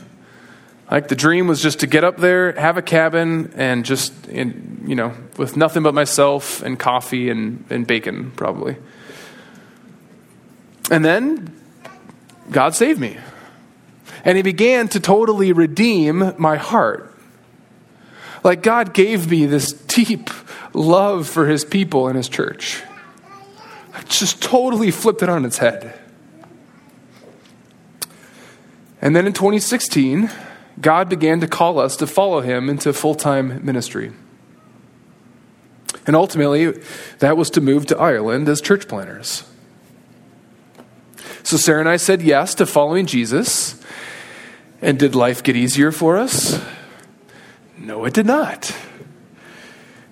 Like 0.90 1.08
the 1.08 1.16
dream 1.16 1.46
was 1.46 1.60
just 1.60 1.80
to 1.80 1.86
get 1.86 2.04
up 2.04 2.16
there, 2.16 2.52
have 2.52 2.78
a 2.78 2.82
cabin, 2.82 3.52
and 3.54 3.84
just, 3.84 4.28
in, 4.28 4.84
you 4.86 4.94
know, 4.94 5.12
with 5.36 5.58
nothing 5.58 5.82
but 5.82 5.92
myself 5.92 6.62
and 6.62 6.78
coffee 6.78 7.28
and, 7.28 7.66
and 7.68 7.86
bacon, 7.86 8.30
probably. 8.30 8.76
And 10.90 11.04
then 11.04 11.54
God 12.50 12.74
saved 12.74 13.00
me. 13.00 13.18
And 14.24 14.36
He 14.36 14.42
began 14.42 14.88
to 14.88 15.00
totally 15.00 15.52
redeem 15.52 16.34
my 16.38 16.56
heart. 16.56 17.14
Like 18.42 18.62
God 18.62 18.92
gave 18.92 19.30
me 19.30 19.46
this 19.46 19.72
deep 19.72 20.30
love 20.72 21.28
for 21.28 21.46
His 21.46 21.64
people 21.64 22.08
and 22.08 22.16
His 22.16 22.28
church. 22.28 22.82
I 23.92 24.02
just 24.02 24.42
totally 24.42 24.90
flipped 24.90 25.22
it 25.22 25.28
on 25.28 25.44
its 25.44 25.58
head. 25.58 25.98
And 29.00 29.14
then 29.14 29.26
in 29.26 29.32
2016, 29.34 30.30
God 30.80 31.08
began 31.08 31.40
to 31.40 31.46
call 31.46 31.78
us 31.78 31.96
to 31.98 32.06
follow 32.06 32.40
him 32.40 32.68
into 32.68 32.92
full 32.92 33.14
time 33.14 33.64
ministry. 33.64 34.12
And 36.06 36.16
ultimately, 36.16 36.72
that 37.20 37.36
was 37.36 37.50
to 37.50 37.60
move 37.60 37.86
to 37.86 37.98
Ireland 37.98 38.48
as 38.48 38.60
church 38.60 38.88
planters. 38.88 39.44
So 41.44 41.56
Sarah 41.56 41.80
and 41.80 41.88
I 41.88 41.96
said 41.96 42.22
yes 42.22 42.54
to 42.56 42.66
following 42.66 43.06
Jesus. 43.06 43.80
And 44.82 44.98
did 44.98 45.14
life 45.14 45.42
get 45.42 45.56
easier 45.56 45.92
for 45.92 46.16
us? 46.16 46.62
No, 47.78 48.04
it 48.04 48.14
did 48.14 48.26
not. 48.26 48.74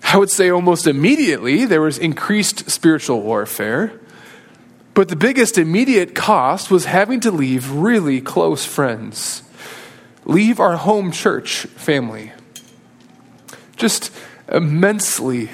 I 0.04 0.16
would 0.16 0.30
say 0.30 0.50
almost 0.50 0.86
immediately 0.86 1.64
there 1.64 1.80
was 1.80 1.98
increased 1.98 2.70
spiritual 2.70 3.22
warfare. 3.22 3.98
But 4.94 5.08
the 5.08 5.16
biggest 5.16 5.58
immediate 5.58 6.14
cost 6.14 6.70
was 6.70 6.84
having 6.84 7.20
to 7.20 7.30
leave 7.30 7.70
really 7.70 8.20
close 8.20 8.64
friends 8.64 9.42
leave 10.24 10.60
our 10.60 10.76
home 10.76 11.10
church 11.10 11.60
family. 11.76 12.32
Just 13.76 14.12
immensely 14.48 15.50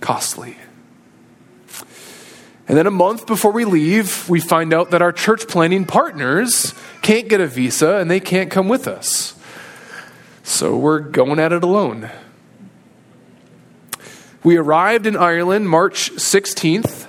costly. 0.00 0.56
And 2.66 2.78
then 2.78 2.86
a 2.86 2.90
month 2.90 3.26
before 3.26 3.52
we 3.52 3.64
leave, 3.64 4.28
we 4.28 4.40
find 4.40 4.72
out 4.72 4.90
that 4.90 5.02
our 5.02 5.12
church 5.12 5.46
planting 5.48 5.84
partners 5.84 6.74
can't 7.02 7.28
get 7.28 7.40
a 7.40 7.46
visa 7.46 7.96
and 7.96 8.10
they 8.10 8.20
can't 8.20 8.50
come 8.50 8.68
with 8.68 8.88
us. 8.88 9.34
So 10.42 10.76
we're 10.76 11.00
going 11.00 11.38
at 11.38 11.52
it 11.52 11.62
alone. 11.62 12.10
We 14.42 14.56
arrived 14.56 15.06
in 15.06 15.16
Ireland 15.16 15.68
March 15.68 16.10
16th. 16.12 17.06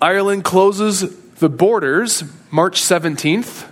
Ireland 0.00 0.44
closes 0.44 1.14
the 1.36 1.48
borders 1.48 2.24
March 2.50 2.80
17th 2.80 3.68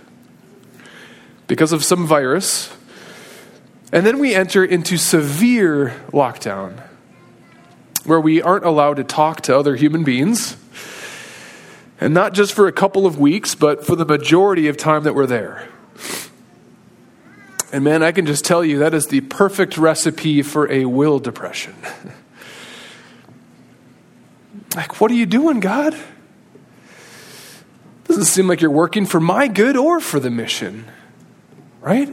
because 1.47 1.71
of 1.71 1.83
some 1.83 2.05
virus. 2.05 2.71
And 3.91 4.05
then 4.05 4.19
we 4.19 4.33
enter 4.33 4.63
into 4.63 4.97
severe 4.97 6.01
lockdown 6.11 6.81
where 8.05 8.19
we 8.19 8.41
aren't 8.41 8.65
allowed 8.65 8.97
to 8.97 9.03
talk 9.03 9.41
to 9.41 9.57
other 9.57 9.75
human 9.75 10.03
beings. 10.03 10.57
And 11.99 12.13
not 12.13 12.33
just 12.33 12.53
for 12.53 12.67
a 12.67 12.71
couple 12.71 13.05
of 13.05 13.19
weeks, 13.19 13.53
but 13.53 13.85
for 13.85 13.95
the 13.95 14.05
majority 14.05 14.67
of 14.67 14.75
time 14.75 15.03
that 15.03 15.13
we're 15.13 15.27
there. 15.27 15.69
And 17.71 17.83
man, 17.83 18.03
I 18.03 18.11
can 18.11 18.25
just 18.25 18.43
tell 18.43 18.65
you 18.65 18.79
that 18.79 18.93
is 18.93 19.07
the 19.07 19.21
perfect 19.21 19.77
recipe 19.77 20.41
for 20.41 20.69
a 20.71 20.85
will 20.85 21.19
depression. 21.19 21.75
like, 24.75 24.99
what 24.99 25.11
are 25.11 25.15
you 25.15 25.25
doing, 25.25 25.59
God? 25.59 25.95
Doesn't 28.05 28.25
seem 28.25 28.47
like 28.47 28.59
you're 28.59 28.71
working 28.71 29.05
for 29.05 29.21
my 29.21 29.47
good 29.47 29.77
or 29.77 30.01
for 30.01 30.19
the 30.19 30.29
mission, 30.29 30.85
right? 31.79 32.09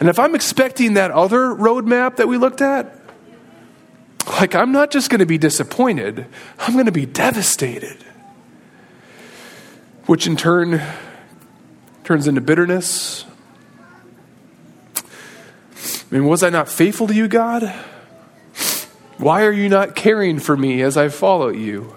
And 0.00 0.08
if 0.08 0.18
I'm 0.18 0.34
expecting 0.34 0.94
that 0.94 1.10
other 1.10 1.54
roadmap 1.54 2.16
that 2.16 2.26
we 2.26 2.36
looked 2.36 2.62
at, 2.62 2.99
like, 4.32 4.54
I'm 4.54 4.72
not 4.72 4.90
just 4.90 5.10
going 5.10 5.20
to 5.20 5.26
be 5.26 5.38
disappointed, 5.38 6.26
I'm 6.58 6.74
going 6.74 6.86
to 6.86 6.92
be 6.92 7.06
devastated. 7.06 8.04
Which 10.06 10.26
in 10.26 10.36
turn 10.36 10.82
turns 12.04 12.26
into 12.26 12.40
bitterness. 12.40 13.24
I 14.96 15.02
mean, 16.10 16.26
was 16.26 16.42
I 16.42 16.50
not 16.50 16.68
faithful 16.68 17.06
to 17.06 17.14
you, 17.14 17.28
God? 17.28 17.72
Why 19.16 19.44
are 19.44 19.52
you 19.52 19.68
not 19.68 19.94
caring 19.94 20.40
for 20.40 20.56
me 20.56 20.82
as 20.82 20.96
I 20.96 21.08
follow 21.08 21.50
you? 21.50 21.94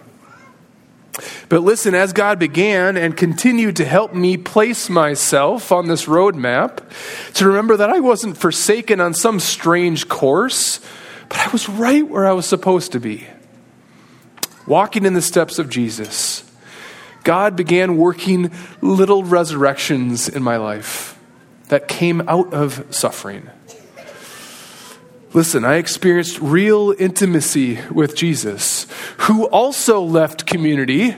But 1.49 1.61
listen, 1.61 1.95
as 1.95 2.13
God 2.13 2.37
began 2.37 2.97
and 2.97 3.15
continued 3.15 3.75
to 3.77 3.85
help 3.85 4.13
me 4.13 4.37
place 4.37 4.89
myself 4.89 5.71
on 5.71 5.87
this 5.87 6.05
roadmap, 6.05 6.79
to 7.33 7.47
remember 7.47 7.77
that 7.77 7.89
I 7.89 7.99
wasn't 7.99 8.37
forsaken 8.37 8.99
on 8.99 9.13
some 9.13 9.39
strange 9.39 10.07
course, 10.07 10.79
but 11.29 11.39
I 11.39 11.49
was 11.51 11.69
right 11.69 12.07
where 12.07 12.25
I 12.25 12.33
was 12.33 12.45
supposed 12.45 12.91
to 12.93 12.99
be, 12.99 13.27
walking 14.67 15.05
in 15.05 15.13
the 15.13 15.21
steps 15.21 15.59
of 15.59 15.69
Jesus. 15.69 16.43
God 17.23 17.55
began 17.55 17.97
working 17.97 18.51
little 18.81 19.23
resurrections 19.23 20.27
in 20.27 20.43
my 20.43 20.57
life 20.57 21.17
that 21.69 21.87
came 21.87 22.21
out 22.27 22.53
of 22.53 22.85
suffering. 22.93 23.49
Listen, 25.33 25.65
I 25.65 25.75
experienced 25.75 26.39
real 26.39 26.93
intimacy 26.99 27.79
with 27.89 28.15
Jesus, 28.15 28.85
who 29.17 29.45
also 29.45 30.01
left 30.01 30.45
community 30.45 31.15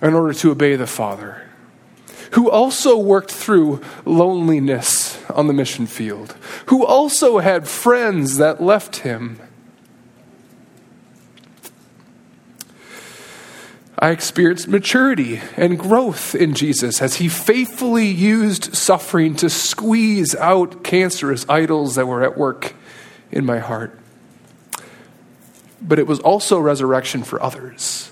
in 0.00 0.14
order 0.14 0.32
to 0.34 0.52
obey 0.52 0.76
the 0.76 0.86
Father, 0.86 1.49
who 2.30 2.50
also 2.50 2.96
worked 2.96 3.32
through 3.32 3.80
loneliness 4.04 5.18
on 5.30 5.46
the 5.46 5.52
mission 5.52 5.86
field, 5.86 6.32
who 6.66 6.84
also 6.84 7.38
had 7.38 7.66
friends 7.66 8.36
that 8.36 8.62
left 8.62 8.96
him. 8.96 9.40
I 13.98 14.10
experienced 14.10 14.66
maturity 14.66 15.42
and 15.58 15.78
growth 15.78 16.34
in 16.34 16.54
Jesus 16.54 17.02
as 17.02 17.16
he 17.16 17.28
faithfully 17.28 18.06
used 18.06 18.74
suffering 18.74 19.36
to 19.36 19.50
squeeze 19.50 20.34
out 20.36 20.82
cancerous 20.82 21.44
idols 21.50 21.96
that 21.96 22.06
were 22.06 22.22
at 22.22 22.38
work 22.38 22.74
in 23.30 23.44
my 23.44 23.58
heart. 23.58 23.98
But 25.82 25.98
it 25.98 26.06
was 26.06 26.18
also 26.20 26.58
resurrection 26.58 27.24
for 27.24 27.42
others. 27.42 28.09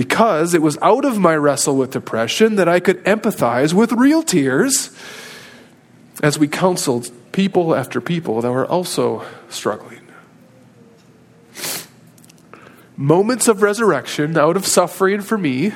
Because 0.00 0.54
it 0.54 0.62
was 0.62 0.78
out 0.80 1.04
of 1.04 1.18
my 1.18 1.36
wrestle 1.36 1.76
with 1.76 1.90
depression 1.90 2.56
that 2.56 2.66
I 2.66 2.80
could 2.80 3.04
empathize 3.04 3.74
with 3.74 3.92
real 3.92 4.22
tears 4.22 4.96
as 6.22 6.38
we 6.38 6.48
counseled 6.48 7.10
people 7.32 7.74
after 7.74 8.00
people 8.00 8.40
that 8.40 8.50
were 8.50 8.64
also 8.64 9.26
struggling. 9.50 10.00
Moments 12.96 13.46
of 13.46 13.60
resurrection 13.60 14.38
out 14.38 14.56
of 14.56 14.66
suffering 14.66 15.20
for 15.20 15.36
me, 15.36 15.74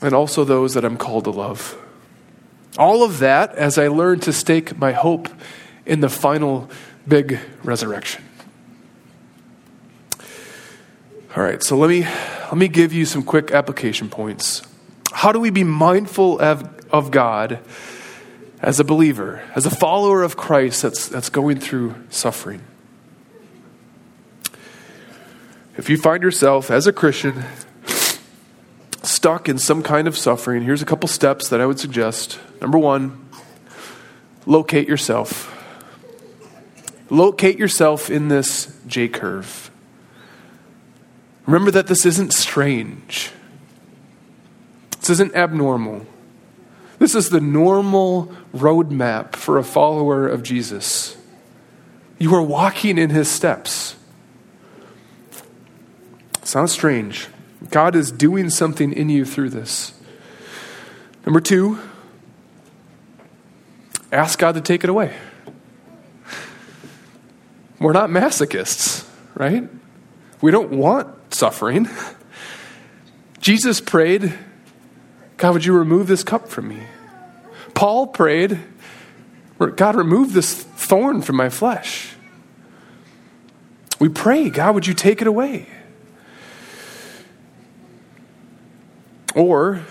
and 0.00 0.14
also 0.14 0.44
those 0.44 0.72
that 0.72 0.86
I'm 0.86 0.96
called 0.96 1.24
to 1.24 1.30
love. 1.30 1.76
All 2.78 3.02
of 3.02 3.18
that 3.18 3.54
as 3.54 3.76
I 3.76 3.88
learned 3.88 4.22
to 4.22 4.32
stake 4.32 4.78
my 4.78 4.92
hope 4.92 5.28
in 5.84 6.00
the 6.00 6.08
final 6.08 6.70
big 7.06 7.38
resurrection. 7.62 8.24
All 11.36 11.42
right, 11.42 11.62
so 11.62 11.76
let 11.76 11.90
me 11.90 12.02
let 12.04 12.56
me 12.56 12.68
give 12.68 12.94
you 12.94 13.04
some 13.04 13.22
quick 13.22 13.50
application 13.50 14.08
points. 14.08 14.62
How 15.12 15.30
do 15.30 15.38
we 15.38 15.50
be 15.50 15.62
mindful 15.62 16.40
of, 16.40 16.66
of 16.90 17.10
God 17.10 17.58
as 18.62 18.80
a 18.80 18.84
believer, 18.84 19.42
as 19.54 19.66
a 19.66 19.70
follower 19.70 20.22
of 20.22 20.38
Christ 20.38 20.80
that's, 20.80 21.06
that's 21.06 21.28
going 21.28 21.60
through 21.60 21.94
suffering? 22.08 22.62
If 25.76 25.90
you 25.90 25.98
find 25.98 26.22
yourself 26.22 26.70
as 26.70 26.86
a 26.86 26.92
Christian 26.92 27.44
stuck 29.02 29.50
in 29.50 29.58
some 29.58 29.82
kind 29.82 30.08
of 30.08 30.16
suffering, 30.16 30.62
here's 30.62 30.80
a 30.80 30.86
couple 30.86 31.08
steps 31.08 31.50
that 31.50 31.60
I 31.60 31.66
would 31.66 31.78
suggest. 31.78 32.38
Number 32.62 32.78
one, 32.78 33.28
locate 34.46 34.88
yourself. 34.88 35.54
Locate 37.10 37.58
yourself 37.58 38.08
in 38.08 38.28
this 38.28 38.74
J 38.86 39.08
curve. 39.08 39.70
Remember 41.48 41.70
that 41.70 41.86
this 41.86 42.04
isn't 42.04 42.34
strange. 42.34 43.30
This 45.00 45.08
isn't 45.08 45.34
abnormal. 45.34 46.04
This 46.98 47.14
is 47.14 47.30
the 47.30 47.40
normal 47.40 48.30
roadmap 48.54 49.34
for 49.34 49.56
a 49.56 49.64
follower 49.64 50.28
of 50.28 50.42
Jesus. 50.42 51.16
You 52.18 52.34
are 52.34 52.42
walking 52.42 52.98
in 52.98 53.08
his 53.08 53.30
steps. 53.30 53.96
Sounds 56.42 56.70
strange. 56.70 57.28
God 57.70 57.96
is 57.96 58.12
doing 58.12 58.50
something 58.50 58.92
in 58.92 59.08
you 59.08 59.24
through 59.24 59.48
this. 59.48 59.94
Number 61.24 61.40
two, 61.40 61.78
ask 64.12 64.38
God 64.38 64.54
to 64.56 64.60
take 64.60 64.84
it 64.84 64.90
away. 64.90 65.16
We're 67.80 67.94
not 67.94 68.10
masochists, 68.10 69.08
right? 69.34 69.66
We 70.40 70.50
don't 70.50 70.70
want 70.70 71.34
suffering. 71.34 71.88
Jesus 73.40 73.80
prayed, 73.80 74.34
God, 75.36 75.54
would 75.54 75.64
you 75.64 75.72
remove 75.72 76.06
this 76.06 76.22
cup 76.22 76.48
from 76.48 76.68
me? 76.68 76.82
Paul 77.74 78.08
prayed, 78.08 78.58
God, 79.58 79.96
remove 79.96 80.32
this 80.32 80.62
thorn 80.62 81.22
from 81.22 81.36
my 81.36 81.48
flesh. 81.48 82.14
We 83.98 84.08
pray, 84.08 84.50
God, 84.50 84.74
would 84.74 84.86
you 84.86 84.94
take 84.94 85.20
it 85.20 85.26
away? 85.26 85.66
Or 89.34 89.82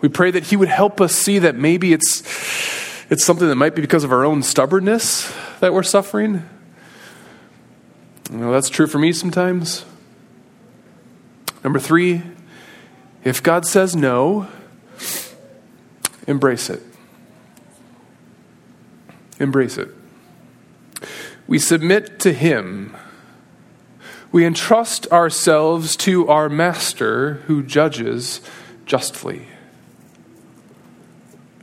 we 0.00 0.08
pray 0.08 0.30
that 0.30 0.44
He 0.44 0.56
would 0.56 0.68
help 0.68 1.00
us 1.00 1.14
see 1.14 1.38
that 1.40 1.54
maybe 1.54 1.92
it's, 1.92 2.20
it's 3.10 3.24
something 3.24 3.48
that 3.48 3.56
might 3.56 3.74
be 3.74 3.82
because 3.82 4.04
of 4.04 4.12
our 4.12 4.24
own 4.24 4.42
stubbornness 4.42 5.34
that 5.60 5.72
we're 5.72 5.82
suffering. 5.82 6.48
You 8.34 8.40
know, 8.40 8.50
that's 8.50 8.68
true 8.68 8.88
for 8.88 8.98
me 8.98 9.12
sometimes. 9.12 9.84
Number 11.62 11.78
three, 11.78 12.20
if 13.22 13.40
God 13.40 13.64
says 13.64 13.94
no, 13.94 14.48
embrace 16.26 16.68
it. 16.68 16.82
Embrace 19.38 19.78
it. 19.78 19.88
We 21.46 21.60
submit 21.60 22.18
to 22.20 22.32
Him. 22.32 22.96
We 24.32 24.44
entrust 24.44 25.06
ourselves 25.12 25.94
to 25.98 26.26
our 26.26 26.48
Master 26.48 27.34
who 27.46 27.62
judges 27.62 28.40
justly. 28.84 29.46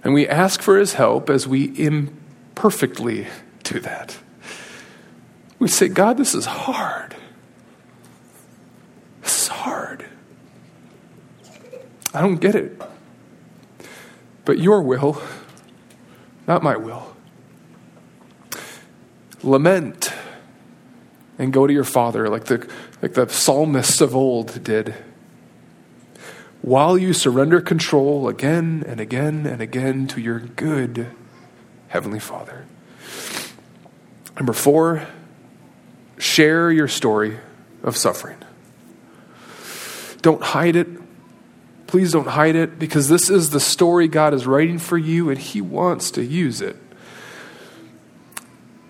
And 0.05 0.13
we 0.13 0.25
ask 0.25 0.61
for 0.61 0.77
His 0.77 0.93
help 0.93 1.29
as 1.29 1.45
we 1.45 1.77
imperfectly 1.77 3.27
do 3.63 3.81
that. 3.81 4.20
We 5.61 5.67
say, 5.67 5.89
God, 5.89 6.17
this 6.17 6.33
is 6.33 6.47
hard. 6.47 7.15
This 9.21 9.43
is 9.43 9.47
hard. 9.47 10.03
I 12.15 12.19
don't 12.19 12.41
get 12.41 12.55
it. 12.55 12.81
But 14.43 14.57
your 14.57 14.81
will, 14.81 15.21
not 16.47 16.63
my 16.63 16.75
will. 16.77 17.15
Lament 19.43 20.11
and 21.37 21.53
go 21.53 21.67
to 21.67 21.73
your 21.73 21.83
father 21.83 22.27
like 22.27 22.45
the, 22.45 22.67
like 23.03 23.13
the 23.13 23.29
psalmists 23.29 24.01
of 24.01 24.15
old 24.15 24.63
did. 24.63 24.95
While 26.63 26.97
you 26.97 27.13
surrender 27.13 27.61
control 27.61 28.27
again 28.27 28.83
and 28.87 28.99
again 28.99 29.45
and 29.45 29.61
again 29.61 30.07
to 30.07 30.19
your 30.19 30.39
good 30.39 31.05
Heavenly 31.89 32.19
Father. 32.19 32.65
Number 34.37 34.53
four, 34.53 35.05
share 36.21 36.71
your 36.71 36.87
story 36.87 37.35
of 37.81 37.97
suffering. 37.97 38.37
Don't 40.21 40.41
hide 40.43 40.75
it. 40.75 40.87
Please 41.87 42.11
don't 42.11 42.27
hide 42.27 42.55
it 42.55 42.77
because 42.77 43.09
this 43.09 43.29
is 43.29 43.49
the 43.49 43.59
story 43.59 44.07
God 44.07 44.33
is 44.35 44.45
writing 44.45 44.77
for 44.77 44.99
you 44.99 45.31
and 45.31 45.39
He 45.39 45.61
wants 45.61 46.11
to 46.11 46.23
use 46.23 46.61
it. 46.61 46.77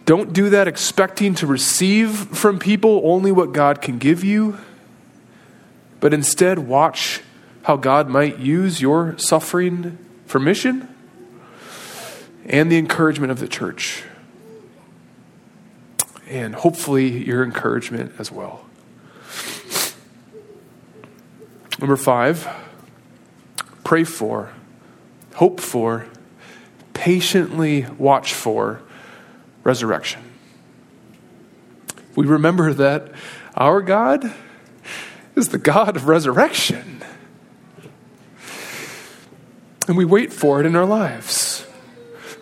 Don't 0.06 0.34
do 0.34 0.50
that 0.50 0.68
expecting 0.68 1.34
to 1.36 1.48
receive 1.48 2.12
from 2.12 2.60
people 2.60 3.02
only 3.06 3.32
what 3.32 3.54
God 3.54 3.82
can 3.82 3.98
give 3.98 4.26
you, 4.26 4.58
but 6.02 6.14
instead 6.14 6.60
watch 6.60 7.22
how 7.64 7.78
God 7.78 8.10
might 8.10 8.40
use 8.40 8.82
your 8.82 9.18
suffering 9.18 9.98
for 10.26 10.38
mission 10.38 10.94
and 12.46 12.70
the 12.70 12.78
encouragement 12.78 13.32
of 13.32 13.40
the 13.40 13.48
church. 13.48 14.04
And 16.32 16.56
hopefully, 16.56 17.26
your 17.26 17.44
encouragement 17.44 18.14
as 18.18 18.32
well. 18.32 18.66
Number 21.78 21.98
five, 21.98 22.48
pray 23.84 24.06
for, 24.06 24.54
hope 25.36 25.60
for, 25.60 26.08
patiently 26.94 27.86
watch 27.98 28.34
for 28.34 28.82
resurrection. 29.66 30.22
We 32.16 32.26
remember 32.26 32.74
that 32.76 33.12
our 33.58 33.82
God 33.82 34.34
is 35.36 35.50
the 35.50 35.58
God 35.58 35.98
of 35.98 36.08
resurrection. 36.08 37.04
And 39.86 39.98
we 39.98 40.06
wait 40.06 40.32
for 40.32 40.62
it 40.62 40.66
in 40.66 40.78
our 40.78 40.86
lives. 40.86 41.41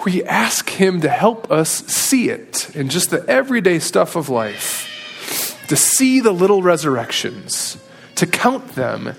We 0.06 0.24
ask 0.24 0.70
Him 0.70 1.02
to 1.02 1.10
help 1.10 1.52
us 1.52 1.70
see 1.88 2.30
it 2.30 2.74
in 2.76 2.89
just 2.89 3.10
the 3.10 3.26
everyday 3.28 3.80
stuff 3.80 4.16
of 4.16 4.30
life, 4.30 5.66
to 5.68 5.76
see 5.76 6.22
the 6.22 6.32
little 6.32 6.62
resurrections, 6.62 7.78
to 8.16 8.26
count 8.26 8.76
them, 8.76 9.16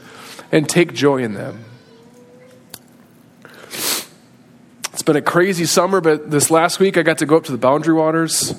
and 0.51 0.69
take 0.69 0.95
joy 0.95 1.23
in 1.23 1.35
them. 1.35 1.65
It's 4.93 5.03
been 5.03 5.17
a 5.17 5.23
crazy 5.23 5.67
summer, 5.67 6.01
but 6.01 6.31
this 6.31 6.51
last 6.51 6.81
week 6.81 6.97
I 6.97 7.03
got 7.03 7.19
to 7.19 7.27
go 7.27 7.37
up 7.37 7.45
to 7.45 7.53
the 7.53 7.59
Boundary 7.59 7.95
Waters, 7.95 8.55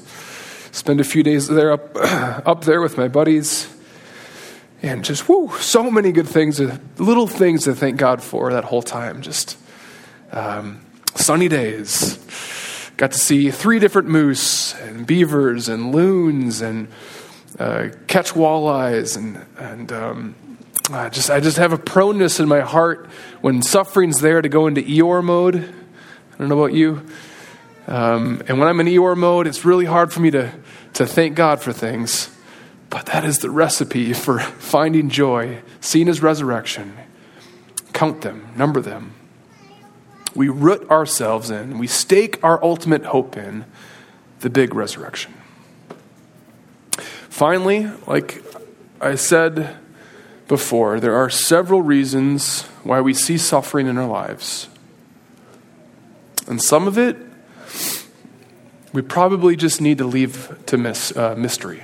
spend 0.71 0.99
a 0.99 1.03
few 1.03 1.23
days 1.23 1.47
there 1.47 1.71
up, 1.71 1.95
up 1.95 2.65
there 2.65 2.81
with 2.81 2.97
my 2.97 3.07
buddies, 3.07 3.67
and 4.83 5.03
just 5.03 5.27
whoo, 5.27 5.51
so 5.59 5.89
many 5.89 6.11
good 6.11 6.27
things, 6.27 6.59
little 6.99 7.27
things 7.27 7.65
to 7.65 7.75
thank 7.75 7.97
God 7.97 8.23
for 8.23 8.53
that 8.53 8.63
whole 8.63 8.81
time. 8.81 9.21
Just 9.21 9.57
um, 10.31 10.81
sunny 11.15 11.47
days. 11.47 12.17
Got 12.97 13.11
to 13.11 13.17
see 13.17 13.51
three 13.51 13.79
different 13.79 14.07
moose 14.07 14.73
and 14.75 15.07
beavers 15.07 15.67
and 15.69 15.93
loons 15.93 16.61
and 16.61 16.87
uh, 17.59 17.89
catch 18.07 18.33
walleyes 18.33 19.17
and 19.17 19.43
and 19.57 19.91
um, 19.91 20.35
I 20.91 21.09
just 21.09 21.29
I 21.29 21.39
just 21.39 21.57
have 21.57 21.73
a 21.73 21.77
proneness 21.77 22.39
in 22.39 22.47
my 22.47 22.61
heart 22.61 23.07
when 23.41 23.61
suffering's 23.61 24.21
there 24.21 24.41
to 24.41 24.49
go 24.49 24.67
into 24.67 24.81
Eeyore 24.81 25.23
mode 25.23 25.73
I 26.33 26.37
don't 26.37 26.49
know 26.49 26.63
about 26.63 26.73
you. 26.73 27.05
Um, 27.87 28.41
and 28.47 28.57
when 28.57 28.67
I'm 28.67 28.79
in 28.79 28.87
Eeyore 28.87 29.15
mode, 29.15 29.45
it's 29.45 29.63
really 29.63 29.85
hard 29.85 30.11
for 30.11 30.21
me 30.21 30.31
to, 30.31 30.51
to 30.93 31.05
thank 31.05 31.35
God 31.35 31.61
for 31.61 31.71
things. 31.71 32.35
But 32.89 33.05
that 33.07 33.23
is 33.23 33.39
the 33.39 33.51
recipe 33.51 34.13
for 34.13 34.39
finding 34.39 35.09
joy, 35.09 35.61
seeing 35.81 36.07
his 36.07 36.23
resurrection. 36.23 36.97
Count 37.93 38.21
them, 38.21 38.47
number 38.55 38.81
them. 38.81 39.13
We 40.33 40.49
root 40.49 40.89
ourselves 40.89 41.49
in, 41.49 41.77
we 41.77 41.87
stake 41.87 42.41
our 42.43 42.63
ultimate 42.63 43.05
hope 43.05 43.35
in 43.35 43.65
the 44.39 44.49
big 44.49 44.73
resurrection. 44.73 45.33
Finally, 47.29 47.89
like 48.07 48.43
I 48.99 49.15
said 49.15 49.77
before, 50.47 50.99
there 50.99 51.15
are 51.15 51.29
several 51.29 51.81
reasons 51.81 52.63
why 52.83 53.01
we 53.01 53.13
see 53.13 53.37
suffering 53.37 53.87
in 53.87 53.97
our 53.97 54.07
lives. 54.07 54.67
And 56.47 56.61
some 56.61 56.87
of 56.87 56.97
it, 56.97 57.17
we 58.93 59.01
probably 59.01 59.55
just 59.55 59.79
need 59.79 59.97
to 59.99 60.05
leave 60.05 60.57
to 60.67 60.77
miss, 60.77 61.15
uh, 61.15 61.35
mystery. 61.35 61.83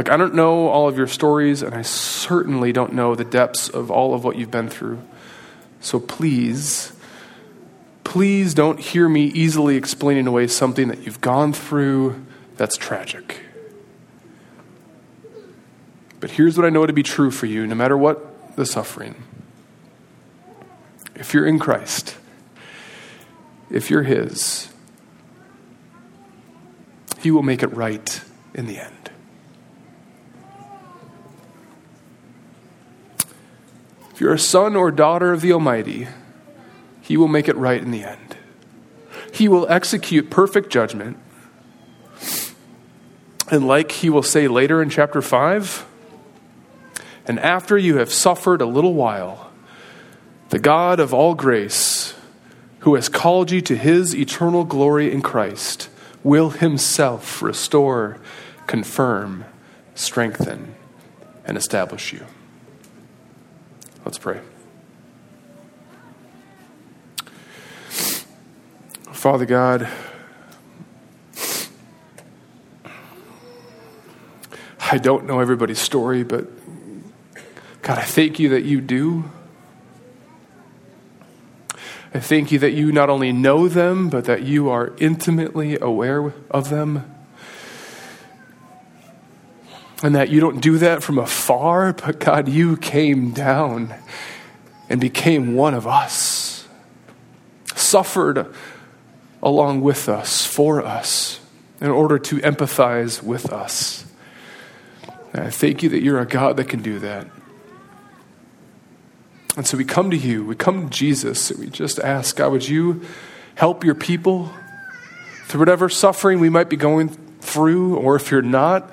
Like, 0.00 0.08
I 0.08 0.16
don't 0.16 0.34
know 0.34 0.68
all 0.68 0.88
of 0.88 0.96
your 0.96 1.06
stories, 1.06 1.60
and 1.60 1.74
I 1.74 1.82
certainly 1.82 2.72
don't 2.72 2.94
know 2.94 3.14
the 3.14 3.22
depths 3.22 3.68
of 3.68 3.90
all 3.90 4.14
of 4.14 4.24
what 4.24 4.36
you've 4.36 4.50
been 4.50 4.70
through. 4.70 5.02
So 5.82 6.00
please, 6.00 6.94
please 8.02 8.54
don't 8.54 8.80
hear 8.80 9.10
me 9.10 9.26
easily 9.26 9.76
explaining 9.76 10.26
away 10.26 10.46
something 10.46 10.88
that 10.88 11.04
you've 11.04 11.20
gone 11.20 11.52
through 11.52 12.24
that's 12.56 12.78
tragic. 12.78 13.42
But 16.18 16.30
here's 16.30 16.56
what 16.56 16.64
I 16.64 16.70
know 16.70 16.86
to 16.86 16.94
be 16.94 17.02
true 17.02 17.30
for 17.30 17.44
you, 17.44 17.66
no 17.66 17.74
matter 17.74 17.98
what 17.98 18.56
the 18.56 18.64
suffering 18.64 19.16
if 21.14 21.34
you're 21.34 21.44
in 21.44 21.58
Christ, 21.58 22.16
if 23.70 23.90
you're 23.90 24.04
His, 24.04 24.70
He 27.18 27.30
will 27.30 27.42
make 27.42 27.62
it 27.62 27.76
right 27.76 28.22
in 28.54 28.64
the 28.64 28.78
end. 28.78 28.99
If 34.20 34.24
you're 34.24 34.34
a 34.34 34.38
son 34.38 34.76
or 34.76 34.90
daughter 34.90 35.32
of 35.32 35.40
the 35.40 35.50
Almighty, 35.54 36.06
He 37.00 37.16
will 37.16 37.26
make 37.26 37.48
it 37.48 37.56
right 37.56 37.80
in 37.80 37.90
the 37.90 38.04
end. 38.04 38.36
He 39.32 39.48
will 39.48 39.66
execute 39.70 40.28
perfect 40.28 40.68
judgment. 40.68 41.16
And 43.50 43.66
like 43.66 43.92
He 43.92 44.10
will 44.10 44.22
say 44.22 44.46
later 44.46 44.82
in 44.82 44.90
chapter 44.90 45.22
5, 45.22 45.86
and 47.24 47.40
after 47.40 47.78
you 47.78 47.96
have 47.96 48.12
suffered 48.12 48.60
a 48.60 48.66
little 48.66 48.92
while, 48.92 49.50
the 50.50 50.58
God 50.58 51.00
of 51.00 51.14
all 51.14 51.34
grace, 51.34 52.12
who 52.80 52.96
has 52.96 53.08
called 53.08 53.50
you 53.50 53.62
to 53.62 53.74
his 53.74 54.14
eternal 54.14 54.64
glory 54.64 55.10
in 55.10 55.22
Christ, 55.22 55.88
will 56.22 56.50
himself 56.50 57.40
restore, 57.40 58.18
confirm, 58.66 59.46
strengthen, 59.94 60.74
and 61.46 61.56
establish 61.56 62.12
you. 62.12 62.26
Let's 64.04 64.18
pray. 64.18 64.40
Father 69.12 69.44
God, 69.44 69.86
I 74.80 74.98
don't 74.98 75.26
know 75.26 75.40
everybody's 75.40 75.78
story, 75.78 76.22
but 76.22 76.48
God, 77.82 77.98
I 77.98 78.02
thank 78.02 78.38
you 78.38 78.48
that 78.48 78.64
you 78.64 78.80
do. 78.80 79.30
I 82.12 82.18
thank 82.18 82.50
you 82.50 82.58
that 82.58 82.72
you 82.72 82.90
not 82.90 83.10
only 83.10 83.30
know 83.32 83.68
them, 83.68 84.08
but 84.08 84.24
that 84.24 84.42
you 84.42 84.68
are 84.70 84.92
intimately 84.98 85.78
aware 85.78 86.32
of 86.50 86.70
them. 86.70 87.19
And 90.02 90.14
that 90.14 90.30
you 90.30 90.40
don't 90.40 90.60
do 90.60 90.78
that 90.78 91.02
from 91.02 91.18
afar, 91.18 91.92
but 91.92 92.20
God, 92.20 92.48
you 92.48 92.76
came 92.76 93.32
down 93.32 93.94
and 94.88 95.00
became 95.00 95.54
one 95.54 95.74
of 95.74 95.86
us, 95.86 96.66
suffered 97.74 98.52
along 99.42 99.82
with 99.82 100.08
us, 100.08 100.46
for 100.46 100.82
us, 100.84 101.40
in 101.80 101.88
order 101.88 102.18
to 102.18 102.36
empathize 102.38 103.22
with 103.22 103.52
us. 103.52 104.06
And 105.32 105.44
I 105.44 105.50
thank 105.50 105.82
you 105.82 105.90
that 105.90 106.02
you're 106.02 106.20
a 106.20 106.26
God 106.26 106.56
that 106.56 106.68
can 106.68 106.82
do 106.82 106.98
that. 107.00 107.26
And 109.56 109.66
so 109.66 109.76
we 109.76 109.84
come 109.84 110.10
to 110.10 110.16
you, 110.16 110.44
we 110.44 110.54
come 110.56 110.88
to 110.88 110.90
Jesus, 110.90 111.50
and 111.50 111.60
we 111.60 111.66
just 111.66 111.98
ask, 111.98 112.36
God, 112.36 112.52
would 112.52 112.68
you 112.68 113.02
help 113.54 113.84
your 113.84 113.94
people 113.94 114.50
through 115.44 115.60
whatever 115.60 115.88
suffering 115.88 116.40
we 116.40 116.48
might 116.48 116.70
be 116.70 116.76
going 116.76 117.08
through, 117.40 117.96
or 117.96 118.16
if 118.16 118.30
you're 118.30 118.42
not, 118.42 118.90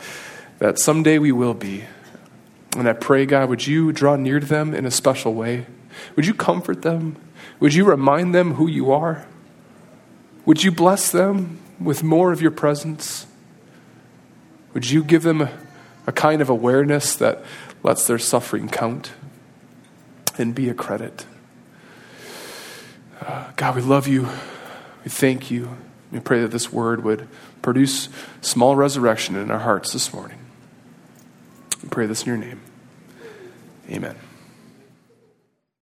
that 0.60 0.80
someday 0.80 1.20
we 1.20 1.32
will 1.32 1.54
be. 1.54 1.86
And 2.78 2.88
I 2.88 2.94
pray, 2.94 3.26
God, 3.26 3.50
would 3.50 3.66
you 3.66 3.92
draw 3.92 4.16
near 4.16 4.40
to 4.40 4.46
them 4.46 4.74
in 4.74 4.86
a 4.86 4.92
special 4.92 5.34
way? 5.34 5.66
Would 6.16 6.26
you 6.26 6.34
comfort 6.34 6.82
them? 6.82 7.16
Would 7.60 7.74
you 7.74 7.86
remind 7.86 8.36
them 8.36 8.56
who 8.56 8.68
you 8.68 8.92
are? 8.92 9.26
Would 10.46 10.64
you 10.64 10.72
bless 10.72 11.12
them 11.12 11.60
with 11.80 12.04
more 12.04 12.32
of 12.32 12.42
your 12.42 12.52
presence? 12.52 13.26
Would 14.74 14.90
you 14.90 15.04
give 15.04 15.24
them 15.24 15.42
a, 15.42 15.52
a 16.06 16.12
kind 16.12 16.42
of 16.42 16.50
awareness 16.50 17.16
that 17.16 17.44
lets 17.84 18.06
their 18.08 18.20
suffering 18.20 18.70
count? 18.70 19.12
and 20.38 20.54
be 20.54 20.70
a 20.70 20.74
credit. 20.74 21.26
Uh, 23.22 23.52
God, 23.56 23.76
we 23.76 23.82
love 23.82 24.08
you. 24.08 24.30
We 25.04 25.10
thank 25.10 25.52
you. 25.52 25.78
We 26.12 26.20
pray 26.20 26.42
that 26.42 26.52
this 26.52 26.72
word 26.72 27.04
would 27.04 27.28
produce 27.62 28.10
small 28.42 28.76
resurrection 28.76 29.36
in 29.36 29.52
our 29.52 29.60
hearts 29.60 29.92
this 29.92 30.14
morning. 30.14 30.38
We 31.88 31.92
pray 31.92 32.06
this 32.06 32.24
in 32.24 32.28
your 32.28 32.38
name. 32.38 32.60
Amen. 33.90 34.18